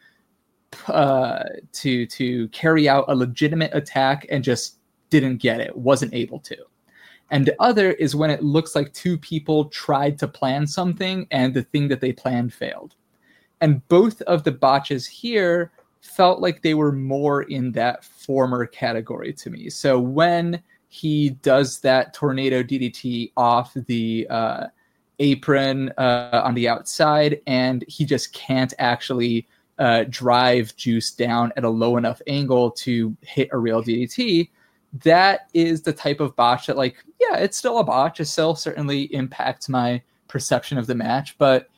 [0.87, 4.79] uh, to to carry out a legitimate attack and just
[5.11, 6.57] didn't get it, wasn't able to.
[7.31, 11.53] And the other is when it looks like two people tried to plan something and
[11.53, 12.95] the thing that they planned failed.
[13.61, 19.33] And both of the botches here felt like they were more in that former category
[19.35, 19.69] to me.
[19.69, 24.67] So when he does that tornado DDT off the uh,
[25.19, 29.47] apron uh, on the outside, and he just can't actually
[29.79, 34.49] uh, drive Juice down at a low enough angle to hit a real DDT.
[35.05, 38.21] That is the type of botch that, like, yeah, it's still a botch.
[38.21, 41.69] It still certainly impacts my perception of the match, but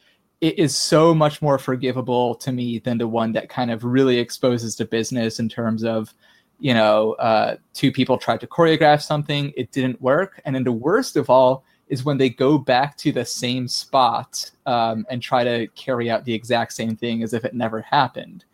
[0.40, 4.18] it is so much more forgivable to me than the one that kind of really
[4.18, 6.14] exposes the business in terms of
[6.58, 10.72] you know uh, two people tried to choreograph something it didn't work and then the
[10.72, 15.42] worst of all is when they go back to the same spot um, and try
[15.42, 18.44] to carry out the exact same thing as if it never happened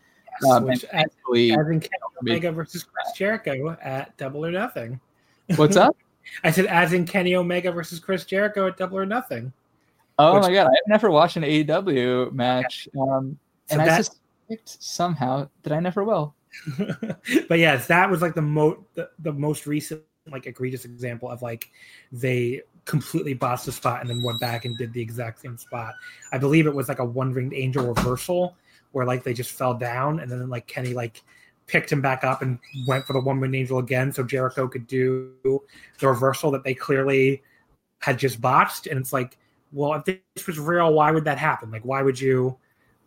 [0.48, 1.90] um, which actually, as in Kenny
[2.20, 5.00] Omega versus Chris Jericho at Double or Nothing.
[5.56, 5.96] What's up?
[6.44, 9.52] I said, as in Kenny Omega versus Chris Jericho at Double or Nothing.
[10.18, 14.82] Oh Which, my god, I've never watched an AEW match, um, so and I suspect
[14.82, 16.34] somehow that I never will.
[17.48, 21.42] but yes, that was like the most the, the most recent like egregious example of
[21.42, 21.70] like
[22.12, 25.94] they completely bossed the spot and then went back and did the exact same spot.
[26.32, 28.56] I believe it was like a one winged angel reversal
[28.96, 31.22] where like they just fell down and then like Kenny like
[31.66, 34.86] picked him back up and went for the one winged angel again so Jericho could
[34.86, 37.42] do the reversal that they clearly
[37.98, 38.86] had just botched.
[38.86, 39.36] And it's like
[39.70, 41.70] well, if this was real, why would that happen?
[41.70, 42.56] Like, why would you,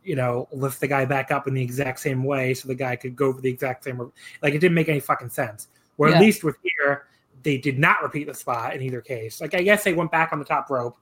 [0.03, 2.95] you know, lift the guy back up in the exact same way so the guy
[2.95, 3.97] could go for the exact same?
[4.43, 5.69] Like, it didn't make any fucking sense.
[5.95, 6.17] Where yeah.
[6.17, 7.07] at least with here,
[7.41, 9.41] they did not repeat the spot in either case.
[9.41, 10.99] Like, I guess they went back on the top rope,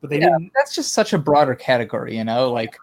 [0.00, 0.52] but they yeah, didn't.
[0.54, 2.50] That's just such a broader category, you know.
[2.50, 2.78] Like,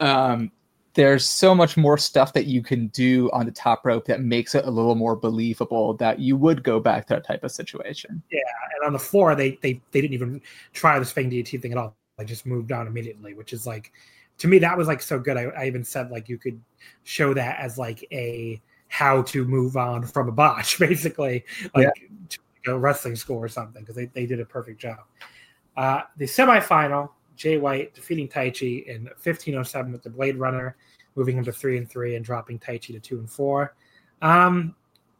[0.00, 0.50] um,
[0.96, 4.54] there's so much more stuff that you can do on the top rope that makes
[4.54, 8.22] it a little more believable that you would go back to that type of situation.
[8.30, 8.40] Yeah,
[8.74, 10.40] and on the floor they they, they didn't even
[10.72, 11.94] try the Spang DT thing at all.
[12.16, 13.92] They just moved on immediately, which is like
[14.38, 15.36] to me that was like so good.
[15.36, 16.58] I, I even said like you could
[17.04, 21.44] show that as like a how to move on from a botch, basically,
[21.74, 21.92] like
[22.66, 22.72] yeah.
[22.72, 25.00] a wrestling school or something, because they, they did a perfect job.
[25.76, 30.76] Uh, the semifinal, Jay White defeating Taichi in 1507 with the Blade Runner
[31.16, 33.74] moving him to three and three and dropping Taichi to two and four.
[34.22, 34.74] Um,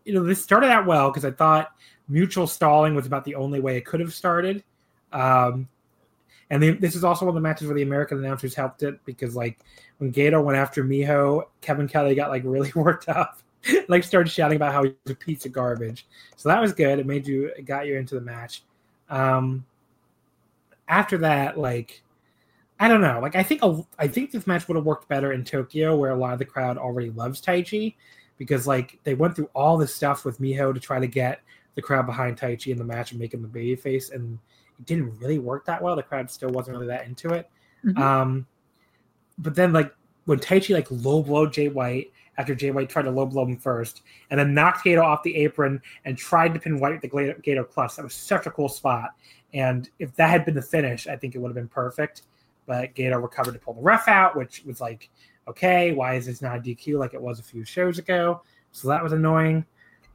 [0.05, 1.73] you know, this started out well because I thought
[2.09, 4.63] mutual stalling was about the only way it could have started.
[5.13, 5.69] Um,
[6.51, 9.35] and this is also one of the matches where the American announcers helped it because,
[9.35, 9.59] like,
[9.99, 13.41] when Gedo went after Miho, Kevin Kelly got like really worked up,
[13.89, 16.07] like started shouting about how he's a piece of garbage.
[16.37, 17.01] So that was good.
[17.01, 18.63] It made you, it got you into the match.
[19.09, 19.65] Um,
[20.87, 22.03] after that, like,
[22.79, 23.21] I don't know.
[23.21, 26.11] Like I think a, I think this match would have worked better in Tokyo, where
[26.11, 27.95] a lot of the crowd already loves Taichi,
[28.37, 31.41] because like they went through all this stuff with Miho to try to get
[31.75, 34.39] the crowd behind Taichi in the match and make him the baby face, and
[34.79, 35.97] it didn't really work that well.
[35.97, 37.49] The crowd still wasn't really that into it.
[37.85, 38.03] Mm-hmm.
[38.03, 38.47] Um,
[39.39, 39.95] but then like
[40.27, 43.57] when Taichi like low blow Jay White after Jay White tried to low blow him
[43.57, 47.09] first, and then knocked Gedo off the apron and tried to pin White with the
[47.09, 47.97] Gedo Clutch.
[47.97, 49.13] That was such a cool spot.
[49.55, 52.23] And if that had been the finish, I think it would have been perfect
[52.67, 55.09] but Gedo recovered to pull the ref out, which was like,
[55.49, 58.43] okay, why is this not a DQ like it was a few shows ago?
[58.73, 59.65] So that was annoying.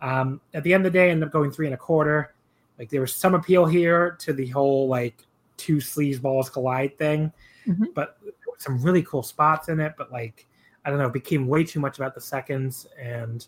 [0.02, 2.34] Um, at the end of the day, ended up going three and a quarter.
[2.78, 5.26] Like there was some appeal here to the whole like
[5.57, 7.32] two sleeves balls collide thing,
[7.68, 7.86] mm-hmm.
[7.94, 8.18] but
[8.57, 9.94] some really cool spots in it.
[9.98, 10.48] But like
[10.84, 13.45] I don't know, it became way too much about the seconds, and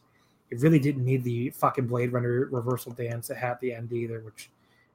[0.51, 4.51] it really didn't need the fucking Blade Runner reversal dance at the end either, which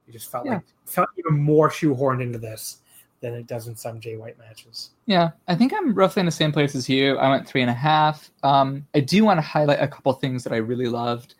[0.07, 0.55] it just felt yeah.
[0.55, 2.79] like felt even more shoehorned into this
[3.21, 4.91] than it does in some Jay White matches.
[5.05, 7.17] Yeah, I think I'm roughly in the same place as you.
[7.17, 8.31] I went three and a half.
[8.43, 11.35] Um, I do want to highlight a couple things that I really loved.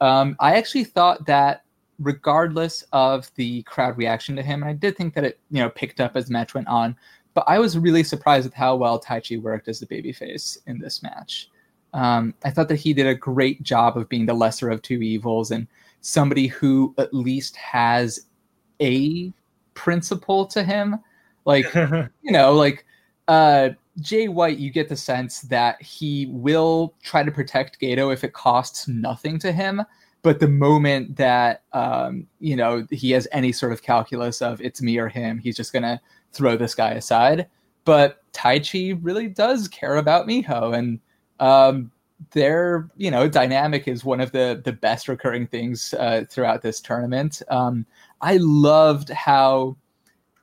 [0.00, 1.64] Um, I actually thought that
[1.98, 5.70] regardless of the crowd reaction to him, and I did think that it you know
[5.70, 6.96] picked up as the match went on,
[7.34, 11.02] but I was really surprised with how well Taichi worked as the babyface in this
[11.02, 11.50] match.
[11.92, 15.02] Um, I thought that he did a great job of being the lesser of two
[15.02, 15.66] evils and
[16.00, 18.26] somebody who at least has
[18.80, 19.32] a
[19.74, 20.98] principle to him.
[21.44, 22.84] Like, you know, like
[23.28, 28.24] uh, Jay White, you get the sense that he will try to protect Gedo if
[28.24, 29.82] it costs nothing to him.
[30.22, 34.82] But the moment that um, you know he has any sort of calculus of it's
[34.82, 36.00] me or him, he's just gonna
[36.32, 37.46] throw this guy aside.
[37.84, 41.00] But Taichi really does care about Miho, and
[41.38, 41.90] um,
[42.32, 46.80] their you know dynamic is one of the the best recurring things uh, throughout this
[46.80, 47.40] tournament.
[47.48, 47.86] Um,
[48.20, 49.76] I loved how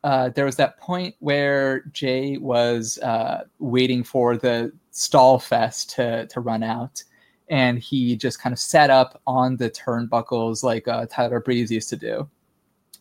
[0.07, 6.25] uh, there was that point where Jay was uh, waiting for the stall fest to
[6.27, 7.03] to run out,
[7.49, 11.89] and he just kind of sat up on the turnbuckles like uh, Tyler Breeze used
[11.89, 12.25] to do,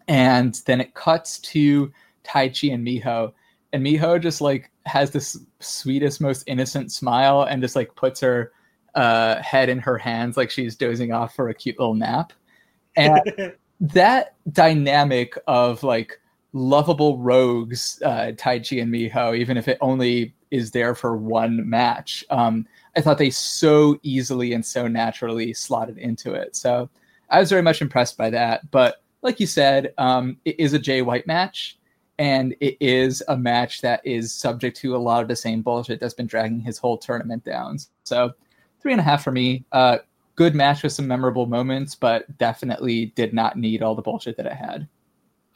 [0.09, 1.93] and then it cuts to
[2.25, 3.33] Taichi and Miho,
[3.73, 8.51] and Miho just like has this sweetest, most innocent smile, and just like puts her
[8.97, 12.33] uh, head in her hands like she's dozing off for a cute little nap,
[12.97, 13.21] and
[13.81, 16.19] that dynamic of like
[16.57, 22.25] lovable rogues, uh, Taichi and Miho, even if it only is there for one match.
[22.31, 22.67] Um,
[22.97, 26.57] I thought they so easily and so naturally slotted into it.
[26.57, 26.89] So
[27.29, 28.71] I was very much impressed by that.
[28.71, 31.79] But like you said, um, it is a Jay White match,
[32.19, 36.01] and it is a match that is subject to a lot of the same bullshit
[36.01, 37.79] that's been dragging his whole tournament down.
[38.05, 38.33] So
[38.81, 39.67] three and a half for me.
[39.73, 39.99] Uh,
[40.37, 44.47] good match with some memorable moments, but definitely did not need all the bullshit that
[44.47, 44.89] it had.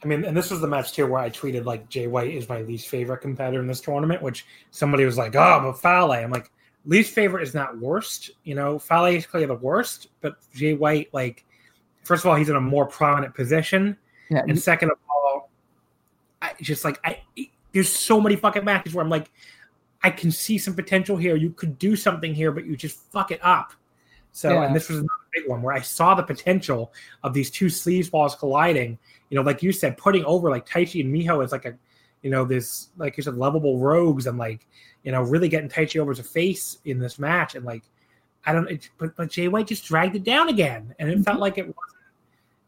[0.03, 2.49] I mean, and this was the match too where I tweeted like Jay White is
[2.49, 6.31] my least favorite competitor in this tournament, which somebody was like, "Oh, but Fale." I'm
[6.31, 6.51] like,
[6.85, 8.31] least favorite is not worst.
[8.43, 11.45] You know, Fale is clearly the worst, but Jay White, like,
[12.03, 13.95] first of all, he's in a more prominent position,
[14.29, 15.49] Yeah, and second of all,
[16.41, 17.21] I just like I
[17.73, 19.31] there's so many fucking matches where I'm like,
[20.03, 21.35] I can see some potential here.
[21.35, 23.73] You could do something here, but you just fuck it up.
[24.33, 24.63] So, Yeah.
[24.63, 26.93] and this was big one where I saw the potential
[27.23, 28.97] of these two sleeves balls colliding.
[29.29, 31.75] You know, like you said, putting over like Taichi and Miho as like a,
[32.21, 34.67] you know, this like you said, lovable rogues and like,
[35.03, 37.55] you know, really getting Taichi over as a face in this match.
[37.55, 37.83] And like,
[38.45, 41.39] I don't, it, but but Jay White just dragged it down again, and it felt
[41.39, 42.05] like it wasn't,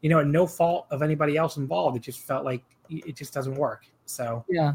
[0.01, 1.97] you know, no fault of anybody else involved.
[1.97, 3.85] It just felt like it just doesn't work.
[4.05, 4.73] So Yeah.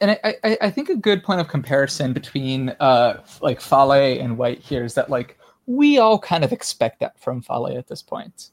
[0.00, 4.36] And I, I, I think a good point of comparison between uh like Fale and
[4.36, 8.02] White here is that like we all kind of expect that from Fale at this
[8.02, 8.50] point.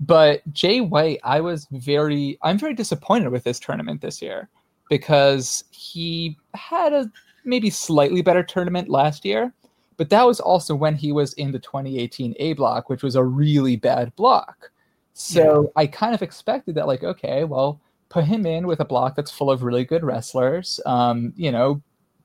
[0.00, 4.48] But Jay White, I was very I'm very disappointed with this tournament this year
[4.88, 7.10] because he had a
[7.44, 9.52] maybe slightly better tournament last year,
[9.96, 13.24] but that was also when he was in the 2018 A block, which was a
[13.24, 14.70] really bad block.
[15.12, 19.14] So I kind of expected that, like, okay, well, put him in with a block
[19.14, 20.80] that's full of really good wrestlers.
[20.86, 21.80] Um, you know,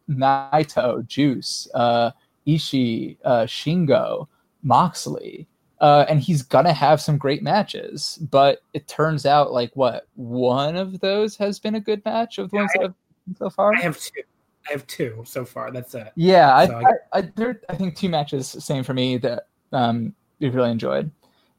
[0.10, 2.12] Naito, Juice, uh,
[2.56, 4.28] Ishii, uh, Shingo,
[4.64, 5.48] Moxley.
[5.82, 10.76] Uh, and he's gonna have some great matches, but it turns out like what one
[10.76, 12.94] of those has been a good match of the ones that have
[13.38, 13.74] so far.
[13.74, 14.22] I have two.
[14.68, 15.72] I have two so far.
[15.72, 16.12] That's it.
[16.16, 19.48] Yeah, I, So I- I, I, there, I think two matches, same for me that
[19.72, 21.10] um, we've really enjoyed.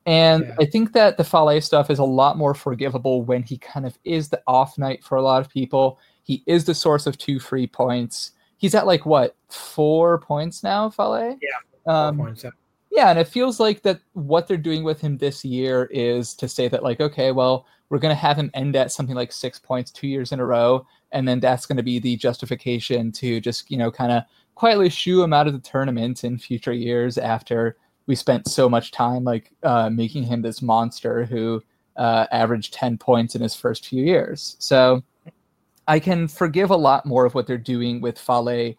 [0.04, 0.56] And Yeah.
[0.60, 3.96] I think that the Fale stuff is a lot more forgivable when he kind of
[4.04, 5.98] is the off night for a lot of people.
[6.24, 8.32] He is the source of two free points.
[8.60, 11.38] He's at like what four points now, Fale?
[11.40, 11.48] Yeah,
[11.86, 12.50] Um, points, yeah.
[12.90, 16.46] yeah, and it feels like that what they're doing with him this year is to
[16.46, 19.90] say that like, okay, well, we're gonna have him end at something like six points
[19.90, 23.78] two years in a row, and then that's gonna be the justification to just you
[23.78, 24.24] know kind of
[24.56, 28.90] quietly shoo him out of the tournament in future years after we spent so much
[28.90, 31.62] time like uh, making him this monster who
[31.96, 34.56] uh, averaged ten points in his first few years.
[34.58, 35.02] So
[35.88, 38.74] I can forgive a lot more of what they're doing with Fale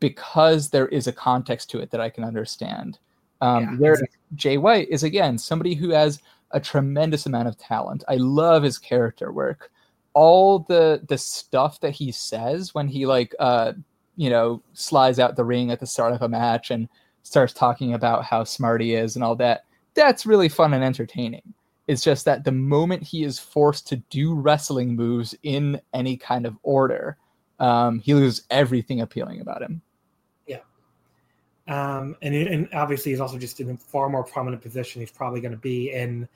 [0.00, 2.98] because there is a context to it that I can understand.
[3.40, 3.94] Um, Yeah,
[4.34, 6.20] Jay White is again somebody who has
[6.50, 8.04] a tremendous amount of talent.
[8.08, 9.70] I love his character work.
[10.14, 13.72] All the the stuff that he says when he like uh
[14.16, 16.88] you know slides out the ring at the start of a match and
[17.24, 19.64] starts talking about how smart he is and all that.
[19.94, 21.54] That's really fun and entertaining.
[21.86, 26.46] It's just that the moment he is forced to do wrestling moves in any kind
[26.46, 27.18] of order,
[27.60, 29.82] um, he loses everything appealing about him.
[30.46, 30.60] Yeah,
[31.68, 35.00] um, and, it- and obviously, he's also just in a far more prominent position.
[35.00, 36.26] He's probably going to be in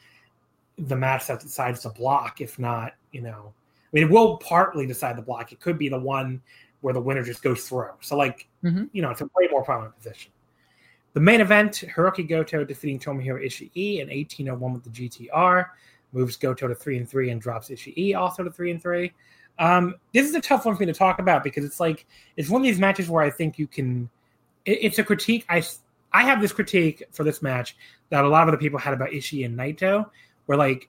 [0.76, 3.52] the match that decides the block, if not, you know,
[3.90, 5.50] I mean, it will partly decide the block.
[5.50, 6.42] It could be the one
[6.82, 7.90] where the winner just goes through.
[8.00, 8.88] So, like, Mhm.
[8.92, 10.30] you know, it's a way more prominent position.
[11.18, 15.66] The main event Hiroki Goto defeating Tomohiro Ishii in 1801 with the GTR,
[16.12, 19.12] moves Goto to 3 and 3 and drops Ishii also to 3 and 3.
[19.58, 22.48] Um, this is a tough one for me to talk about because it's like, it's
[22.48, 24.08] one of these matches where I think you can
[24.64, 25.64] it, it's a critique I
[26.12, 27.76] I have this critique for this match
[28.10, 30.08] that a lot of other people had about Ishii and Naito,
[30.46, 30.88] where like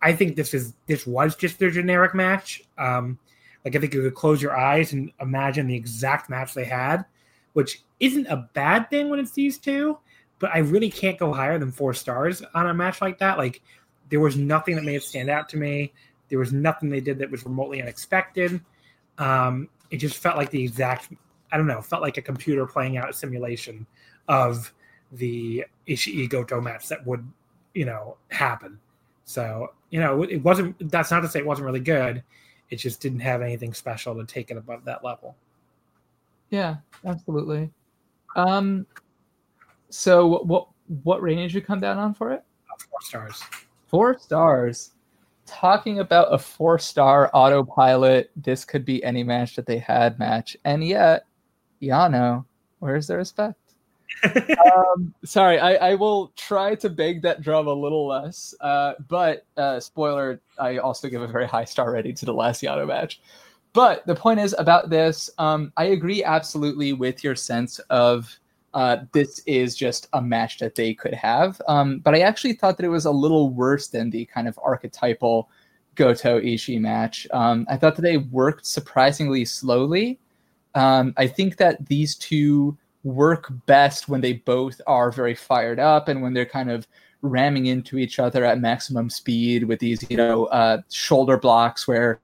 [0.00, 2.62] I think this is this was just their generic match.
[2.78, 3.18] Um,
[3.66, 7.04] like I think you could close your eyes and imagine the exact match they had,
[7.52, 9.98] which isn't a bad thing when it's these two.
[10.38, 13.36] But I really can't go higher than four stars on a match like that.
[13.36, 13.60] Like
[14.08, 15.92] there was nothing that made it stand out to me.
[16.28, 18.60] There was nothing they did that was remotely unexpected.
[19.18, 21.12] Um, it just felt like the exact.
[21.52, 21.82] I don't know.
[21.82, 23.86] Felt like a computer playing out a simulation
[24.28, 24.72] of
[25.12, 27.26] the Ishii Goto match that would,
[27.74, 28.78] you know, happen.
[29.24, 30.90] So you know, it wasn't.
[30.90, 32.22] That's not to say it wasn't really good.
[32.70, 35.36] It just didn't have anything special to take it above that level.
[36.50, 37.70] Yeah, absolutely.
[38.36, 38.86] Um,
[39.88, 40.68] so what
[41.02, 42.42] what rating did you come down on for it?
[42.90, 43.42] Four stars.
[43.86, 44.90] Four stars.
[45.46, 50.56] Talking about a four star autopilot, this could be any match that they had match,
[50.64, 51.26] and yet,
[51.82, 52.44] Yano,
[52.78, 53.56] where's the respect?
[54.76, 58.54] um, sorry, I, I, will try to beg that drum a little less.
[58.60, 62.62] Uh, but uh, spoiler, I also give a very high star rating to the last
[62.62, 63.20] Yano match.
[63.72, 68.38] But the point is about this, um, I agree absolutely with your sense of
[68.74, 71.60] uh, this is just a match that they could have.
[71.68, 74.58] Um, but I actually thought that it was a little worse than the kind of
[74.62, 75.48] archetypal
[75.94, 77.26] Goto Ishii match.
[77.32, 80.18] Um, I thought that they worked surprisingly slowly.
[80.74, 86.08] Um, I think that these two work best when they both are very fired up
[86.08, 86.86] and when they're kind of
[87.22, 92.20] ramming into each other at maximum speed with these, you know, uh, shoulder blocks where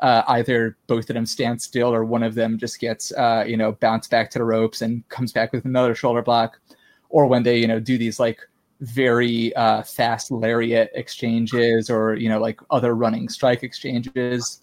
[0.00, 3.56] uh, either both of them stand still or one of them just gets, uh, you
[3.56, 6.60] know, bounced back to the ropes and comes back with another shoulder block,
[7.08, 8.40] or when they, you know, do these like
[8.80, 14.62] very uh, fast lariat exchanges or you know like other running strike exchanges.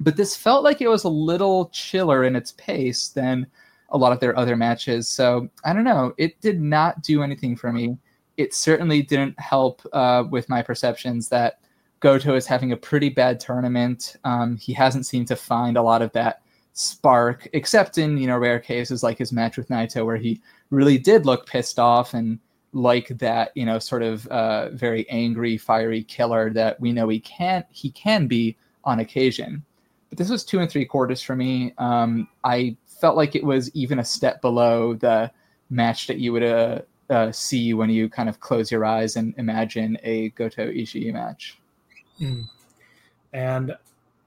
[0.00, 3.46] But this felt like it was a little chiller in its pace than
[3.90, 5.08] a lot of their other matches.
[5.08, 6.12] So I don't know.
[6.18, 7.96] It did not do anything for me.
[8.36, 11.60] It certainly didn't help uh, with my perceptions that
[12.00, 14.16] Goto is having a pretty bad tournament.
[14.24, 16.42] Um, he hasn't seemed to find a lot of that
[16.72, 20.40] spark, except in you know rare cases like his match with Naito, where he
[20.70, 22.38] really did look pissed off and
[22.72, 27.20] like that you know sort of uh, very angry, fiery killer that we know he
[27.20, 29.64] can he can be on occasion.
[30.10, 31.74] But this was two and three quarters for me.
[31.78, 35.30] Um, I felt like it was even a step below the
[35.70, 39.34] match that you would uh, uh, see when you kind of close your eyes and
[39.38, 41.58] imagine a Goto Ishii match.
[42.20, 42.48] Mm.
[43.32, 43.76] And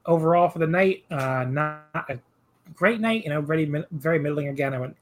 [0.06, 2.18] overall for the night, uh, not a
[2.74, 3.24] great night.
[3.24, 4.74] You know, very very middling again.
[4.74, 4.96] I went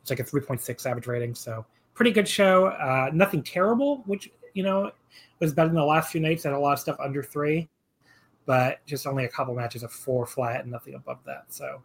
[0.00, 1.64] it's like a three point six average rating, so
[1.94, 2.66] pretty good show.
[2.66, 4.90] Uh, nothing terrible, which you know
[5.38, 6.44] was better than the last few nights.
[6.44, 7.68] Had a lot of stuff under three,
[8.46, 11.44] but just only a couple matches of four flat and nothing above that.
[11.48, 11.82] So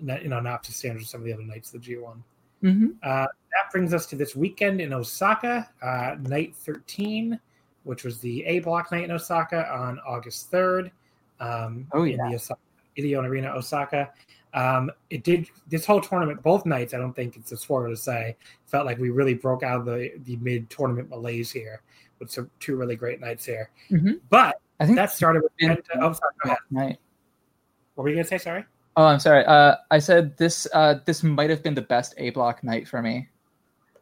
[0.00, 2.16] you know, not to standards of some of the other nights of the G1.
[2.62, 2.86] Mm-hmm.
[3.02, 7.38] Uh, that brings us to this weekend in Osaka, uh, night 13,
[7.84, 10.90] which was the A block night in Osaka on August 3rd.
[11.40, 12.24] Um, oh, yeah.
[12.24, 12.60] In the Osaka,
[12.98, 14.10] Edion Arena, Osaka.
[14.54, 16.94] Um, it did this whole tournament, both nights.
[16.94, 18.36] I don't think it's a spoiler to say,
[18.66, 21.82] felt like we really broke out of the, the mid tournament malaise here
[22.18, 23.70] with some two really great nights here.
[23.90, 24.12] Mm-hmm.
[24.30, 25.52] But I think that started with.
[25.60, 26.58] Penta, oh, sorry, go ahead.
[26.70, 26.98] Night.
[27.94, 28.38] What were you going to say?
[28.38, 28.64] Sorry.
[28.96, 29.44] Oh, I'm sorry.
[29.44, 30.66] Uh, I said this.
[30.72, 33.28] Uh, this might have been the best A block night for me.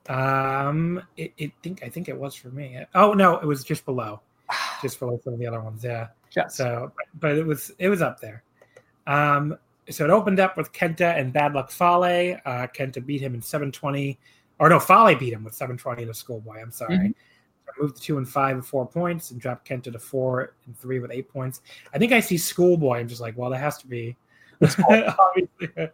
[0.09, 2.79] Um, it, it think I think it was for me.
[2.95, 4.21] Oh no, it was just below,
[4.83, 5.85] just below some of the other ones.
[5.85, 6.09] Yeah.
[6.35, 6.57] Yes.
[6.57, 8.43] So, but it was it was up there.
[9.07, 9.57] Um,
[9.89, 12.39] so it opened up with Kenta and Bad Luck Fale.
[12.45, 14.19] Uh, Kenta beat him in 720,
[14.59, 16.61] or no, Fale beat him with 720 in a schoolboy.
[16.61, 16.97] I'm sorry.
[16.97, 17.11] Mm-hmm.
[17.67, 20.77] So moved to two and five with four points and dropped Kenta to four and
[20.79, 21.63] three with eight points.
[21.95, 22.99] I think I see schoolboy.
[22.99, 24.17] I'm just like, well, that has to be
[24.61, 25.91] obviously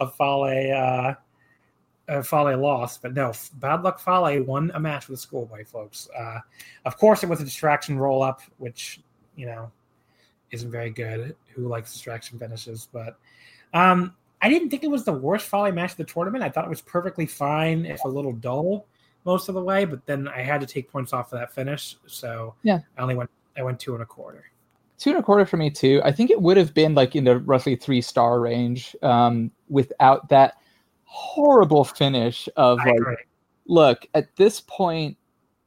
[0.00, 1.14] a Fale uh,
[2.08, 6.08] a Fale lost, but no, bad luck Fale won a match with Schoolboy, folks.
[6.16, 6.38] Uh,
[6.84, 9.00] of course, it was a distraction roll up, which
[9.36, 9.70] you know
[10.50, 11.34] isn't very good.
[11.54, 12.88] Who likes distraction finishes?
[12.92, 13.18] But
[13.74, 16.44] um, I didn't think it was the worst Fale match of the tournament.
[16.44, 18.86] I thought it was perfectly fine, if a little dull
[19.24, 19.84] most of the way.
[19.84, 23.16] But then I had to take points off of that finish, so yeah, I only
[23.16, 24.44] went I went two and a quarter
[24.98, 26.00] two and a quarter for me too.
[26.04, 30.28] I think it would have been like in the roughly three star range um, without
[30.28, 30.54] that
[31.06, 33.28] horrible finish of like,
[33.66, 35.16] look at this point,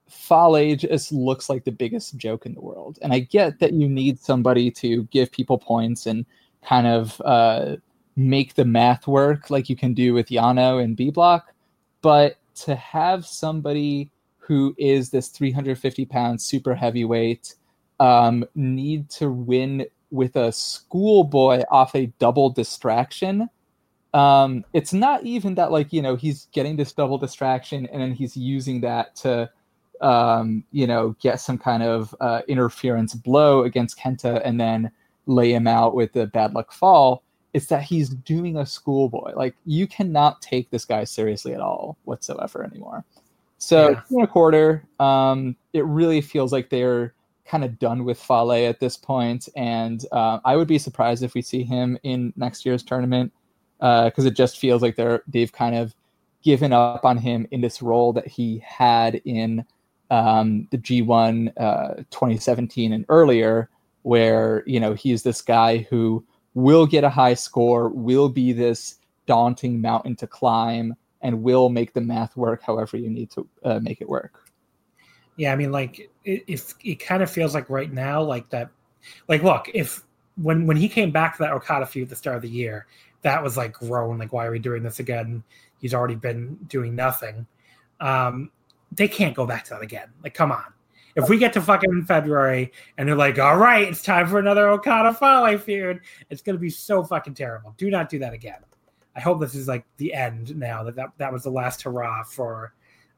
[0.08, 3.88] Fale just looks like the biggest joke in the world, and I get that you
[3.88, 6.26] need somebody to give people points and
[6.64, 7.78] kind of uh,
[8.16, 11.54] make the math work like you can do with Yano and B Block,
[12.02, 17.56] but to have somebody who is this 350 pound super heavyweight
[18.00, 23.48] um, need to win with a schoolboy off a double distraction
[24.14, 28.12] um, it's not even that like you know he's getting this double distraction and then
[28.14, 29.50] he's using that to
[30.02, 34.92] um, you know get some kind of uh, interference blow against Kenta and then
[35.28, 37.24] lay him out with the bad luck fall.
[37.54, 39.34] It's that he's doing a schoolboy.
[39.36, 43.04] Like you cannot take this guy seriously at all whatsoever anymore.
[43.58, 44.02] So Yeah.
[44.10, 47.14] in a quarter, um, it really feels like they're
[47.46, 51.34] kind of done with Fale at this point, and uh, I would be surprised if
[51.34, 53.34] we see him in next year's tournament
[53.80, 55.96] because it just feels like they're they've kind of
[56.44, 59.66] given up on him in this role that he had in
[60.12, 63.70] um, the G1 uh, 2017 and earlier,
[64.04, 68.96] where you know he's this guy who will get a high score, will be this
[69.26, 73.80] daunting mountain to climb, and will make the math work however you need to uh,
[73.80, 74.46] make it work.
[75.36, 78.70] Yeah, I mean, like it, if it kind of feels like right now, like that,
[79.28, 80.04] like look, if
[80.42, 82.88] when when he came back to that Okada feud at the start of the year,
[83.22, 84.18] that was like grown.
[84.18, 85.44] Like, why are we doing this again?
[85.80, 87.46] He's already been doing nothing.
[88.00, 88.52] Um,
[88.92, 90.10] they can't go back to that again.
[90.24, 90.66] Like, come on.
[91.16, 94.70] If we get to fucking February and they're like, all right, it's time for another
[94.70, 97.74] Okada Fale feud, it's gonna be so fucking terrible.
[97.78, 98.60] Do not do that again.
[99.16, 102.24] I hope this is like the end now that that, that was the last hurrah
[102.24, 102.74] for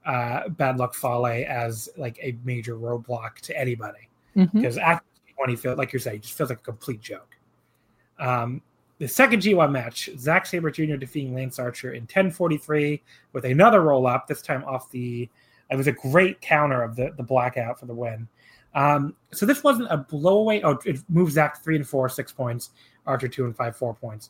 [0.05, 4.61] uh, Bad Luck Fale as like a major roadblock to anybody Mm-hmm.
[4.61, 7.35] because after G1 he feels like you're saying, just feels like a complete joke.
[8.17, 8.61] Um,
[9.01, 10.95] the second G1 match, Zack Sabre Jr.
[10.95, 13.01] defeating Lance Archer in 10:43
[13.33, 14.27] with another roll up.
[14.27, 15.27] This time off the.
[15.71, 18.27] It was a great counter of the the blackout for the win.
[18.75, 20.61] Um, so this wasn't a blowaway.
[20.63, 22.69] Oh, it moves Zack three and four, six points.
[23.07, 24.29] Archer two and five, four points.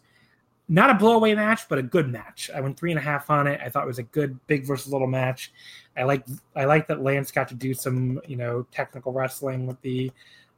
[0.69, 2.49] Not a blowaway match, but a good match.
[2.55, 3.59] I went three and a half on it.
[3.61, 5.51] I thought it was a good big versus little match.
[5.97, 6.23] I like
[6.55, 10.13] I like that Lance got to do some you know technical wrestling with the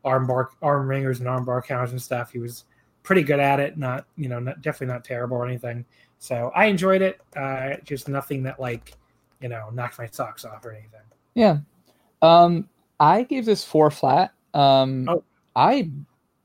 [0.05, 2.31] arm bar arm wringers and arm bar counters and stuff.
[2.31, 2.65] He was
[3.03, 3.77] pretty good at it.
[3.77, 5.85] Not you know not definitely not terrible or anything.
[6.19, 7.21] So I enjoyed it.
[7.35, 8.93] Uh, just nothing that like
[9.41, 11.01] you know knocked my socks off or anything.
[11.35, 11.57] Yeah.
[12.21, 12.69] Um,
[12.99, 14.33] I gave this four flat.
[14.53, 15.23] Um, Oh.
[15.55, 15.91] I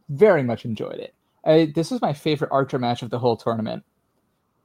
[0.09, 1.15] very much enjoyed it.
[1.45, 3.85] I, this was my favorite Archer match of the whole tournament.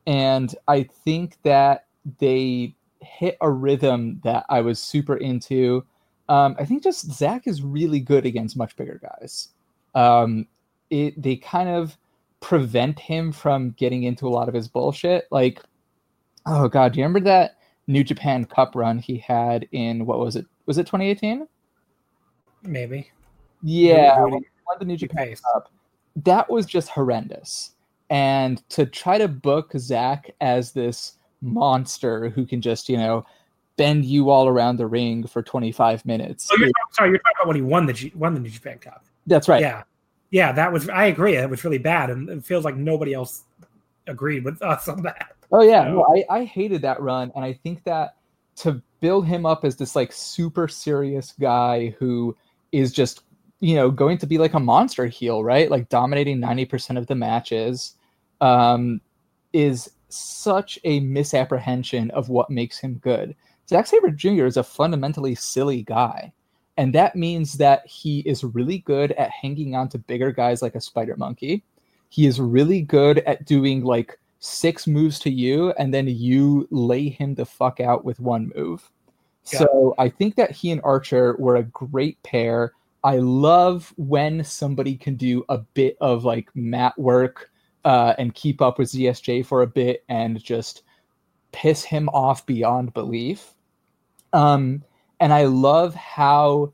[0.07, 1.86] And I think that
[2.20, 5.86] they hit a rhythm that I was super into.
[6.30, 9.49] Um, I think just Zack is really good against much bigger guys.
[9.95, 10.48] Um,
[10.94, 11.98] it they kind of
[12.40, 15.28] prevent him from getting into a lot of his bullshit.
[15.32, 15.61] Like,
[16.45, 17.57] oh god, do you remember that
[17.88, 20.45] New Japan Cup run he had in what was it?
[20.65, 21.48] Was it 2018?
[22.64, 23.11] Maybe.
[23.61, 24.48] Yeah, who when he
[24.80, 25.36] the New Japan?
[25.53, 25.72] Cup.
[26.15, 27.72] That was just horrendous.
[28.10, 33.26] And to try to book Zack as this monster who can just, you know,
[33.78, 36.49] bend you all around the ring for 25 minutes.
[36.52, 37.10] Oh, you're sorry.
[37.10, 39.06] You're talking about when he won the G, won the New Japan Cup.
[39.26, 39.61] That's right.
[39.61, 39.84] Yeah,
[40.34, 40.51] yeah.
[40.51, 40.89] That was.
[40.89, 41.38] I agree.
[41.38, 43.43] It was really bad, and it feels like nobody else
[44.07, 45.31] agreed with us on that.
[45.51, 48.15] Oh yeah, So- no, I, I hated that run, and I think that
[48.57, 52.35] to build him up as this like super serious guy who
[52.72, 53.22] is just
[53.60, 55.69] you know going to be like a monster heel, right?
[55.69, 57.95] Like dominating ninety percent of the matches,
[58.41, 58.99] um,
[59.53, 63.35] is such a misapprehension of what makes him good.
[63.69, 64.45] Zack Sabre Jr.
[64.45, 66.31] is a fundamentally silly guy,
[66.77, 70.75] and that means that he is really good at hanging on to bigger guys like
[70.75, 71.63] a spider monkey.
[72.09, 77.09] He is really good at doing like six moves to you and then you lay
[77.09, 78.89] him the fuck out with one move.
[79.51, 79.59] Yeah.
[79.59, 82.73] So I think that he and Archer were a great pair.
[83.03, 87.51] I love when somebody can do a bit of like mat work
[87.85, 90.83] uh, and keep up with ZSJ for a bit and just
[91.51, 93.53] piss him off beyond belief.
[94.31, 94.83] Um,
[95.19, 96.73] and I love how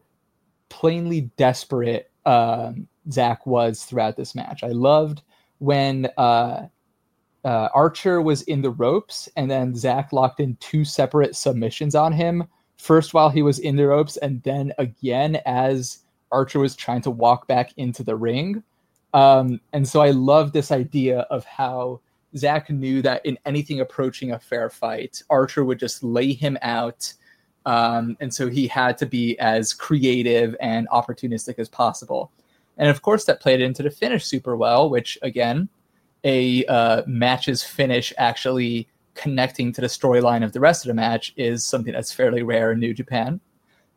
[0.70, 4.64] plainly desperate um, Zack was throughout this match.
[4.64, 5.22] I loved
[5.60, 6.68] when uh,
[7.44, 12.14] uh, Archer was in the ropes, and then Zack locked in two separate submissions on
[12.14, 12.46] him.
[12.78, 16.00] First, while he was in the ropes, and then again as
[16.32, 18.64] Archer was trying to walk back into the ring.
[19.14, 22.02] Um, and so I love this idea of how
[22.38, 27.12] Zack knew that in anything approaching a fair fight, Archer would just lay him out.
[27.70, 32.32] Um, and so he had to be as creative and opportunistic as possible.
[32.80, 35.70] And of course, that played into the finish super well, which again,
[36.24, 41.32] a uh, match's finish actually connecting to the storyline of the rest of the match
[41.38, 43.40] is something that's fairly rare in New Japan.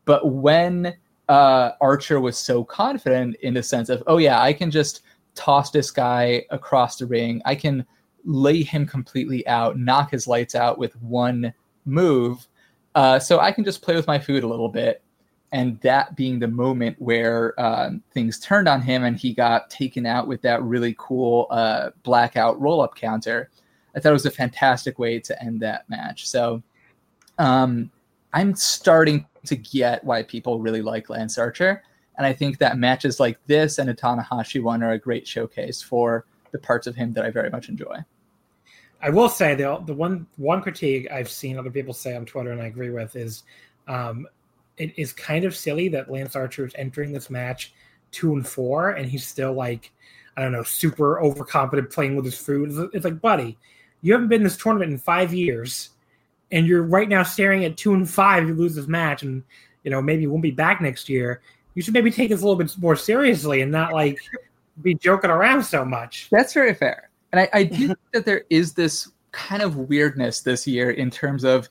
[0.05, 0.95] But when
[1.27, 5.01] uh, Archer was so confident in the sense of, oh yeah, I can just
[5.33, 7.87] toss this guy across the ring, I can
[8.23, 11.51] lay him completely out, knock his lights out with one
[11.85, 12.47] move.
[12.95, 15.01] Uh, so I can just play with my food a little bit.
[15.51, 20.05] And that being the moment where um, things turned on him and he got taken
[20.05, 23.51] out with that really cool uh, blackout roll up counter.
[23.95, 26.27] I thought it was a fantastic way to end that match.
[26.27, 26.63] So
[27.37, 27.91] um,
[28.33, 31.83] I'm starting to get why people really like Lance Archer.
[32.17, 35.81] And I think that matches like this and a Tanahashi one are a great showcase
[35.81, 37.97] for the parts of him that I very much enjoy.
[39.03, 42.51] I will say the the one one critique I've seen other people say on Twitter
[42.51, 43.43] and I agree with is
[43.89, 44.25] um,
[44.77, 47.73] it is kind of silly that Lance Archer is entering this match
[48.11, 49.91] two and four and he's still like
[50.37, 52.71] I don't know super overconfident playing with his food.
[52.93, 53.57] It's like buddy,
[54.01, 55.89] you haven't been in this tournament in five years,
[56.51, 58.47] and you're right now staring at two and five.
[58.47, 59.43] You lose this match, and
[59.83, 61.41] you know maybe you won't be back next year.
[61.75, 64.17] You should maybe take this a little bit more seriously and not like
[64.81, 66.29] be joking around so much.
[66.31, 67.09] That's very fair.
[67.33, 71.09] And I, I do think that there is this kind of weirdness this year in
[71.09, 71.67] terms of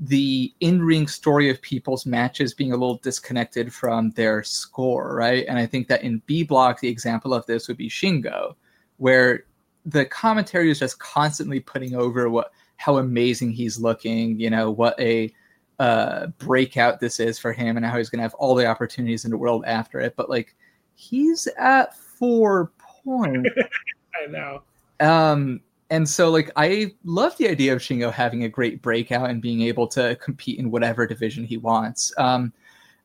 [0.00, 5.44] the in-ring story of people's matches being a little disconnected from their score, right?
[5.46, 8.56] And I think that in B block, the example of this would be Shingo,
[8.96, 9.44] where
[9.84, 14.98] the commentary is just constantly putting over what how amazing he's looking, you know, what
[14.98, 15.32] a
[15.78, 19.24] uh, breakout this is for him, and how he's going to have all the opportunities
[19.24, 20.16] in the world after it.
[20.16, 20.56] But like,
[20.94, 23.50] he's at four points.
[24.22, 24.62] I know.
[25.00, 25.60] Um,
[25.90, 29.62] and so like I love the idea of Shingo having a great breakout and being
[29.62, 32.12] able to compete in whatever division he wants.
[32.18, 32.52] Um,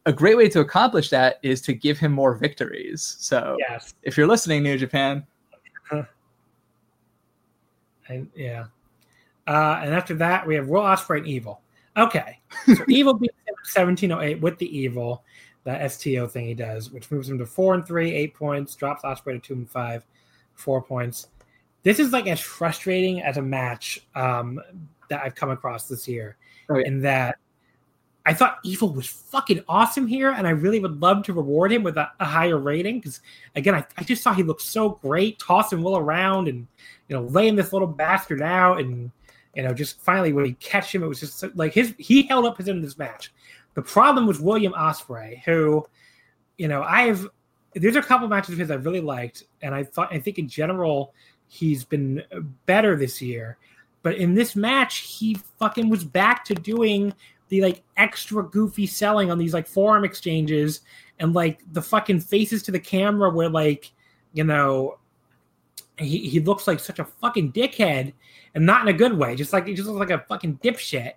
[0.06, 3.18] a great way to accomplish that is to give him more victories.
[3.20, 3.94] So yes.
[4.04, 5.26] if you're listening, New Japan.
[8.08, 8.66] And, yeah.
[9.48, 11.62] Uh, and after that, we have Will Ospreay and Evil.
[11.96, 12.40] Okay.
[12.66, 13.36] So Evil beats
[13.76, 15.24] 1708 with the Evil,
[15.64, 19.04] that STO thing he does, which moves him to four and three, eight points, drops
[19.04, 20.06] Ospreay to two and five,
[20.56, 21.28] four points.
[21.84, 24.60] This is like as frustrating as a match um,
[25.10, 26.38] that I've come across this year.
[26.70, 26.88] Oh, yeah.
[26.88, 27.40] In that
[28.26, 31.82] I thought Evil was fucking awesome here, and I really would love to reward him
[31.82, 33.22] with a, a higher rating because,
[33.56, 36.68] again, I, I, just thought he looked so great, tossing Will around and
[37.08, 39.10] you know laying this little bastard out, and
[39.56, 42.46] you know just finally when he catch him, it was just like his he held
[42.46, 43.34] up his end of this match.
[43.74, 45.88] The problem was William Ospreay, who,
[46.58, 47.28] you know, I've
[47.74, 50.48] there's a couple matches of his I really liked, and I thought I think in
[50.48, 51.16] general
[51.50, 52.24] he's been
[52.66, 53.58] better this year.
[54.02, 57.14] But in this match, he fucking was back to doing
[57.50, 60.82] the like extra goofy selling on these like forum exchanges
[61.20, 63.92] and like the fucking faces to the camera where like
[64.34, 64.98] you know
[65.98, 68.14] he, he looks like such a fucking dickhead
[68.54, 71.14] and not in a good way just like he just looks like a fucking dipshit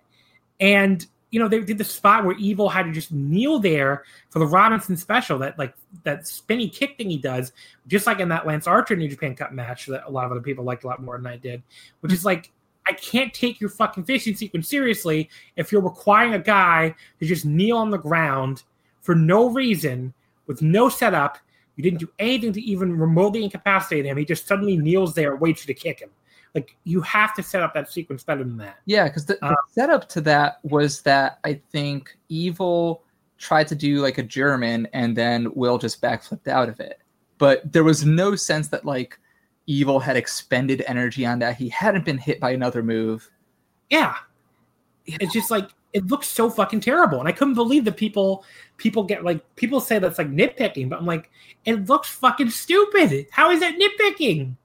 [0.59, 4.37] and you know they did the spot where evil had to just kneel there for
[4.37, 5.73] the robinson special that like
[6.03, 7.51] that spinny kick thing he does
[7.87, 10.41] just like in that lance archer new japan cup match that a lot of other
[10.41, 11.61] people liked a lot more than i did
[12.01, 12.51] which is like
[12.85, 17.45] I can't take your fucking fishing sequence seriously if you're requiring a guy to just
[17.45, 18.63] kneel on the ground
[18.99, 20.13] for no reason
[20.47, 21.37] with no setup.
[21.77, 24.17] You didn't do anything to even remotely incapacitate him.
[24.17, 26.09] He just suddenly kneels there, waits you to kick him.
[26.55, 28.77] Like you have to set up that sequence better than that.
[28.85, 33.03] Yeah, because the, um, the setup to that was that I think Evil
[33.37, 36.99] tried to do like a German and then Will just backflipped out of it.
[37.39, 39.19] But there was no sense that like
[39.65, 41.55] Evil had expended energy on that.
[41.55, 43.29] He hadn't been hit by another move.
[43.89, 44.15] Yeah.
[45.05, 47.19] It's just like it looks so fucking terrible.
[47.19, 48.43] And I couldn't believe that people
[48.77, 51.29] people get like people say that's like nitpicking, but I'm like,
[51.65, 53.27] it looks fucking stupid.
[53.31, 54.55] How is that nitpicking?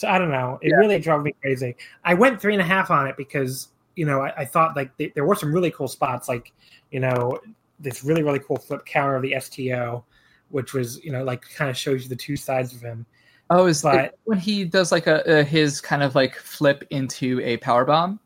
[0.00, 0.58] So I don't know.
[0.62, 0.76] It yeah.
[0.76, 1.76] really drove me crazy.
[2.04, 4.96] I went three and a half on it because you know I, I thought like
[4.96, 6.52] th- there were some really cool spots, like
[6.90, 7.38] you know
[7.78, 10.02] this really really cool flip counter of the STO,
[10.48, 13.04] which was you know like kind of shows you the two sides of him.
[13.50, 17.40] Oh, is but, when he does like a, a, his kind of like flip into
[17.40, 18.20] a power bomb?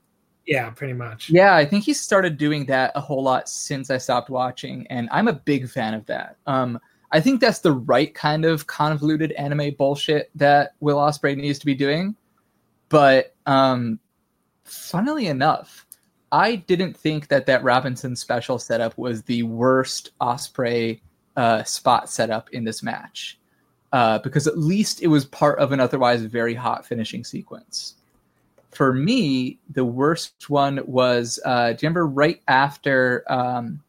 [0.47, 1.31] Yeah, pretty much.
[1.31, 5.09] Yeah, I think he started doing that a whole lot since I stopped watching, and
[5.11, 6.37] I'm a big fan of that.
[6.47, 6.79] Um,
[7.15, 11.67] I think that's the right kind of convoluted anime bullshit that Will Ospreay needs to
[11.67, 12.17] be doing.
[12.89, 14.01] But um,
[14.65, 15.87] funnily enough,
[16.33, 21.01] I didn't think that that Robinson special setup was the worst Ospreay
[21.37, 23.39] uh, spot setup in this match
[23.93, 27.95] uh, because at least it was part of an otherwise very hot finishing sequence.
[28.73, 33.81] For me, the worst one was uh, do you remember right after um,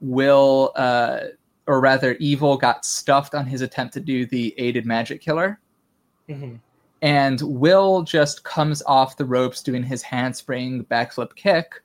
[0.00, 1.20] Will, uh,
[1.66, 5.60] or rather, Evil got stuffed on his attempt to do the aided magic killer?
[6.28, 6.56] Mm-hmm.
[7.02, 11.82] And Will just comes off the ropes doing his handspring backflip kick.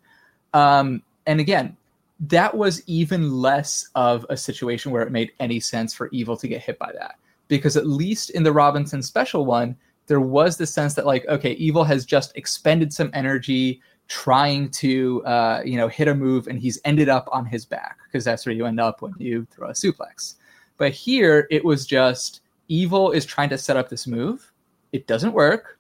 [0.54, 1.78] Um, and again,
[2.20, 6.48] that was even less of a situation where it made any sense for Evil to
[6.48, 7.16] get hit by that
[7.48, 9.76] because at least in the Robinson special one,
[10.08, 15.24] there was the sense that like, okay, Evil has just expended some energy trying to
[15.26, 18.46] uh, you know hit a move, and he's ended up on his back because that's
[18.46, 20.36] where you end up when you throw a suplex.
[20.78, 24.52] But here it was just Evil is trying to set up this move.
[24.92, 25.78] It doesn't work.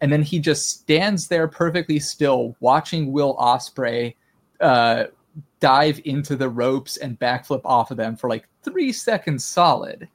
[0.00, 4.14] and then he just stands there perfectly still, watching Will Ospreay
[4.60, 5.04] uh,
[5.60, 10.08] dive into the ropes and backflip off of them for like three seconds solid.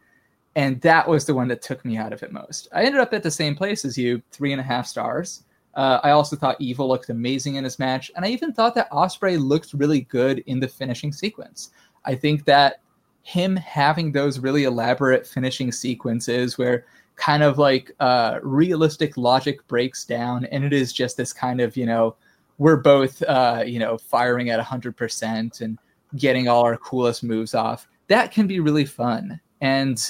[0.55, 2.67] And that was the one that took me out of it most.
[2.73, 5.43] I ended up at the same place as you, three and a half stars.
[5.75, 8.91] Uh, I also thought Evil looked amazing in his match, and I even thought that
[8.91, 11.71] Ospreay looked really good in the finishing sequence.
[12.05, 12.81] I think that
[13.23, 16.85] him having those really elaborate finishing sequences where
[17.15, 21.77] kind of like uh, realistic logic breaks down, and it is just this kind of
[21.77, 22.15] you know
[22.57, 25.77] we're both uh, you know firing at hundred percent and
[26.15, 27.87] getting all our coolest moves off.
[28.07, 30.01] That can be really fun, and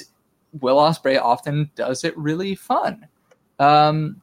[0.60, 3.06] Will Ospreay often does it really fun.
[3.58, 4.20] Um,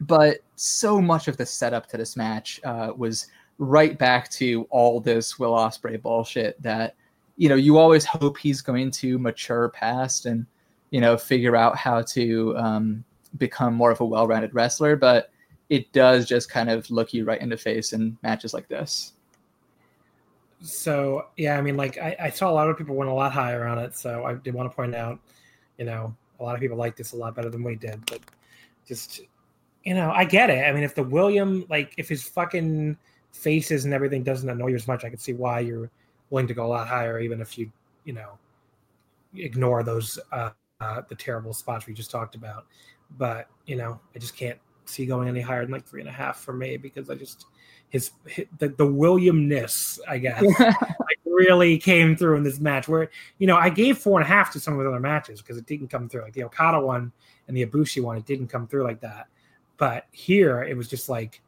[0.00, 3.26] but so much of the setup to this match uh, was
[3.58, 6.94] right back to all this Will Ospreay bullshit that
[7.36, 10.46] you know you always hope he's going to mature past and
[10.90, 13.04] you know figure out how to um,
[13.38, 15.30] become more of a well-rounded wrestler, but
[15.68, 19.14] it does just kind of look you right in the face in matches like this.
[20.60, 23.32] So yeah, I mean, like I, I saw a lot of people went a lot
[23.32, 25.18] higher on it, so I did want to point out,
[25.76, 28.20] you know, a lot of people like this a lot better than we did, but
[28.86, 29.22] just
[29.84, 30.64] you know, I get it.
[30.64, 32.96] I mean, if the William, like, if his fucking
[33.32, 35.90] faces and everything doesn't annoy you as much, I can see why you're
[36.30, 37.70] willing to go a lot higher, even if you,
[38.04, 38.38] you know,
[39.34, 40.50] ignore those uh,
[40.80, 42.66] uh the terrible spots we just talked about.
[43.16, 46.12] But you know, I just can't see going any higher than like three and a
[46.12, 47.46] half for me because I just
[47.88, 52.88] his, his the, the Williamness, I guess, like really came through in this match.
[52.88, 55.40] Where you know I gave four and a half to some of the other matches
[55.40, 57.12] because it didn't come through like the Okada one
[57.48, 58.16] and the Ibushi one.
[58.16, 59.28] It didn't come through like that.
[59.82, 61.42] But here it was just like,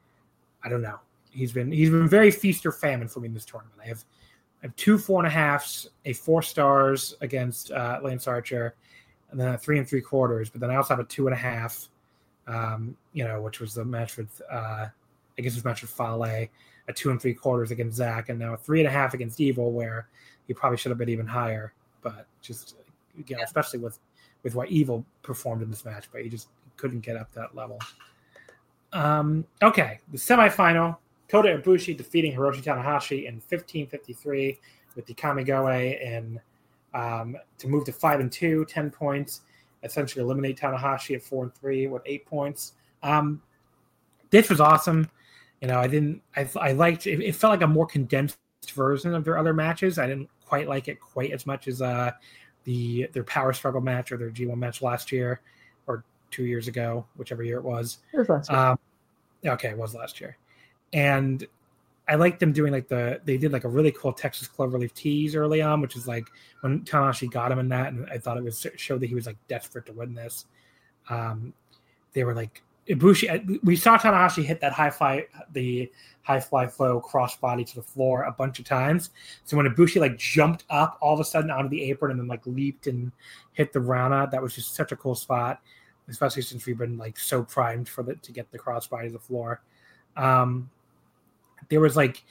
[0.64, 0.98] I don't know.
[1.30, 3.78] He's been he's been very feast or famine for me in this tournament.
[3.80, 4.04] I have
[4.60, 8.74] I have two four and a halfs, a four stars against uh, Lance Archer,
[9.30, 10.50] and then a three and three quarters.
[10.50, 11.88] But then I also have a two and a half,
[12.48, 15.92] um, you know, which was the match with uh, I guess it was match with
[15.92, 19.14] Fale, a two and three quarters against Zack, and now a three and a half
[19.14, 20.08] against Evil, where
[20.48, 21.72] he probably should have been even higher.
[22.02, 22.74] But just
[23.16, 23.44] again, yeah.
[23.44, 24.00] especially with
[24.42, 27.78] with what Evil performed in this match, but he just couldn't get up that level.
[28.94, 30.96] Um, okay, the semifinal.
[31.28, 34.58] Kota Ibushi defeating Hiroshi Tanahashi in 1553
[34.94, 36.40] with the Kamigoe and
[36.94, 39.40] um, to move to five and two, 10 points,
[39.82, 42.74] essentially eliminate Tanahashi at four and three with eight points.
[43.02, 43.42] Um,
[44.30, 45.10] this was awesome.
[45.60, 48.38] You know, I didn't, I, I liked it, it felt like a more condensed
[48.72, 49.98] version of their other matches.
[49.98, 52.12] I didn't quite like it quite as much as uh,
[52.62, 55.40] the their power struggle match or their G1 match last year
[56.34, 57.98] two years ago, whichever year it was.
[58.12, 58.58] It was last year.
[58.58, 58.78] Um,
[59.46, 60.36] okay, it was last year.
[60.92, 61.46] And
[62.08, 65.34] I liked them doing like the they did like a really cool Texas Cloverleaf tease
[65.34, 66.26] early on, which is like
[66.60, 69.26] when Tanahashi got him in that, and I thought it was showed that he was
[69.26, 70.46] like desperate to win this.
[71.08, 71.54] Um,
[72.12, 73.62] they were like Ibushi.
[73.62, 75.90] We saw Tanahashi hit that high fly, the
[76.22, 79.10] high fly flow crossbody to the floor a bunch of times.
[79.44, 82.20] So when Ibushi like jumped up all of a sudden out of the apron and
[82.20, 83.12] then like leaped and
[83.52, 85.60] hit the Rana, that was just such a cool spot
[86.08, 89.18] especially since we've been like so primed for the to get the crossbody to the
[89.18, 89.62] floor.
[90.16, 90.70] Um,
[91.68, 92.22] there was like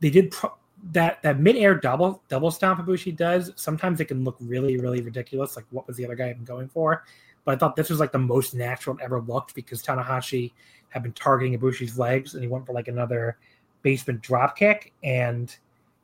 [0.00, 0.56] they did pro-
[0.92, 3.52] that that mid-air double double stomp Ibushi does.
[3.56, 5.56] Sometimes it can look really really ridiculous.
[5.56, 7.04] Like what was the other guy even going for?
[7.44, 10.52] But I thought this was like the most natural it ever looked because Tanahashi
[10.88, 13.38] had been targeting Ibushi's legs and he went for like another
[13.82, 15.54] basement drop kick and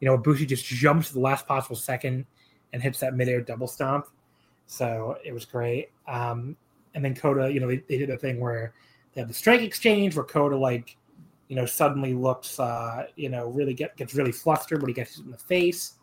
[0.01, 2.27] you know Ibushi just jumps to the last possible second
[2.73, 4.07] and hits that mid-air double stomp.
[4.67, 5.91] So it was great.
[6.09, 6.57] Um,
[6.95, 8.75] and then Kota, you know, they, they did a thing where
[9.13, 10.97] they had the strike exchange where Kota like,
[11.49, 15.17] you know, suddenly looks, uh, you know, really get gets really flustered when he gets
[15.17, 15.95] hit in the face.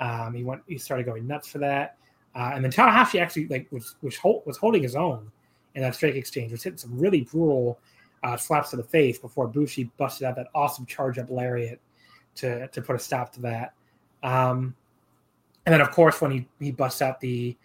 [0.00, 1.96] Um, he went, he started going nuts for that,
[2.34, 5.30] uh, and then Tanahashi actually like was was, hold, was holding his own
[5.74, 7.78] in that strike exchange, was hitting some really brutal
[8.22, 11.80] uh, slaps to the face before Bushi busted out that awesome charge up lariat
[12.36, 13.74] to to put a stop to that.
[14.22, 14.74] Um,
[15.66, 17.56] and then of course when he he busts out the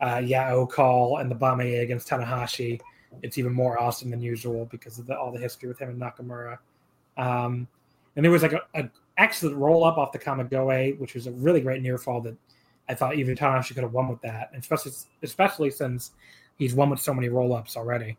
[0.00, 2.80] uh, Yao call and the Bame against Tanahashi,
[3.22, 6.00] it's even more awesome than usual because of the, all the history with him and
[6.00, 6.58] Nakamura.
[7.16, 7.66] Um,
[8.16, 11.32] and there was like a, an excellent roll up off the Kamigoe, which was a
[11.32, 12.36] really great near fall that
[12.88, 16.12] I thought even Tanahashi could have won with that, and especially especially since
[16.56, 18.16] he's won with so many roll ups already.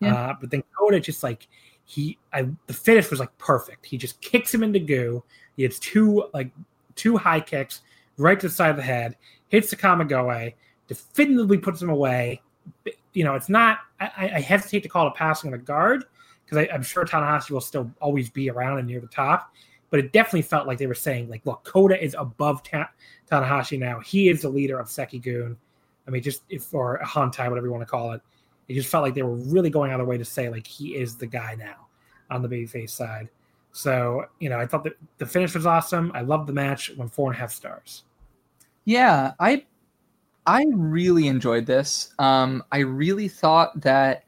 [0.00, 0.14] Yeah.
[0.14, 1.48] Uh, but then Kota just like
[1.84, 3.86] he, I the finish was like perfect.
[3.86, 5.24] He just kicks him into goo.
[5.56, 6.50] He hits two like
[6.94, 7.82] two high kicks
[8.16, 9.16] right to the side of the head,
[9.48, 10.54] hits the Kamigoe,
[10.88, 12.42] definitively puts him away.
[13.12, 13.80] You know, it's not.
[14.00, 16.04] I, I hesitate to call it a passing the guard
[16.44, 19.52] because I'm sure Tanahashi will still always be around and near the top.
[19.90, 22.90] But it definitely felt like they were saying, like, look, Kota is above Ta-
[23.30, 24.00] Tanahashi now.
[24.00, 25.56] He is the leader of Sekigun.
[26.06, 28.22] I mean, just if or Hantai, whatever you want to call it.
[28.68, 30.66] It just felt like they were really going out of their way to say like
[30.66, 31.88] he is the guy now
[32.30, 33.28] on the babyface side.
[33.72, 36.10] So you know, I thought that the finish was awesome.
[36.14, 36.90] I loved the match.
[36.96, 38.04] Went four and a half stars.
[38.84, 39.64] Yeah, I
[40.46, 42.12] I really enjoyed this.
[42.18, 44.24] Um, I really thought that,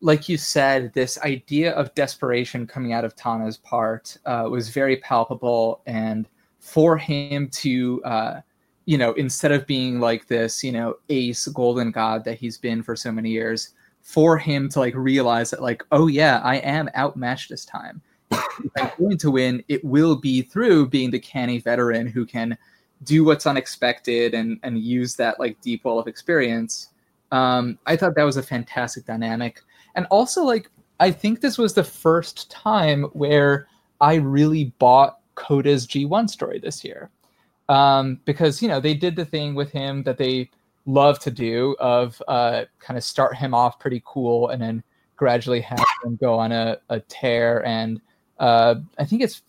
[0.00, 4.98] like you said, this idea of desperation coming out of Tana's part uh, was very
[4.98, 6.28] palpable, and
[6.60, 8.40] for him to, uh,
[8.84, 12.82] you know, instead of being like this, you know, ace golden god that he's been
[12.82, 16.88] for so many years, for him to like realize that, like, oh yeah, I am
[16.96, 18.00] outmatched this time.
[18.30, 22.56] if I'm going to win, it will be through being the canny veteran who can
[23.04, 26.88] do what's unexpected and and use that like deep well of experience.
[27.30, 29.62] Um, I thought that was a fantastic dynamic,
[29.94, 30.70] and also like
[31.00, 33.68] I think this was the first time where
[34.00, 37.10] I really bought Kota's G1 story this year,
[37.68, 40.50] um, because you know they did the thing with him that they
[40.86, 44.82] love to do of uh, kind of start him off pretty cool and then
[45.16, 48.00] gradually have him go on a, a tear and
[48.38, 49.42] uh, I think it's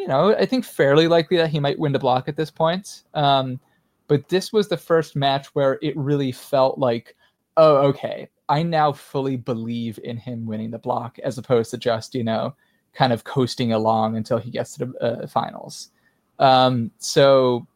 [0.00, 3.02] you know, I think fairly likely that he might win the block at this point.
[3.12, 3.60] Um,
[4.08, 7.14] but this was the first match where it really felt like,
[7.58, 12.14] oh, okay, I now fully believe in him winning the block as opposed to just,
[12.14, 12.54] you know,
[12.94, 15.90] kind of coasting along until he gets to the uh, finals.
[16.38, 17.66] Um, so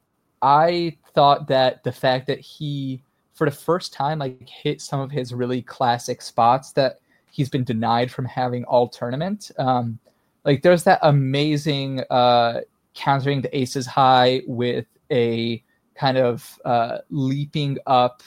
[0.41, 3.03] I thought that the fact that he,
[3.35, 7.65] for the first time, like hit some of his really classic spots that he's been
[7.65, 9.51] denied from having all tournament.
[9.59, 9.99] Um,
[10.45, 12.61] like there's that amazing uh,
[12.95, 15.63] countering the aces high with a
[15.95, 18.23] kind of uh, leaping up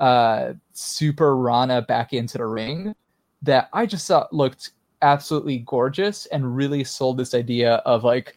[0.00, 2.94] uh, super Rana back into the ring
[3.42, 4.70] that I just thought looked
[5.02, 8.36] absolutely gorgeous and really sold this idea of like,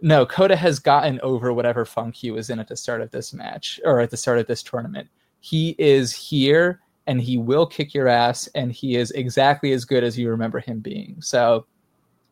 [0.00, 3.32] no, Kota has gotten over whatever funk he was in at the start of this
[3.32, 5.08] match or at the start of this tournament.
[5.40, 10.04] He is here and he will kick your ass and he is exactly as good
[10.04, 11.16] as you remember him being.
[11.20, 11.66] So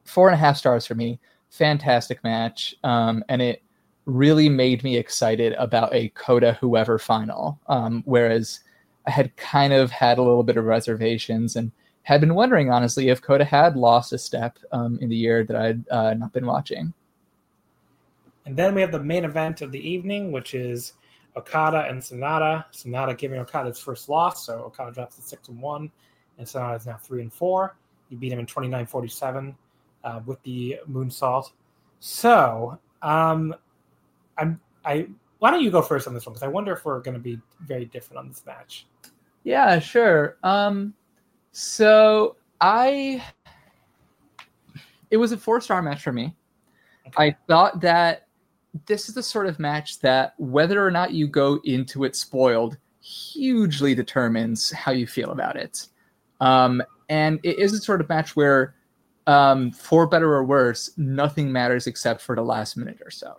[0.06, 1.18] four and a half stars for me.
[1.50, 3.62] Fantastic match, um, and it
[4.06, 7.58] really made me excited about a Kota whoever final.
[7.66, 8.60] Um, whereas
[9.06, 11.72] I had kind of had a little bit of reservations and
[12.02, 15.56] had been wondering honestly if Kota had lost a step um, in the year that
[15.56, 16.94] I'd uh, not been watching.
[18.46, 20.92] And then we have the main event of the evening, which is
[21.36, 22.64] Okada and Sanada.
[22.72, 25.90] Sanada giving Okada his first loss, so Okada drops to six and one,
[26.38, 27.74] and Sanada is now three and four.
[28.08, 29.54] He beat him in 29-47
[30.06, 31.50] uh, with the moonsault.
[32.00, 33.54] So, um,
[34.38, 35.08] I'm I.
[35.38, 36.32] Why don't you go first on this one?
[36.32, 38.86] Because I wonder if we're going to be very different on this match.
[39.44, 40.38] Yeah, sure.
[40.42, 40.94] Um,
[41.52, 43.22] so I,
[45.10, 46.34] it was a four star match for me.
[47.08, 47.28] Okay.
[47.28, 48.28] I thought that
[48.86, 52.78] this is the sort of match that whether or not you go into it spoiled
[53.00, 55.86] hugely determines how you feel about it.
[56.40, 58.74] Um, and it is a sort of match where
[59.26, 63.36] um, for better or worse, nothing matters except for the last minute or so.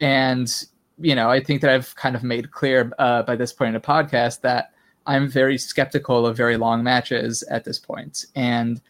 [0.00, 0.52] And,
[0.98, 3.74] you know, I think that I've kind of made clear uh, by this point in
[3.74, 4.72] the podcast that
[5.06, 8.26] I'm very skeptical of very long matches at this point.
[8.34, 8.80] And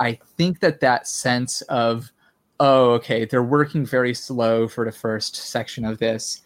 [0.00, 2.12] I think that that sense of,
[2.60, 6.42] oh, okay, they're working very slow for the first section of this.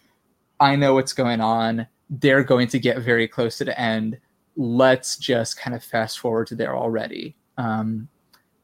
[0.59, 1.87] I know what's going on.
[2.09, 4.17] They're going to get very close to the end.
[4.55, 7.35] Let's just kind of fast forward to there already.
[7.57, 8.09] Um,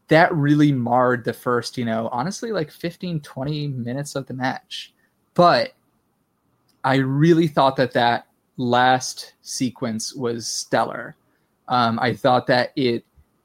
[0.08, 4.94] that really marred the first, you know, honestly, like 15, 20 minutes of the match.
[5.34, 5.74] But
[6.84, 8.28] I really thought that that
[8.58, 11.16] last sequence was stellar.
[11.68, 13.04] Um, I thought that it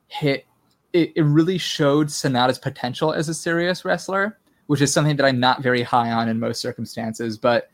[0.08, 0.44] hit,
[0.92, 5.40] it, it really showed Sanada's potential as a serious wrestler, which is something that I'm
[5.40, 7.38] not very high on in most circumstances.
[7.38, 7.70] But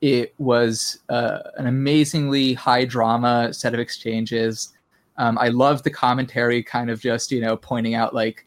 [0.00, 4.72] it was uh, an amazingly high drama set of exchanges
[5.18, 8.46] um, I love the commentary, kind of just you know pointing out like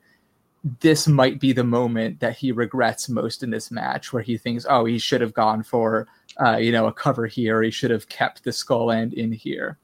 [0.80, 4.66] this might be the moment that he regrets most in this match, where he thinks,
[4.70, 6.08] oh, he should have gone for
[6.44, 9.78] uh, you know a cover here, he should have kept the skull end in here.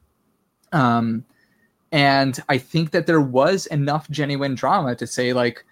[0.72, 1.26] Um,
[1.92, 5.64] and I think that there was enough genuine drama to say like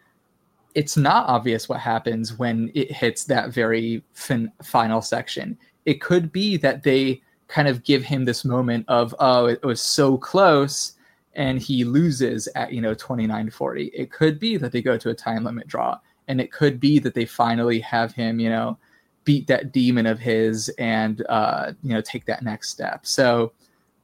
[0.73, 5.57] it's not obvious what happens when it hits that very fin- final section.
[5.85, 9.81] It could be that they kind of give him this moment of oh it was
[9.81, 10.95] so close
[11.35, 15.09] and he loses at you know 29 40 it could be that they go to
[15.09, 15.97] a time limit draw
[16.27, 18.77] and it could be that they finally have him you know
[19.25, 23.05] beat that demon of his and uh, you know take that next step.
[23.05, 23.53] So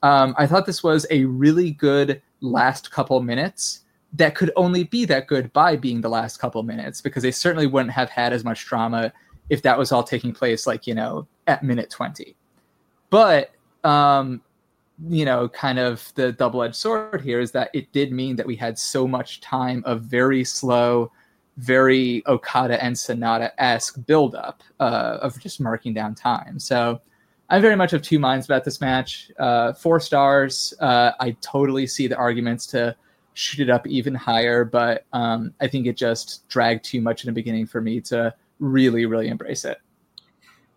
[0.03, 3.81] um, i thought this was a really good last couple minutes
[4.13, 7.67] that could only be that good by being the last couple minutes because they certainly
[7.67, 9.13] wouldn't have had as much drama
[9.49, 12.35] if that was all taking place like you know at minute 20
[13.09, 13.51] but
[13.83, 14.41] um,
[15.07, 18.45] you know, kind of the double edged sword here is that it did mean that
[18.45, 21.11] we had so much time of very slow,
[21.57, 26.59] very Okada and Sanada esque buildup uh, of just marking down time.
[26.59, 27.01] So
[27.49, 29.31] I'm very much of two minds about this match.
[29.39, 30.73] Uh, four stars.
[30.79, 32.95] Uh, I totally see the arguments to
[33.33, 37.27] shoot it up even higher, but um, I think it just dragged too much in
[37.27, 39.79] the beginning for me to really, really embrace it.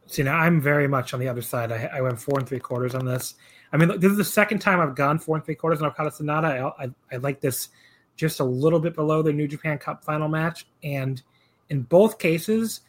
[0.07, 1.73] See, now I'm very much on the other side.
[1.73, 3.35] I, I went four and three quarters on this.
[3.75, 6.11] I mean, this is the second time I've gone four and three quarters on Okada
[6.11, 6.45] Sanada.
[6.79, 7.71] I, I, I like this
[8.15, 10.65] just a little bit below the New Japan Cup final match.
[10.85, 11.21] And
[11.71, 12.83] in both cases,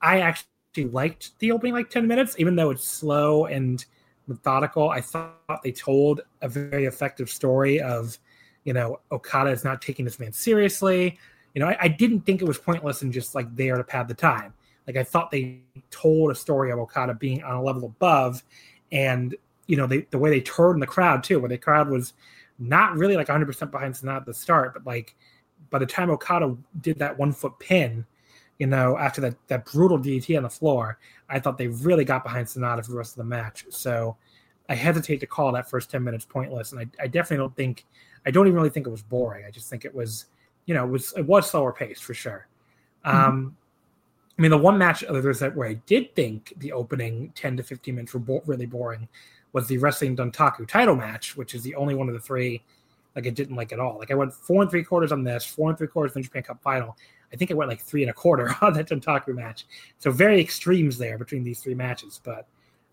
[0.00, 3.84] I actually liked the opening like 10 minutes, even though it's slow and
[4.26, 4.90] methodical.
[4.90, 8.18] I thought they told a very effective story of,
[8.64, 11.20] you know, Okada is not taking this man seriously.
[11.54, 14.08] You know, I, I didn't think it was pointless and just like there to pad
[14.08, 14.54] the time.
[14.88, 15.60] Like I thought they
[15.92, 18.42] told a story of Okada being on a level above,
[18.90, 19.36] and
[19.66, 22.14] you know they, the way they turned the crowd too, where the crowd was
[22.58, 25.14] not really like 100 percent behind Sanada at the start, but like
[25.70, 28.04] by the time Okada did that one foot pin,
[28.58, 30.98] you know, after that that brutal DDT on the floor,
[31.28, 33.66] I thought they really got behind Sanada for the rest of the match.
[33.70, 34.16] So
[34.68, 37.84] I hesitate to call that first 10 minutes pointless, and I, I definitely don't think
[38.24, 39.44] I don't even really think it was boring.
[39.44, 40.26] I just think it was,
[40.66, 42.46] you know, it was it was slower paced for sure.
[43.04, 43.16] Mm-hmm.
[43.16, 43.56] Um,
[44.38, 47.62] I mean, the one match others that where I did think the opening 10 to
[47.62, 49.08] 15 minutes were bo- really boring
[49.52, 52.62] was the Wrestling Dontaku title match, which is the only one of the three
[53.14, 53.98] like I didn't like at all.
[53.98, 56.24] Like I went four and three quarters on this, four and three quarters in the
[56.24, 56.96] Japan Cup final.
[57.32, 59.66] I think I went like three and a quarter on that Dontaku match.
[59.98, 62.20] So very extremes there between these three matches.
[62.22, 62.46] But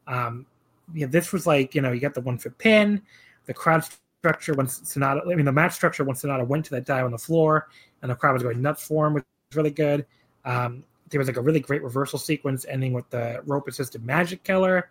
[0.07, 0.45] um,
[0.94, 3.02] yeah, this was like, you know, you got the one foot pin,
[3.45, 3.84] the crowd
[4.19, 7.11] structure once Sanada, I mean, the match structure once Sanada went to that dive on
[7.11, 7.68] the floor
[8.02, 10.06] and the crowd was going nuts for him, which was really good.
[10.45, 14.44] Um, there was like a really great reversal sequence ending with the rope assisted magic
[14.44, 14.90] killer.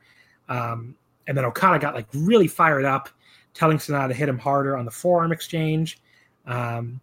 [0.48, 0.94] Um,
[1.28, 3.08] and then Okada got like really fired up,
[3.54, 6.00] telling Sanada to hit him harder on the forearm exchange.
[6.46, 7.00] Um,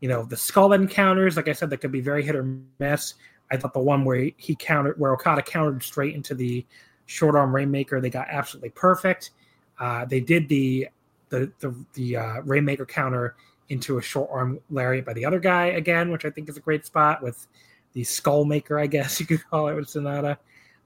[0.00, 2.56] you know, the skull end counters, like I said, that could be very hit or
[2.80, 3.14] miss.
[3.50, 6.66] I thought the one where he countered, where Okada countered straight into the
[7.04, 9.30] short arm rainmaker, they got absolutely perfect.
[9.78, 10.88] Uh, they did the
[11.28, 13.36] the the, the uh, rainmaker counter
[13.68, 16.60] into a short arm lariat by the other guy again, which I think is a
[16.60, 17.46] great spot with
[17.92, 20.38] the skull maker, I guess you could call it with Sanada.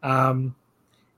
[0.02, 0.54] Um,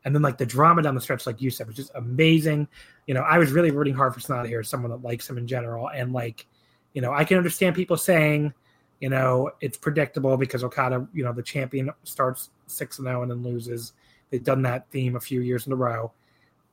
[0.04, 2.68] and then like the drama down the stretch, like you said, was just amazing.
[3.06, 5.46] You know, I was really rooting hard for Sanada here, someone that likes him in
[5.46, 5.88] general.
[5.90, 6.46] And like,
[6.92, 8.52] you know, I can understand people saying,
[9.00, 13.22] you know, it's predictable because Okada, you know, the champion starts six and zero oh
[13.22, 13.92] and then loses.
[14.30, 16.12] They've done that theme a few years in a row,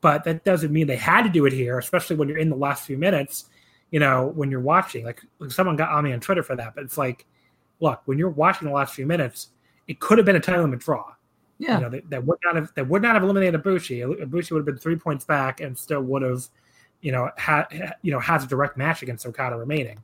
[0.01, 2.55] but that doesn't mean they had to do it here, especially when you're in the
[2.55, 3.45] last few minutes.
[3.91, 6.75] You know, when you're watching, like, like someone got on me on Twitter for that,
[6.75, 7.25] but it's like
[7.79, 9.49] look, when you're watching the last few minutes,
[9.87, 11.13] it could have been a time limit draw.
[11.59, 14.01] Yeah, you know, that, that, would not have that would not have eliminated Ibushi.
[14.01, 16.45] Ibushi would have been three points back and still would have,
[17.01, 20.01] you know, had you know has a direct match against Okada remaining.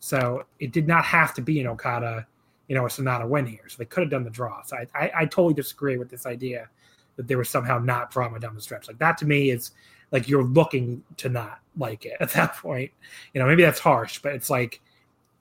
[0.00, 2.26] So it did not have to be an Okada,
[2.68, 3.68] you know, a Sanada win here.
[3.68, 4.62] So they could have done the draw.
[4.62, 6.68] So I, I, I totally disagree with this idea
[7.16, 8.86] that there was somehow not drama down the stretch.
[8.86, 9.72] Like that to me is
[10.12, 12.90] like you're looking to not like it at that point.
[13.32, 14.82] You know, maybe that's harsh, but it's like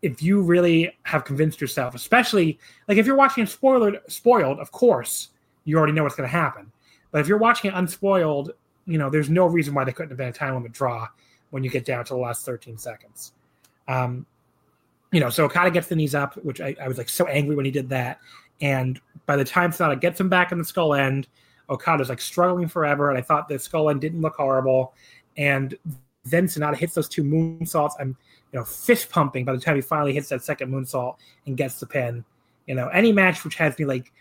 [0.02, 2.58] if you really have convinced yourself, especially
[2.88, 5.30] like if you're watching spoiled, spoiled, of course
[5.68, 6.72] you already know what's going to happen.
[7.12, 8.52] But if you're watching it unspoiled,
[8.86, 11.08] you know there's no reason why they couldn't have been a time limit draw
[11.50, 13.34] when you get down to the last 13 seconds.
[13.88, 14.26] Um,
[15.12, 17.56] you know, so Okada gets the knees up, which I, I was like so angry
[17.56, 18.20] when he did that.
[18.62, 21.28] And by the time Sanada gets him back in the skull end,
[21.70, 23.10] Okada's like struggling forever.
[23.10, 24.94] And I thought the skull end didn't look horrible.
[25.38, 25.78] And
[26.26, 27.94] then Sanada hits those two moonsaults.
[28.00, 28.18] I'm
[28.52, 31.80] you know, fist pumping by the time he finally hits that second moonsault and gets
[31.80, 32.24] the pin.
[32.66, 34.12] You know, any match which has me like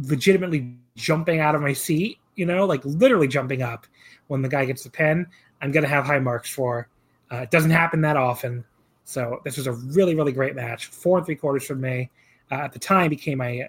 [0.00, 3.86] legitimately jumping out of my seat, you know, like literally jumping up
[4.28, 5.26] when the guy gets the pin,
[5.60, 6.88] I'm gonna have high marks for.
[7.30, 8.64] Uh, it doesn't happen that often,
[9.04, 10.86] so this was a really, really great match.
[10.86, 12.10] Four and three quarters from me.
[12.50, 13.68] Uh, at the time, became my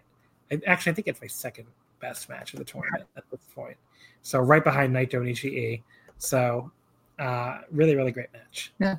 [0.68, 1.68] actually I think it's my second
[2.00, 3.78] best match of the tournament at this point.
[4.22, 5.82] So right behind Naito and Ishii.
[6.18, 6.72] So
[7.20, 8.74] uh, really, really great match.
[8.80, 8.98] Yeah.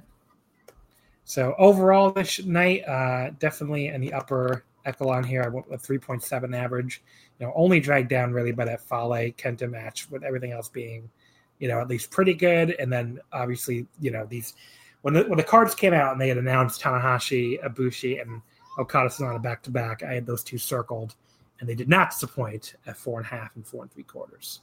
[1.24, 5.42] So overall, this night uh, definitely in the upper echelon here.
[5.42, 7.02] I went with 3.7 average.
[7.38, 11.10] You know, only dragged down really by that Fale Kenta match, with everything else being,
[11.58, 12.70] you know, at least pretty good.
[12.78, 14.54] And then obviously, you know, these
[15.02, 18.40] when the when the cards came out and they had announced Tanahashi, Ibushi, and
[18.78, 21.14] Okada Sanada back to back, I had those two circled,
[21.60, 24.60] and they did not disappoint at four and a half and four and three quarters.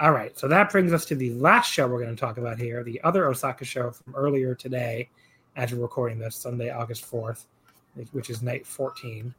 [0.00, 2.58] All right, so that brings us to the last show we're going to talk about
[2.58, 5.08] here, the other Osaka show from earlier today
[5.56, 7.44] as we're recording this Sunday, August 4th,
[8.10, 9.32] which is night 14.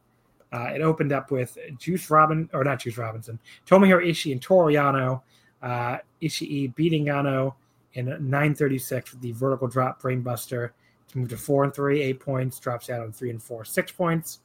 [0.55, 3.37] Uh, it opened up with Juice Robin, or not Juice Robinson,
[3.67, 5.21] Tomohiro Ishii and Toru Yano.
[5.61, 7.55] Uh, Ishii beating Yano
[7.93, 10.69] in 936 with the vertical drop brainbuster
[11.09, 13.91] to move to four and three, eight points, drops down on three and four, six
[13.91, 14.39] points.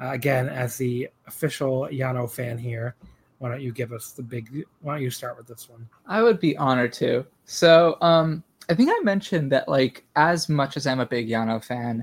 [0.00, 2.96] Uh, again, as the official Yano fan here,
[3.38, 4.64] why don't you give us the big?
[4.80, 5.88] Why don't you start with this one?
[6.08, 7.24] I would be honored to.
[7.44, 11.62] So, um, I think I mentioned that, like, as much as I'm a big Yano
[11.62, 12.02] fan,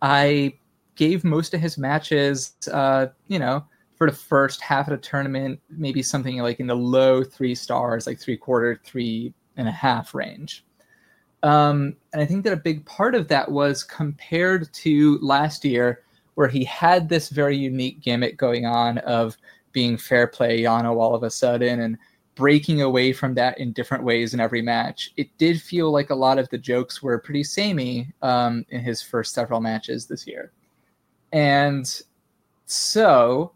[0.00, 0.54] I
[1.00, 3.64] gave most of his matches, uh, you know,
[3.96, 8.06] for the first half of the tournament, maybe something like in the low three stars,
[8.06, 10.62] like three quarter, three and a half range.
[11.42, 16.02] Um, and I think that a big part of that was compared to last year,
[16.34, 19.38] where he had this very unique gimmick going on of
[19.72, 21.96] being fair play Yano all of a sudden and
[22.34, 25.12] breaking away from that in different ways in every match.
[25.16, 29.00] It did feel like a lot of the jokes were pretty samey um, in his
[29.00, 30.52] first several matches this year.
[31.32, 32.02] And
[32.66, 33.52] so,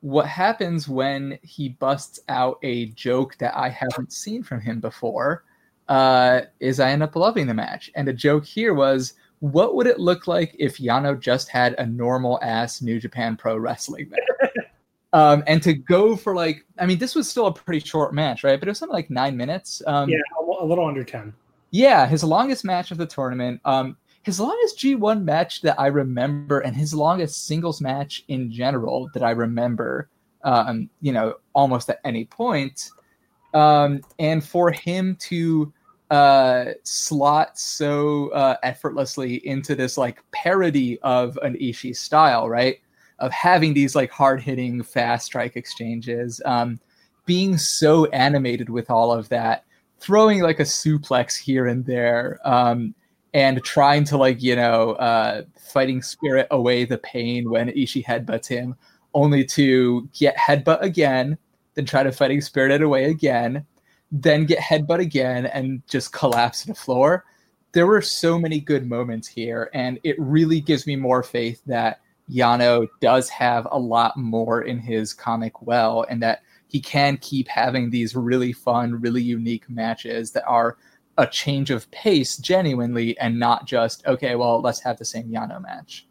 [0.00, 5.44] what happens when he busts out a joke that I haven't seen from him before
[5.88, 7.90] uh, is I end up loving the match.
[7.94, 11.86] And the joke here was, what would it look like if Yano just had a
[11.86, 14.50] normal ass New Japan Pro Wrestling match?
[15.12, 18.44] um, and to go for like, I mean, this was still a pretty short match,
[18.44, 18.58] right?
[18.58, 19.82] But it was something like nine minutes.
[19.86, 20.18] Um, yeah,
[20.60, 21.32] a little under 10.
[21.72, 23.60] Yeah, his longest match of the tournament.
[23.64, 29.10] Um, his longest G1 match that I remember, and his longest singles match in general
[29.14, 30.08] that I remember,
[30.44, 32.90] um, you know, almost at any point.
[33.52, 35.72] Um, and for him to
[36.10, 42.78] uh, slot so uh, effortlessly into this like parody of an Ishii style, right?
[43.18, 46.78] Of having these like hard hitting fast strike exchanges, um,
[47.26, 49.64] being so animated with all of that,
[49.98, 52.38] throwing like a suplex here and there.
[52.44, 52.94] Um,
[53.34, 58.46] and trying to like you know uh, fighting spirit away the pain when Ishii headbutts
[58.46, 58.74] him,
[59.14, 61.38] only to get headbutt again,
[61.74, 63.66] then try to fighting spirit it away again,
[64.10, 67.24] then get headbutt again and just collapse to the floor.
[67.72, 72.00] There were so many good moments here, and it really gives me more faith that
[72.30, 77.48] Yano does have a lot more in his comic well, and that he can keep
[77.48, 80.76] having these really fun, really unique matches that are
[81.18, 85.60] a change of pace genuinely and not just okay well let's have the same yano
[85.60, 86.06] match.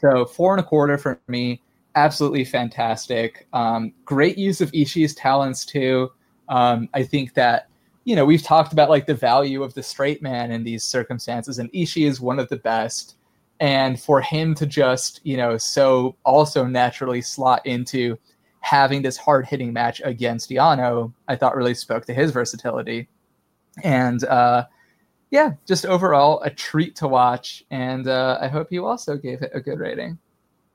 [0.00, 1.60] So four and a quarter for me
[1.94, 3.46] absolutely fantastic.
[3.52, 6.10] Um, great use of ishii's talents too.
[6.48, 7.68] Um, i think that
[8.04, 11.58] you know we've talked about like the value of the straight man in these circumstances
[11.58, 13.16] and ishii is one of the best.
[13.60, 18.18] And for him to just you know so also naturally slot into
[18.60, 23.08] having this hard hitting match against yano i thought really spoke to his versatility
[23.82, 24.64] and uh,
[25.30, 27.64] yeah, just overall a treat to watch.
[27.70, 30.18] And uh, I hope you also gave it a good rating.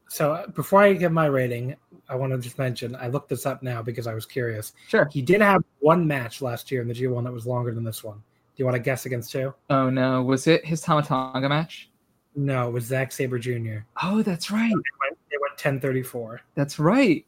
[0.10, 1.76] So uh, before I give my rating,
[2.10, 4.74] I want to just mention I looked this up now because I was curious.
[4.88, 5.10] Sure.
[5.12, 8.04] He did have one match last year in the G1 that was longer than this
[8.04, 8.18] one.
[8.18, 9.54] Do you want to guess against two?
[9.70, 11.90] Oh no, was it his Tama Tonga match?
[12.36, 13.80] No, it was Zack Sabre Jr.
[14.02, 14.70] Oh, that's right.
[14.70, 16.42] They went, they went 1034.
[16.56, 17.26] That's right.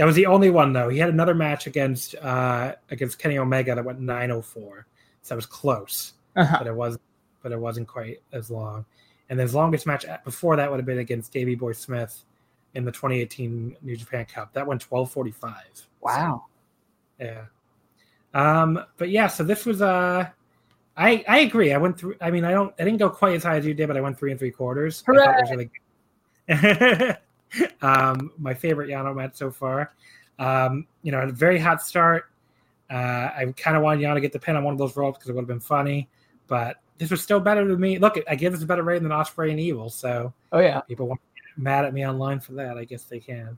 [0.00, 0.88] That was the only one though.
[0.88, 4.86] He had another match against uh, against Kenny Omega that went 904.
[5.20, 6.56] So that was close, uh-huh.
[6.56, 6.98] but it was
[7.42, 8.86] but it wasn't quite as long.
[9.28, 12.24] And his longest match before that would have been against Davey Boy Smith
[12.72, 14.54] in the 2018 New Japan Cup.
[14.54, 15.86] That went 1245.
[16.00, 16.44] Wow.
[17.18, 17.44] So, yeah.
[18.32, 20.26] Um, but yeah, so this was uh
[20.96, 21.74] I I agree.
[21.74, 23.74] I went through I mean I don't I didn't go quite as high as you
[23.74, 25.04] did, but I went three and three quarters.
[25.06, 25.68] Hooray!
[27.82, 29.92] um, my favorite Yano match so far.
[30.38, 32.26] Um, you know, a very hot start.
[32.90, 35.18] Uh, I kind of wanted Yano to get the pin on one of those ropes
[35.18, 36.08] because it would have been funny,
[36.48, 37.98] but this was still better to me.
[37.98, 39.90] Look, I give this a better rating than Ospreay and Evil.
[39.90, 41.20] So, oh yeah, people want
[41.56, 42.76] mad at me online for that.
[42.76, 43.56] I guess they can.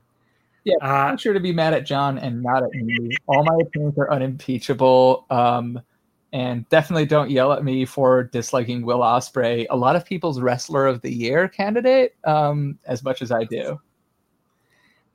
[0.63, 3.11] Yeah, uh, I'm sure to be mad at John and not at me.
[3.27, 5.25] All my opinions are unimpeachable.
[5.29, 5.81] Um,
[6.33, 10.87] and definitely don't yell at me for disliking Will Ospreay, A lot of people's wrestler
[10.87, 13.79] of the year candidate, um, as much as I do.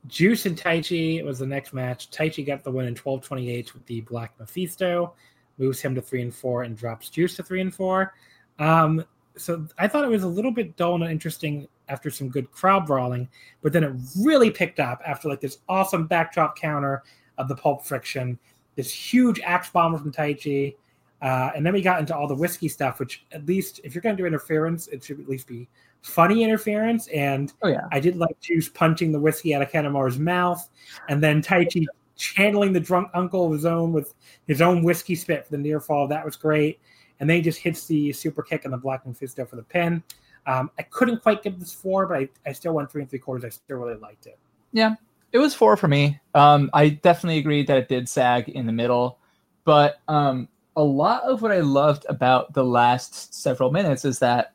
[0.07, 2.13] Juice and Taichi was the next match.
[2.13, 5.15] Taichi got the win in 12:28 with the Black Mephisto,
[5.59, 8.15] moves him to three and four, and drops Juice to three and four.
[8.61, 9.05] Um,
[9.37, 12.87] so I thought it was a little bit dull and interesting after some good crowd
[12.87, 13.29] brawling,
[13.61, 17.03] but then it really picked up after like this awesome backdrop counter
[17.39, 18.39] of the pulp friction,
[18.77, 20.77] this huge axe bomber from Taichi
[21.21, 24.03] uh, and then we got into all the whiskey stuff, which at least if you're
[24.03, 25.69] going to do interference, it should at least be
[26.03, 27.09] funny interference.
[27.09, 27.89] And oh, yeah.
[27.91, 30.69] I did like Juice punching the whiskey out of Kanemaru's mouth,
[31.09, 31.87] and then Taichi
[32.17, 34.15] channeling the drunk uncle of his own with
[34.47, 36.07] his own whiskey spit for the near fall.
[36.09, 36.81] That was great.
[37.21, 40.03] And then he just hits the super kick and the Black Mephisto for the pin.
[40.47, 43.19] Um, I couldn't quite get this four, but I, I still went three and three
[43.19, 43.45] quarters.
[43.45, 44.39] I still really liked it.
[44.73, 44.95] Yeah,
[45.33, 46.21] it was four for me.
[46.35, 49.19] Um, I definitely agreed that it did sag in the middle,
[49.65, 54.55] but um, a lot of what I loved about the last several minutes is that,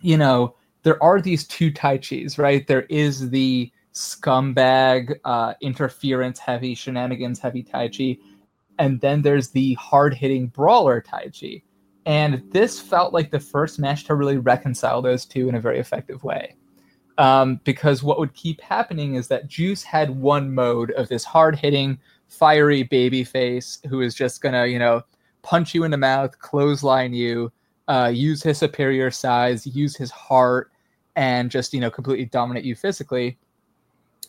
[0.00, 2.66] you know, there are these two Taichis, right?
[2.66, 8.20] There is the scumbag, uh, interference heavy, shenanigans heavy Taichi,
[8.78, 11.62] and then there's the hard hitting brawler Tai Chi.
[12.06, 15.78] And this felt like the first match to really reconcile those two in a very
[15.78, 16.56] effective way.
[17.18, 21.54] Um, because what would keep happening is that Juice had one mode of this hard
[21.54, 21.98] hitting,
[22.28, 25.02] fiery baby face who is just gonna, you know,
[25.44, 27.52] punch you in the mouth, clothesline you,
[27.86, 30.72] uh, use his superior size, use his heart,
[31.14, 33.38] and just you know completely dominate you physically.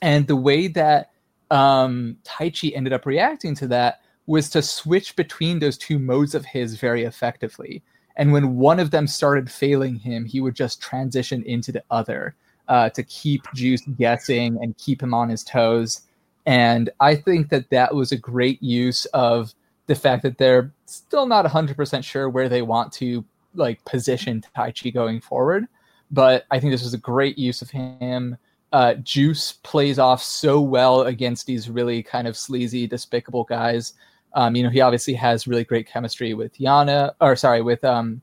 [0.03, 1.11] And the way that
[1.49, 6.45] um, Taichi ended up reacting to that was to switch between those two modes of
[6.45, 7.81] his very effectively.
[8.17, 12.35] And when one of them started failing him, he would just transition into the other
[12.67, 16.01] uh, to keep Juice guessing and keep him on his toes.
[16.45, 19.53] And I think that that was a great use of
[19.87, 24.93] the fact that they're still not 100% sure where they want to like position Taichi
[24.93, 25.65] going forward.
[26.11, 28.37] But I think this was a great use of him.
[28.71, 33.93] Uh, Juice plays off so well against these really kind of sleazy, despicable guys.
[34.33, 38.21] Um, you know, he obviously has really great chemistry with Yana, or sorry, with um,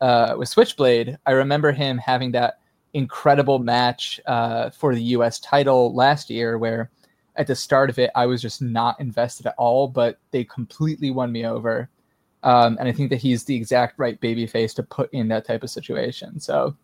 [0.00, 1.18] uh, with Switchblade.
[1.26, 2.60] I remember him having that
[2.94, 5.40] incredible match uh, for the U.S.
[5.40, 6.90] title last year, where
[7.36, 11.10] at the start of it I was just not invested at all, but they completely
[11.10, 11.88] won me over.
[12.42, 15.46] Um, and I think that he's the exact right baby face to put in that
[15.46, 16.38] type of situation.
[16.38, 16.76] So,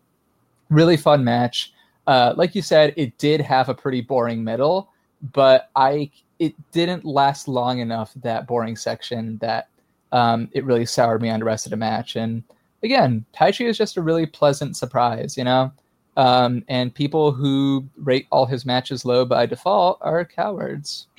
[0.69, 1.73] really fun match.
[2.05, 4.89] Uh, like you said, it did have a pretty boring middle,
[5.31, 9.69] but I it didn't last long enough that boring section that
[10.11, 12.15] um, it really soured me on the rest of the match.
[12.15, 12.43] And
[12.83, 15.71] again, Taichi is just a really pleasant surprise, you know.
[16.15, 21.07] Um, and people who rate all his matches low by default are cowards.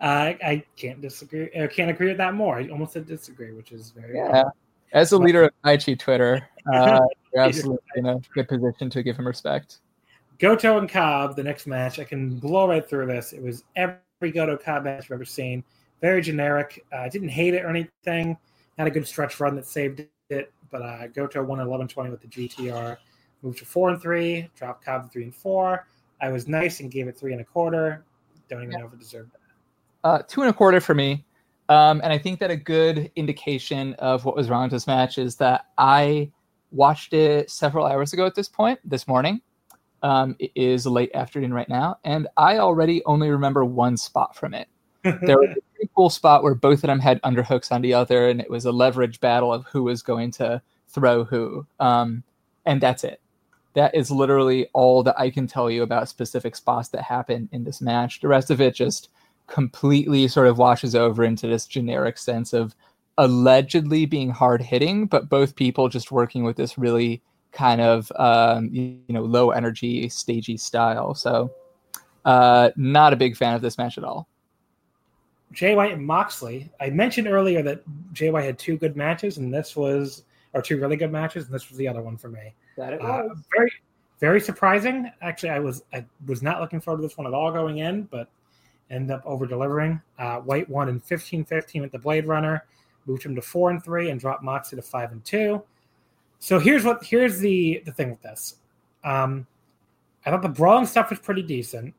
[0.00, 1.50] I, I can't disagree.
[1.60, 2.58] I can't agree with that more.
[2.58, 4.44] I almost said disagree, which is very yeah.
[4.92, 7.00] As a leader of Taichi Twitter, uh,
[7.34, 9.78] you're absolutely in a good position to give him respect.
[10.38, 11.98] Goto and Cobb, the next match.
[11.98, 13.32] I can blow right through this.
[13.32, 15.64] It was every Goto Cobb match I've ever seen.
[16.00, 16.84] Very generic.
[16.92, 18.36] I uh, didn't hate it or anything.
[18.76, 22.28] Had a good stretch run that saved it, but uh, Goto won 11-20 with the
[22.28, 22.96] GTR.
[23.42, 24.48] Moved to four and three.
[24.56, 25.86] Dropped Cobb to three and four.
[26.20, 28.04] I was nice and gave it three and a quarter.
[28.48, 28.78] Don't even yeah.
[28.78, 30.08] know if it deserved that.
[30.08, 31.24] Uh, two and a quarter for me.
[31.68, 35.18] Um, and I think that a good indication of what was wrong with this match
[35.18, 36.30] is that I
[36.70, 39.40] watched it several hours ago at this point, this morning.
[40.02, 44.52] Um, it is late afternoon right now, and I already only remember one spot from
[44.52, 44.68] it.
[45.02, 48.28] there was a pretty cool spot where both of them had underhooks on the other,
[48.28, 51.66] and it was a leverage battle of who was going to throw who.
[51.78, 52.24] Um,
[52.66, 53.20] and that's it.
[53.74, 57.64] That is literally all that I can tell you about specific spots that happen in
[57.64, 58.20] this match.
[58.20, 59.08] The rest of it just
[59.46, 62.74] completely sort of washes over into this generic sense of
[63.18, 67.22] allegedly being hard hitting, but both people just working with this really
[67.52, 71.14] kind of um, you, know low energy stagey style.
[71.14, 71.50] So
[72.24, 74.28] uh, not a big fan of this match at all.
[75.52, 76.70] Jay White and Moxley.
[76.80, 77.82] I mentioned earlier that
[78.12, 80.24] Jay White had two good matches, and this was
[80.54, 82.54] or two really good matches, and this was the other one for me.
[82.76, 83.72] That it uh, was uh, very
[84.22, 85.10] very surprising.
[85.20, 88.04] Actually, I was I was not looking forward to this one at all going in,
[88.04, 88.28] but
[88.88, 90.00] end up over delivering.
[90.18, 92.64] Uh, White won in 15-15 with the Blade Runner,
[93.06, 95.60] moved him to four and three, and dropped Moxley to five and two.
[96.38, 98.56] So here's what here's the the thing with this.
[99.02, 99.46] Um,
[100.24, 101.92] I thought the brawling stuff was pretty decent,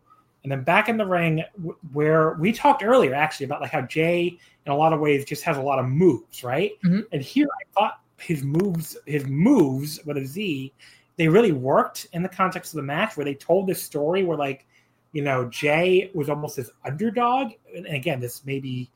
[0.43, 3.81] and then back in the ring w- where we talked earlier actually about like how
[3.81, 6.71] Jay in a lot of ways just has a lot of moves, right?
[6.85, 7.01] Mm-hmm.
[7.11, 10.73] And here I thought his moves his moves with a Z
[11.17, 14.37] they really worked in the context of the match where they told this story where
[14.37, 14.65] like
[15.11, 18.89] you know Jay was almost this underdog, and again this maybe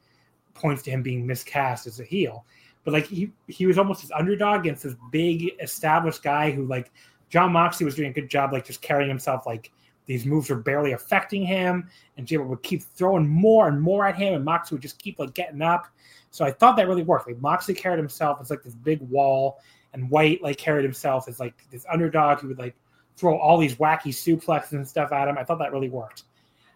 [0.54, 2.46] points to him being miscast as a heel
[2.84, 6.92] but like he he was almost his underdog against this big established guy who like
[7.30, 9.72] Jon Moxley was doing a good job like just carrying himself like
[10.08, 14.16] these moves were barely affecting him and Jay would keep throwing more and more at
[14.16, 15.88] him and Moxley would just keep like getting up.
[16.32, 17.28] So I thought that really worked.
[17.28, 19.60] Like Moxley carried himself as like this big wall
[19.94, 22.76] and White like carried himself as like this underdog who would like
[23.18, 25.38] throw all these wacky suplexes and stuff at him.
[25.38, 26.24] I thought that really worked.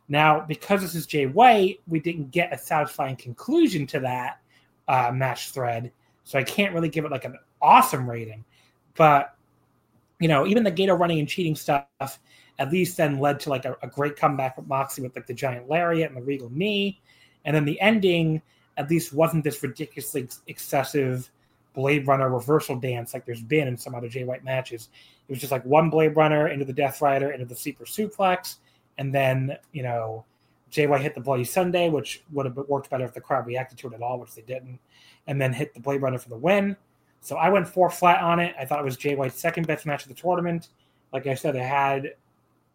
[0.09, 4.41] Now, because this is Jay White, we didn't get a satisfying conclusion to that
[4.87, 5.91] uh, match thread.
[6.25, 8.43] So I can't really give it like an awesome rating.
[8.95, 9.35] But,
[10.19, 12.19] you know, even the Gedo running and cheating stuff
[12.61, 15.33] at least then led to like a, a great comeback with Moxley with like the
[15.33, 17.01] giant lariat and the regal knee.
[17.43, 18.39] And then the ending
[18.77, 21.31] at least wasn't this ridiculously excessive
[21.73, 24.89] Blade Runner reversal dance like there's been in some other Jay White matches.
[25.27, 28.57] It was just like one Blade Runner into the Death Rider, into the Super Suplex,
[28.99, 30.23] and then, you know,
[30.69, 33.79] Jay White hit the Bloody Sunday, which would have worked better if the crowd reacted
[33.79, 34.79] to it at all, which they didn't,
[35.25, 36.77] and then hit the Blade Runner for the win.
[37.21, 38.53] So I went four flat on it.
[38.59, 40.67] I thought it was Jay White's second best match of the tournament.
[41.11, 42.13] Like I said, it had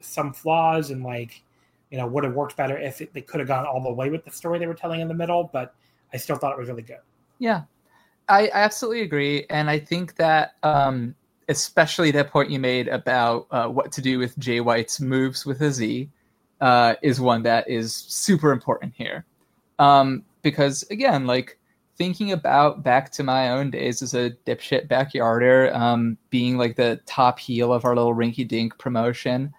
[0.01, 1.43] some flaws and like
[1.91, 4.11] you know would have worked better if it, they could have gone all the way
[4.11, 5.51] with the story they were telling in the middle.
[5.53, 5.75] But
[6.13, 6.99] I still thought it was really good.
[7.39, 7.63] Yeah,
[8.29, 11.15] I absolutely agree, and I think that um,
[11.49, 15.61] especially that point you made about uh, what to do with Jay White's moves with
[15.63, 16.09] a Z
[16.61, 19.25] uh, is one that is super important here,
[19.79, 21.59] um, because again, like
[21.97, 27.01] thinking about back to my own days as a dipshit backyarder, um, being like the
[27.07, 29.53] top heel of our little rinky dink promotion,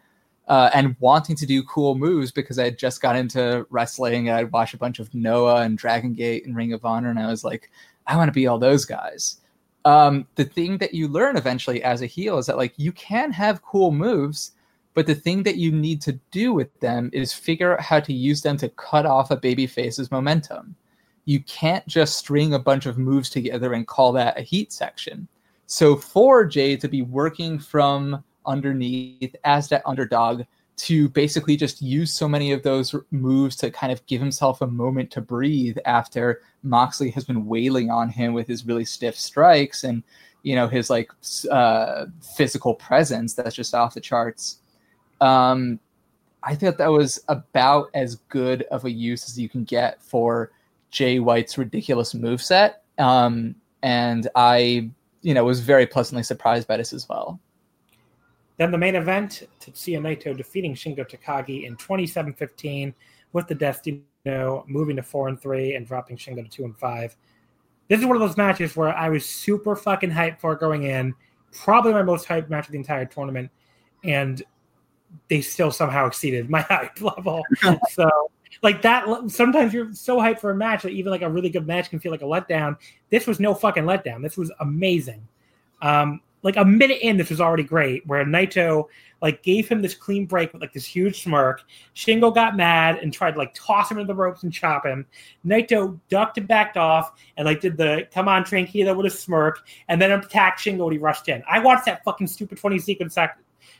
[0.48, 4.30] uh, and wanting to do cool moves because I had just got into wrestling.
[4.30, 7.20] and I'd watch a bunch of Noah and Dragon Gate and Ring of Honor, and
[7.20, 7.70] I was like,
[8.06, 9.42] I want to be all those guys.
[9.86, 13.32] Um, the thing that you learn eventually as a heel is that like you can
[13.32, 14.52] have cool moves,
[14.94, 18.14] but the thing that you need to do with them is figure out how to
[18.14, 20.76] use them to cut off a babyface's momentum
[21.28, 25.28] you can't just string a bunch of moves together and call that a heat section.
[25.66, 30.44] So for Jay to be working from underneath as that underdog
[30.78, 34.68] to basically just use so many of those moves to kind of give himself a
[34.68, 39.84] moment to breathe after Moxley has been wailing on him with his really stiff strikes
[39.84, 40.04] and
[40.44, 41.12] you know his like
[41.52, 42.06] uh,
[42.36, 44.60] physical presence that's just off the charts.
[45.20, 45.80] Um,
[46.44, 50.52] I thought that was about as good of a use as you can get for
[50.92, 52.76] Jay White's ridiculous moveset.
[52.98, 54.90] Um, and I,
[55.22, 57.40] you know, was very pleasantly surprised by this as well.
[58.58, 62.94] Then the main event, Tetsuya Naito defeating Shingo Takagi in 27-15
[63.34, 67.16] with the Destino moving to 4 and 3 and dropping Shingo to 2 and 5.
[67.88, 71.14] This is one of those matches where I was super fucking hyped for going in.
[71.54, 73.50] Probably my most hyped match of the entire tournament.
[74.04, 74.44] And
[75.30, 77.44] they still somehow exceeded my hype level.
[77.92, 78.10] so
[78.64, 81.68] like that sometimes you're so hyped for a match that even like a really good
[81.68, 82.76] match can feel like a letdown
[83.10, 85.26] this was no fucking letdown this was amazing
[85.82, 88.86] um like a minute in this was already great where naito
[89.22, 91.64] like gave him this clean break with like this huge smirk.
[91.96, 95.06] Shingo got mad and tried to like toss him into the ropes and chop him.
[95.46, 99.66] Naito ducked and backed off and like did the come on tranquilo with a smirk
[99.88, 101.44] and then attacked shingo when he rushed in.
[101.50, 103.18] I watched that fucking stupid 20 sequence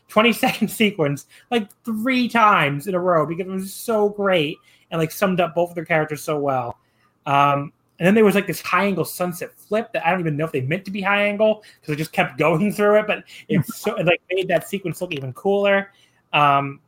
[0.08, 4.58] 20 second sequence like three times in a row because it was so great
[4.90, 6.78] and like summed up both of their characters so well.
[7.26, 10.36] Um, and then there was like this high angle sunset flip that I don't even
[10.36, 13.06] know if they meant to be high angle because it just kept going through it,
[13.06, 15.92] but it's so it like made that sequence look even cooler.
[16.32, 16.80] Um,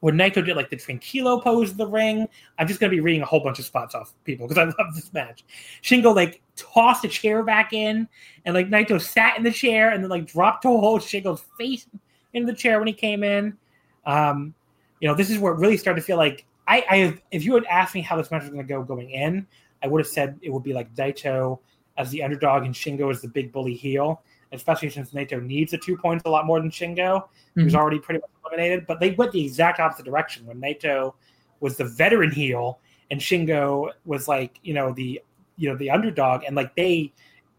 [0.00, 2.28] when Naito did like the tranquilo pose of the ring,
[2.58, 4.94] I'm just gonna be reading a whole bunch of spots off people because I love
[4.94, 5.44] this match.
[5.82, 8.06] Shingo like tossed a chair back in,
[8.44, 11.86] and like Naito sat in the chair and then like dropped to hold Shingo's face
[12.34, 13.56] in the chair when he came in.
[14.04, 14.54] Um,
[15.00, 17.54] you know, this is where it really started to feel like I, I if you
[17.54, 19.46] had asked me how this match was going to go going in,
[19.86, 21.60] I would have said it would be like Naito
[21.96, 24.22] as the underdog and Shingo as the big bully heel,
[24.52, 27.62] especially since Naito needs the two points a lot more than Shingo, mm-hmm.
[27.62, 28.84] who's already pretty much eliminated.
[28.86, 31.14] But they went the exact opposite direction when Naito
[31.60, 32.80] was the veteran heel
[33.10, 35.22] and Shingo was like, you know, the
[35.56, 37.12] you know, the underdog, and like they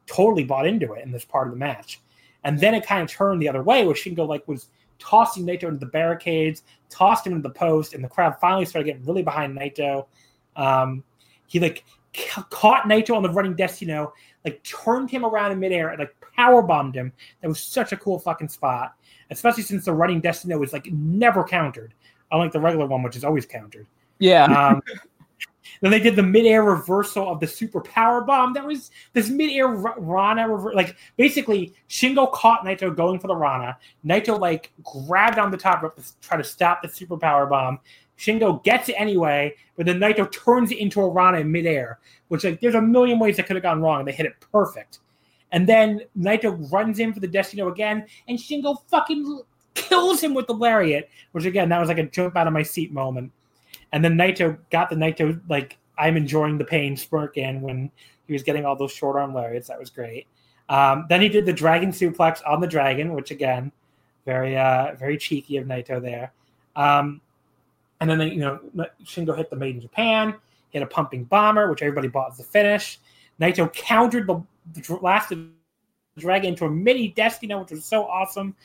[0.06, 2.02] totally bought into it in this part of the match.
[2.44, 4.68] And then it kind of turned the other way where Shingo like was
[5.00, 8.86] tossing Naito into the barricades, tossed him into the post, and the crowd finally started
[8.86, 10.06] getting really behind Naito.
[10.56, 11.04] Um,
[11.48, 14.14] he like caught Naito on the running Destino,
[14.46, 17.12] like turned him around in midair and like power bombed him.
[17.42, 18.94] That was such a cool fucking spot,
[19.30, 21.94] especially since the running Destino was like never countered,
[22.32, 23.88] unlike the regular one, which is always countered.
[24.20, 24.46] Yeah.
[24.46, 24.82] Um,
[25.82, 28.54] then they did the midair reversal of the super power bomb.
[28.54, 33.78] That was this midair Rana rever- like basically Shingo caught Naito going for the Rana.
[34.06, 37.80] Naito like grabbed on the top rope to try to stop the super power bomb.
[38.18, 42.00] Shingo gets it anyway, but then Naito turns it into a Rana in midair,
[42.30, 44.00] which like there's a million ways that could have gone wrong.
[44.00, 45.00] And they hit it perfect.
[45.52, 49.42] And then Naito runs in for the Destino again, and Shingo fucking
[49.76, 52.64] kills him with the lariat, which again, that was like a jump out of my
[52.64, 53.32] seat moment.
[53.94, 57.92] And then Naito got the Naito like I'm enjoying the pain smirk in when
[58.26, 59.68] he was getting all those short arm lariats.
[59.68, 60.28] That was great.
[60.70, 63.72] Um, then he did the dragon suplex on the dragon, which again,
[64.26, 66.34] very uh, very cheeky of Naito there.
[66.76, 67.22] Um,
[68.00, 68.60] and then they, you know
[69.04, 70.36] Shingo hit the Made in Japan,
[70.70, 73.00] hit a pumping bomber, which everybody bought as the finish.
[73.40, 74.42] Naito countered the,
[74.74, 75.34] the last
[76.18, 78.56] dragon into a mini Destino, which was so awesome.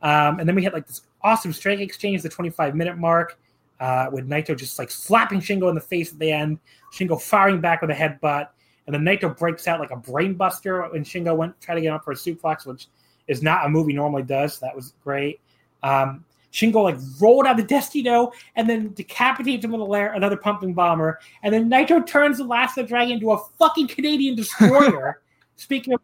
[0.00, 3.38] Um, and then we had like this awesome strike exchange, the 25 minute mark
[3.82, 6.58] uh, with Naito just like slapping Shingo in the face at the end,
[6.92, 8.48] Shingo firing back with a headbutt,
[8.86, 12.04] and then Naito breaks out like a brainbuster when Shingo went try to get up
[12.04, 12.86] for a suplex, which
[13.26, 14.54] is not a movie normally does.
[14.54, 15.40] So that was great.
[15.82, 20.36] Um, Shingo like rolled out the Destino and then decapitates him with a lair, another
[20.36, 21.18] pumping bomber.
[21.42, 25.22] And then Naito turns the Last of the Dragon into a fucking Canadian destroyer.
[25.56, 26.00] speaking of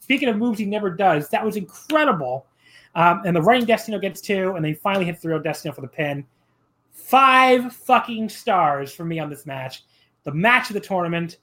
[0.00, 2.46] speaking of moves he never does, that was incredible.
[2.96, 5.80] Um, and the running Destino gets two, and they finally hit the real Destino for
[5.80, 6.24] the pin.
[6.92, 9.84] Five fucking stars for me on this match.
[10.24, 11.38] The match of the tournament.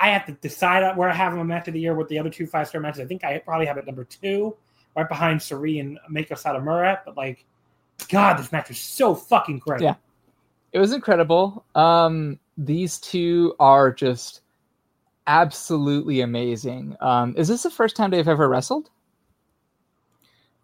[0.00, 2.30] I have to decide where I have him match of the year with the other
[2.30, 3.00] two five star matches.
[3.00, 4.56] I think I probably have it number two,
[4.96, 6.98] right behind Sareee and Meiko Satomura.
[7.04, 7.44] But like,
[8.08, 9.80] God, this match was so fucking great.
[9.80, 9.94] Yeah,
[10.72, 11.64] it was incredible.
[11.74, 14.42] Um, these two are just
[15.26, 16.96] absolutely amazing.
[17.00, 18.90] Um, is this the first time they've ever wrestled?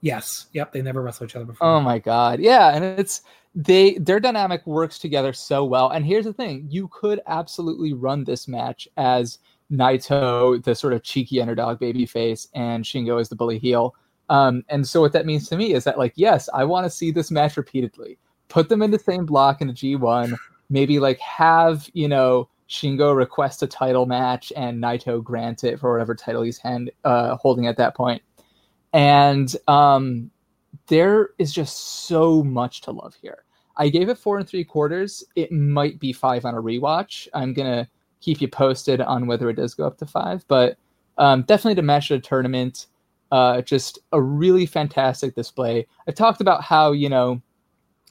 [0.00, 0.46] Yes.
[0.52, 0.72] Yep.
[0.72, 1.66] They never wrestled each other before.
[1.66, 2.40] Oh my god.
[2.40, 3.22] Yeah, and it's
[3.54, 5.90] they their dynamic works together so well.
[5.90, 9.38] And here's the thing: you could absolutely run this match as
[9.72, 13.94] Naito, the sort of cheeky underdog babyface, and Shingo as the bully heel.
[14.28, 16.90] Um, and so what that means to me is that like, yes, I want to
[16.90, 18.18] see this match repeatedly.
[18.48, 20.36] Put them in the same block in the G1.
[20.70, 25.92] Maybe like have you know Shingo request a title match and Naito grant it for
[25.92, 28.22] whatever title he's hand, uh, holding at that point.
[28.92, 30.30] And um,
[30.86, 33.44] there is just so much to love here.
[33.76, 35.24] I gave it four and three quarters.
[35.36, 37.28] It might be five on a rewatch.
[37.32, 37.88] I'm gonna
[38.20, 40.76] keep you posted on whether it does go up to five, but
[41.16, 42.86] um, definitely to match the tournament.
[43.30, 45.86] Uh, just a really fantastic display.
[46.06, 47.42] I talked about how you know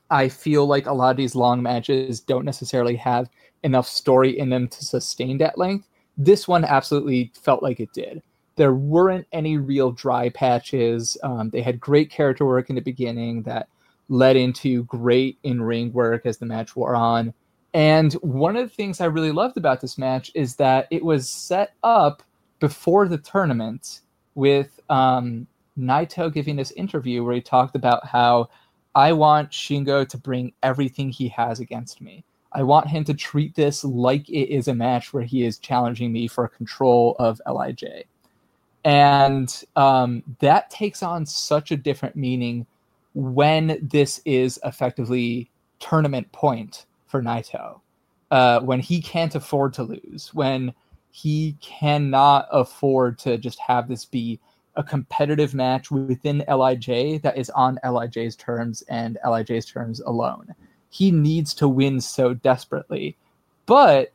[0.10, 3.30] I feel like a lot of these long matches don't necessarily have
[3.64, 5.88] enough story in them to sustain that length.
[6.18, 8.22] This one absolutely felt like it did.
[8.56, 11.18] There weren't any real dry patches.
[11.24, 13.68] Um, they had great character work in the beginning that
[14.10, 17.34] led into great in ring work as the match wore on.
[17.74, 21.30] And one of the things I really loved about this match is that it was
[21.30, 22.24] set up
[22.60, 24.02] before the tournament
[24.38, 25.48] with um,
[25.78, 28.50] Naito giving this interview where he talked about how
[28.94, 32.24] I want Shingo to bring everything he has against me.
[32.54, 36.14] I want him to treat this like it is a match where he is challenging
[36.14, 38.06] me for control of Lij.
[38.86, 42.68] And um, that takes on such a different meaning
[43.16, 45.50] when this is effectively
[45.80, 47.82] tournament point for Naito.
[48.30, 50.74] Uh, when he can't afford to lose, when
[51.12, 54.40] he cannot afford to just have this be
[54.76, 60.54] a competitive match within Lij that is on Lij's terms and Lij's terms alone
[60.90, 63.16] he needs to win so desperately.
[63.66, 64.14] But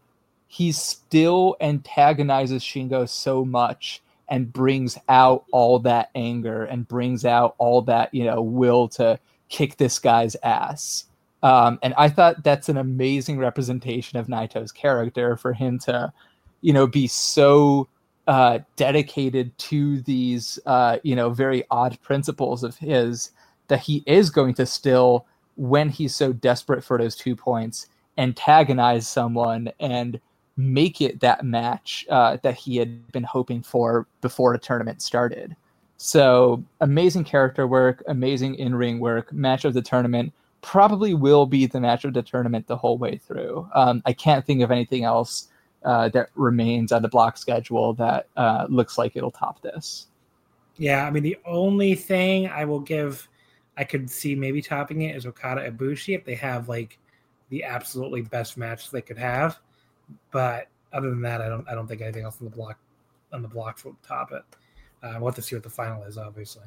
[0.49, 7.55] he still antagonizes Shingo so much and brings out all that anger and brings out
[7.59, 11.05] all that, you know, will to kick this guy's ass.
[11.43, 16.13] Um, and I thought that's an amazing representation of Naito's character for him to,
[16.63, 17.89] you know, be so
[18.27, 23.31] uh, dedicated to these, uh, you know, very odd principles of his
[23.69, 25.27] that he is going to still
[25.57, 30.21] when he's so desperate for those two points, antagonize someone and
[30.57, 35.57] make it that match uh, that he had been hoping for before a tournament started.
[35.97, 40.33] So amazing character work, amazing in ring work, match of the tournament.
[40.61, 43.69] Probably will be the match of the tournament the whole way through.
[43.75, 45.49] Um, I can't think of anything else
[45.85, 50.07] uh, that remains on the block schedule that uh, looks like it'll top this.
[50.77, 53.29] Yeah, I mean the only thing I will give
[53.77, 56.99] I could see maybe topping it is Okada Ibushi if they have like
[57.49, 59.59] the absolutely best match they could have.
[60.31, 62.79] But other than that, I don't I don't think anything else on the block
[63.33, 64.43] on the block will top it.
[65.03, 66.65] Uh, we'll have to see what the final is, obviously.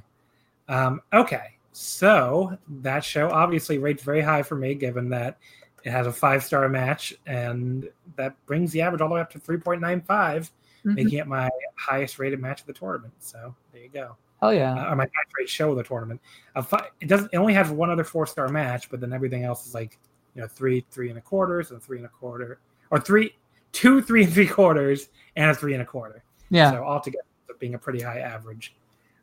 [0.67, 5.37] Um, okay, so that show obviously rates very high for me, given that
[5.85, 9.31] it has a five star match, and that brings the average all the way up
[9.31, 10.95] to three point nine five, mm-hmm.
[10.95, 13.13] making it my highest rated match of the tournament.
[13.19, 14.17] So there you go.
[14.41, 14.73] Hell yeah!
[14.73, 16.19] Uh, or my match rate show of the tournament.
[16.55, 17.31] It doesn't.
[17.31, 19.99] It only has one other four star match, but then everything else is like
[20.33, 23.35] you know three, three and a quarters, and three and a quarter, or three,
[23.71, 26.23] two, three and three quarters, and a three and a quarter.
[26.49, 26.71] Yeah.
[26.71, 27.23] So altogether,
[27.59, 28.75] being a pretty high average.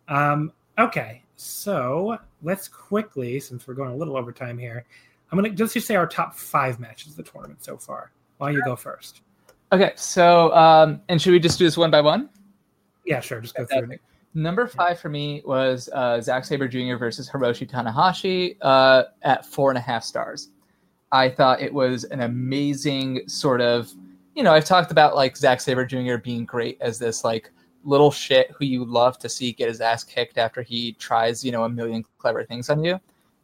[0.09, 4.87] Um, okay, so let's quickly, since we're going a little over time here,
[5.33, 8.13] I'm gonna just say our top five matches of the tournament so far.
[8.37, 9.23] Why don't you go first?
[9.73, 12.29] Okay, so um, and should we just do this one by one?
[13.07, 13.41] Yeah, sure.
[13.41, 14.01] Just go through it.
[14.35, 16.97] Number five for me was uh, Zack Sabre Jr.
[16.97, 20.51] versus Hiroshi Tanahashi uh, at four and a half stars.
[21.13, 23.93] I thought it was an amazing sort of,
[24.35, 26.17] you know, I've talked about like Zack Sabre Jr.
[26.17, 27.51] being great as this like
[27.85, 31.53] little shit who you love to see get his ass kicked after he tries, you
[31.53, 32.99] know, a million clever things on you.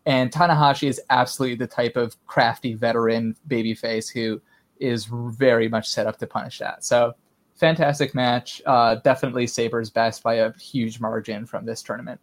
[0.08, 4.40] And Tanahashi is absolutely the type of crafty veteran babyface who
[4.80, 6.82] is very much set up to punish that.
[6.82, 7.12] So
[7.56, 8.62] fantastic match.
[8.64, 12.18] Uh, definitely Sabre's best by a huge margin from this tournament.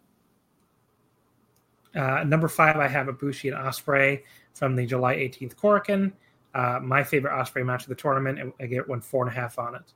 [1.94, 6.12] Uh, number five, I have Ibushi and Ospreay from the July 18th Korakuen.
[6.56, 8.40] Uh, my favorite Ospreay match of the tournament.
[8.40, 9.92] and I get one four and a half on it.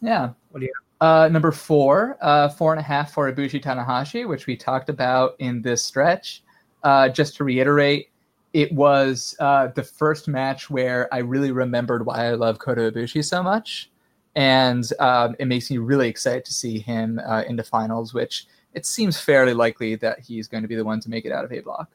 [0.00, 0.30] Yeah.
[0.52, 0.72] What do you?
[1.00, 5.34] Uh, number four, uh, four and a half for Ibushi Tanahashi, which we talked about
[5.40, 6.43] in this stretch.
[6.84, 8.10] Uh, just to reiterate,
[8.52, 13.24] it was uh, the first match where I really remembered why I love Kota Ibushi
[13.24, 13.90] so much,
[14.36, 18.14] and um, it makes me really excited to see him uh, in the finals.
[18.14, 21.32] Which it seems fairly likely that he's going to be the one to make it
[21.32, 21.90] out of A block.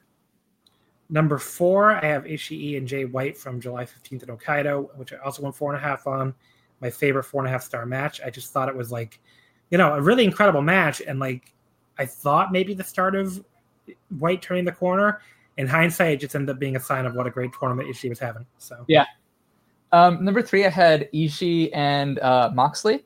[1.09, 5.17] Number four, I have Ishii and Jay White from July 15th in Hokkaido, which I
[5.17, 6.35] also went four and a half on.
[6.81, 8.21] My favorite four and a half star match.
[8.23, 9.19] I just thought it was like,
[9.71, 11.01] you know, a really incredible match.
[11.05, 11.53] And like,
[11.97, 13.43] I thought maybe the start of
[14.19, 15.21] White turning the corner.
[15.57, 18.09] In hindsight, it just ended up being a sign of what a great tournament Ishii
[18.09, 18.45] was having.
[18.59, 19.05] So, yeah.
[19.91, 23.05] Um, number three, I had Ishii and uh, Moxley.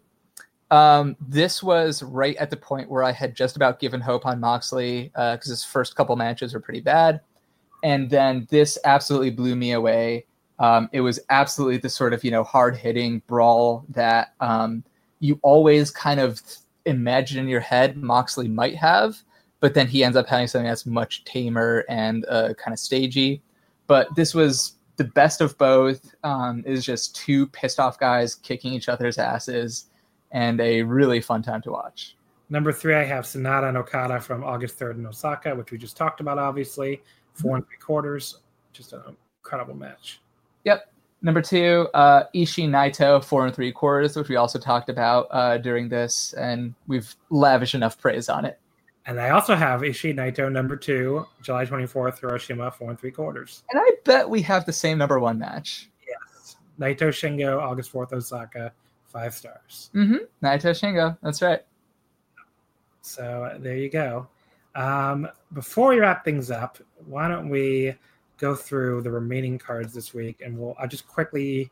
[0.69, 4.39] Um, this was right at the point where I had just about given hope on
[4.39, 7.21] Moxley because uh, his first couple matches were pretty bad
[7.83, 10.25] and then this absolutely blew me away.
[10.57, 14.83] Um, it was absolutely the sort of you know hard hitting brawl that um,
[15.19, 16.41] you always kind of
[16.85, 19.21] imagine in your head Moxley might have,
[19.63, 23.41] but then he ends up having something that's much tamer and uh, kind of stagey.
[23.87, 26.13] But this was the best of both.
[26.25, 29.85] Um, is just two pissed off guys kicking each other's asses,
[30.31, 32.17] and a really fun time to watch.
[32.49, 35.95] Number three, I have Sanada and Okada from August 3rd in Osaka, which we just
[35.95, 37.01] talked about, obviously
[37.33, 38.39] four and three quarters.
[38.73, 40.19] Just an incredible match.
[40.65, 40.91] Yep.
[41.21, 45.57] Number two, uh, Ishii Naito, four and three quarters, which we also talked about uh,
[45.57, 48.59] during this, and we've lavished enough praise on it.
[49.05, 53.63] And I also have Ishii Naito number two, July 24th, Hiroshima, four and three quarters.
[53.71, 55.89] And I bet we have the same number one match.
[56.07, 56.55] Yes.
[56.79, 58.71] Naito Shingo, August 4th, Osaka,
[59.05, 59.91] five stars.
[59.93, 60.45] Mm-hmm.
[60.45, 61.61] Naito Shingo, that's right.
[63.01, 64.27] So there you go.
[64.75, 67.95] Um, before we wrap things up, why don't we
[68.37, 71.69] go through the remaining cards this week, and we'll I'll just quickly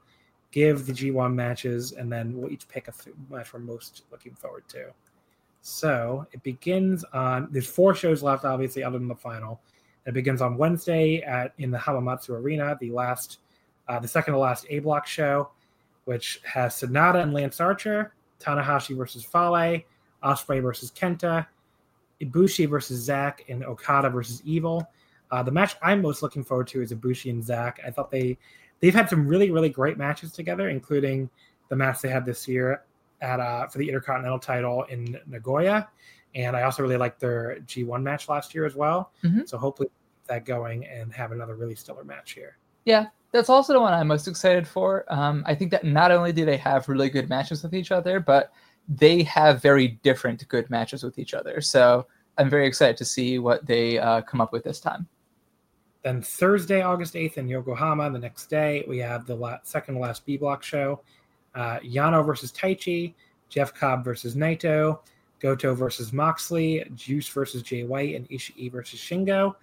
[0.52, 2.94] give the G1 matches, and then we'll each pick a
[3.30, 4.92] match we're most looking forward to.
[5.62, 7.48] So it begins on.
[7.52, 9.62] There's four shows left, obviously, other than the final.
[10.06, 13.40] It begins on Wednesday at in the Hamamatsu Arena, the last,
[13.88, 15.52] uh, the second to last A Block show,
[16.06, 19.82] which has Sanada and Lance Archer, Tanahashi versus Fale,
[20.24, 21.46] Ospreay versus Kenta,
[22.20, 24.88] Ibushi versus Zack and Okada versus Evil.
[25.30, 27.80] Uh, the match I'm most looking forward to is Ibushi and Zack.
[27.86, 28.38] I thought they
[28.80, 31.30] they've had some really really great matches together, including
[31.70, 32.84] the match they had this year
[33.22, 35.88] at uh, for the Intercontinental title in Nagoya,
[36.36, 39.12] and I also really liked their G1 match last year as well.
[39.24, 39.42] Mm-hmm.
[39.46, 39.90] So hopefully
[40.28, 42.58] that going and have another really stellar match here.
[42.86, 45.06] Yeah, that's also the one I'm most excited for.
[45.10, 48.20] Um, I think that not only do they have really good matches with each other,
[48.20, 48.52] but
[48.88, 51.62] they have very different good matches with each other.
[51.62, 55.08] So I'm very excited to see what they uh, come up with this time.
[56.04, 60.00] Then Thursday, August 8th in Yokohama, the next day, we have the la- second to
[60.00, 61.02] last B block show.
[61.56, 63.14] Uh, Yano versus Taichi,
[63.50, 65.00] Jeff Cobb versus Naito,
[65.40, 69.56] Goto versus Moxley, Juice versus Jay White, and Ishii versus Shingo.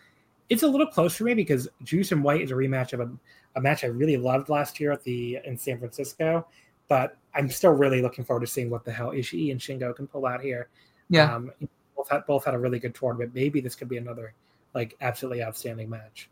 [0.49, 3.11] It's a little close for me because Juice and White is a rematch of a,
[3.57, 6.47] a match I really loved last year at the in San Francisco.
[6.89, 10.07] But I'm still really looking forward to seeing what the hell Ishii and Shingo can
[10.07, 10.69] pull out here.
[11.11, 11.35] Yeah.
[11.35, 11.53] Um,
[11.97, 13.33] both had both had a really good tournament.
[13.35, 14.35] Maybe this could be another
[14.75, 16.29] like absolutely outstanding match.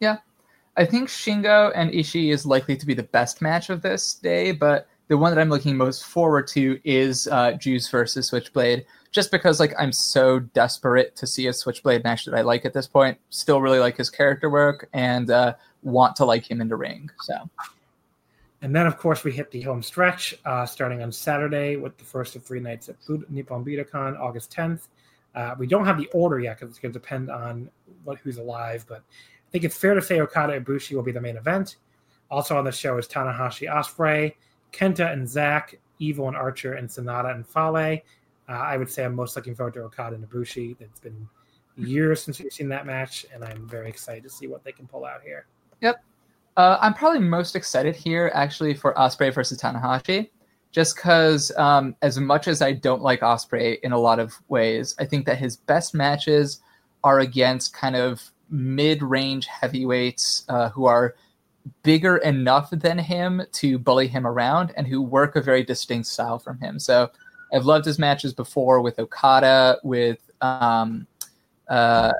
[0.00, 0.18] Yeah.
[0.76, 4.52] I think Shingo and Ishii is likely to be the best match of this day,
[4.52, 9.30] but the one that I'm looking most forward to is uh, Juice versus Switchblade, just
[9.30, 12.86] because like I'm so desperate to see a Switchblade match that I like at this
[12.86, 13.18] point.
[13.30, 17.10] Still really like his character work and uh, want to like him in the ring.
[17.20, 17.48] So
[18.62, 22.04] and then, of course, we hit the home stretch uh, starting on Saturday with the
[22.04, 22.96] first of three nights at
[23.30, 24.88] Nippon Budokan, August 10th.
[25.34, 27.70] Uh, we don't have the order yet because it's going to depend on
[28.04, 29.02] what who's alive, but
[29.56, 31.76] think it's fair to say Okada and Ibushi will be the main event.
[32.30, 34.34] Also on the show is Tanahashi Ospreay,
[34.70, 38.02] Kenta and Zack, Evil and Archer, and Sanada and Fale.
[38.50, 40.76] Uh, I would say I'm most looking forward to Okada and Ibushi.
[40.78, 41.26] It's been
[41.78, 44.86] years since we've seen that match, and I'm very excited to see what they can
[44.86, 45.46] pull out here.
[45.80, 46.04] Yep,
[46.58, 50.28] uh, I'm probably most excited here actually for Ospreay versus Tanahashi,
[50.70, 54.94] just because um, as much as I don't like Ospreay in a lot of ways,
[54.98, 56.60] I think that his best matches
[57.02, 61.14] are against kind of mid-range heavyweights uh, who are
[61.82, 66.38] bigger enough than him to bully him around and who work a very distinct style
[66.38, 66.78] from him.
[66.78, 67.10] So
[67.52, 71.06] I've loved his matches before with Okada, with um,
[71.68, 72.12] uh,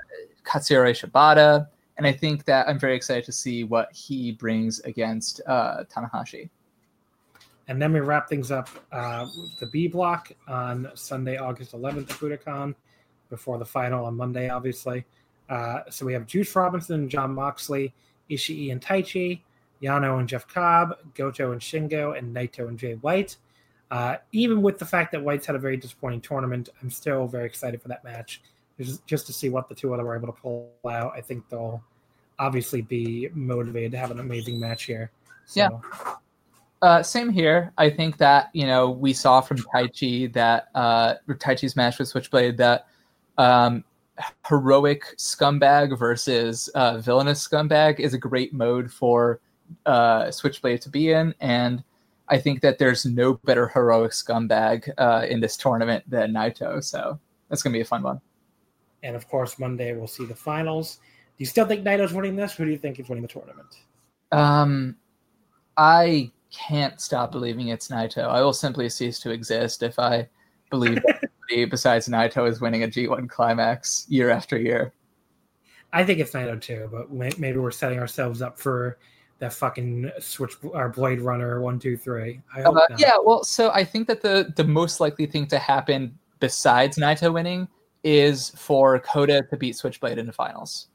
[0.44, 5.40] Katsuyori Shibata and I think that I'm very excited to see what he brings against
[5.46, 6.50] uh, Tanahashi.
[7.68, 9.26] And then we wrap things up uh,
[9.60, 12.74] the B block on Sunday, August 11th at Budokan.
[13.28, 15.04] before the final on Monday, obviously.
[15.48, 17.94] Uh, so we have Juice Robinson and Jon Moxley,
[18.30, 19.40] Ishii and Taichi,
[19.82, 23.36] Yano and Jeff Cobb, Goto and Shingo, and Naito and Jay White.
[23.90, 27.46] Uh, even with the fact that White's had a very disappointing tournament, I'm still very
[27.46, 28.42] excited for that match.
[28.78, 31.12] Just, just to see what the two of them are able to pull out.
[31.14, 31.82] I think they'll
[32.38, 35.10] obviously be motivated to have an amazing match here.
[35.46, 36.14] So, Yeah.
[36.82, 37.72] Uh, same here.
[37.78, 42.58] I think that you know we saw from Taichi that uh, Taichi's match with Switchblade
[42.58, 42.86] that
[43.38, 43.82] um,
[44.46, 49.40] heroic scumbag versus uh, villainous scumbag is a great mode for
[49.84, 51.82] uh, Switchblade to be in, and
[52.28, 56.82] I think that there's no better heroic scumbag uh, in this tournament than Naito.
[56.82, 58.20] So that's gonna be a fun one.
[59.02, 60.96] And of course, Monday we'll see the finals.
[60.96, 62.54] Do you still think Naito's winning this?
[62.54, 63.68] Who do you think is winning the tournament?
[64.32, 64.96] Um,
[65.76, 68.24] I can't stop believing it's Naito.
[68.24, 70.28] I will simply cease to exist if I
[70.70, 70.98] believe
[71.50, 74.92] anybody besides Naito is winning a G1 climax year after year.
[75.92, 78.98] I think it's Naito too, but maybe we're setting ourselves up for
[79.38, 82.40] that fucking switch our Blade Runner one two three.
[82.54, 85.58] I hope Uh, yeah, well, so I think that the the most likely thing to
[85.58, 87.68] happen besides Naito winning
[88.02, 90.88] is for Kota to beat Switchblade in the finals.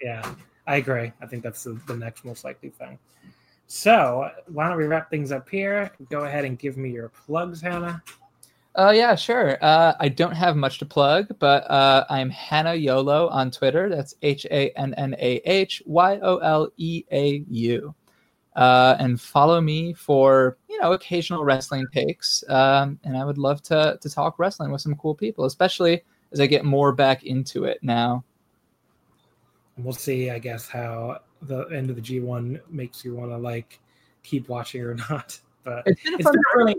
[0.00, 0.34] Yeah,
[0.66, 1.12] I agree.
[1.20, 2.98] I think that's the, the next most likely thing.
[3.66, 5.90] So why don't we wrap things up here?
[6.10, 8.02] Go ahead and give me your plugs, Hannah.
[8.76, 9.56] Uh, yeah, sure.
[9.62, 13.88] Uh, I don't have much to plug, but uh, I'm Hannah Yoleau on Twitter.
[13.88, 17.94] That's H A N N A H Y O L E A U.
[18.54, 22.44] Uh, and follow me for you know occasional wrestling takes.
[22.50, 26.40] Um, and I would love to to talk wrestling with some cool people, especially as
[26.40, 28.24] I get more back into it now.
[29.78, 33.38] We'll see, I guess, how the end of the G one makes you want to
[33.38, 33.80] like
[34.22, 35.38] keep watching or not.
[35.64, 36.76] But It's been a fun really.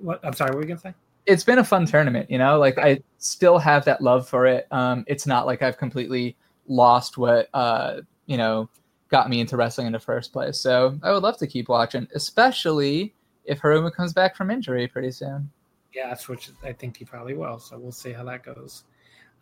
[0.00, 0.50] What, I'm sorry.
[0.50, 0.94] What were you gonna say?
[1.26, 4.66] It's been a fun tournament you know like i still have that love for it
[4.72, 6.36] um it's not like i've completely
[6.66, 8.68] lost what uh you know
[9.08, 12.08] got me into wrestling in the first place so i would love to keep watching
[12.14, 15.50] especially if Hiromu comes back from injury pretty soon
[15.94, 17.58] Yeah, that's which I think he probably will.
[17.58, 18.84] So we'll see how that goes.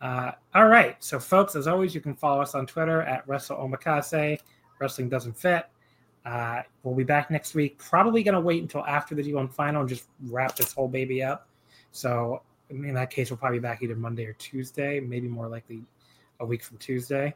[0.01, 1.01] Uh, all right.
[1.03, 4.39] So, folks, as always, you can follow us on Twitter at Wrestle Omakase.
[4.79, 5.67] Wrestling doesn't fit.
[6.25, 7.77] Uh, we'll be back next week.
[7.77, 11.23] Probably going to wait until after the G1 final and just wrap this whole baby
[11.23, 11.47] up.
[11.91, 15.83] So, in that case, we'll probably be back either Monday or Tuesday, maybe more likely
[16.39, 17.33] a week from Tuesday.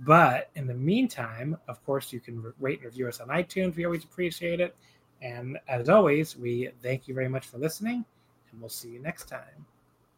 [0.00, 3.76] But in the meantime, of course, you can rate and review us on iTunes.
[3.76, 4.76] We always appreciate it.
[5.22, 8.04] And as always, we thank you very much for listening
[8.50, 9.66] and we'll see you next time.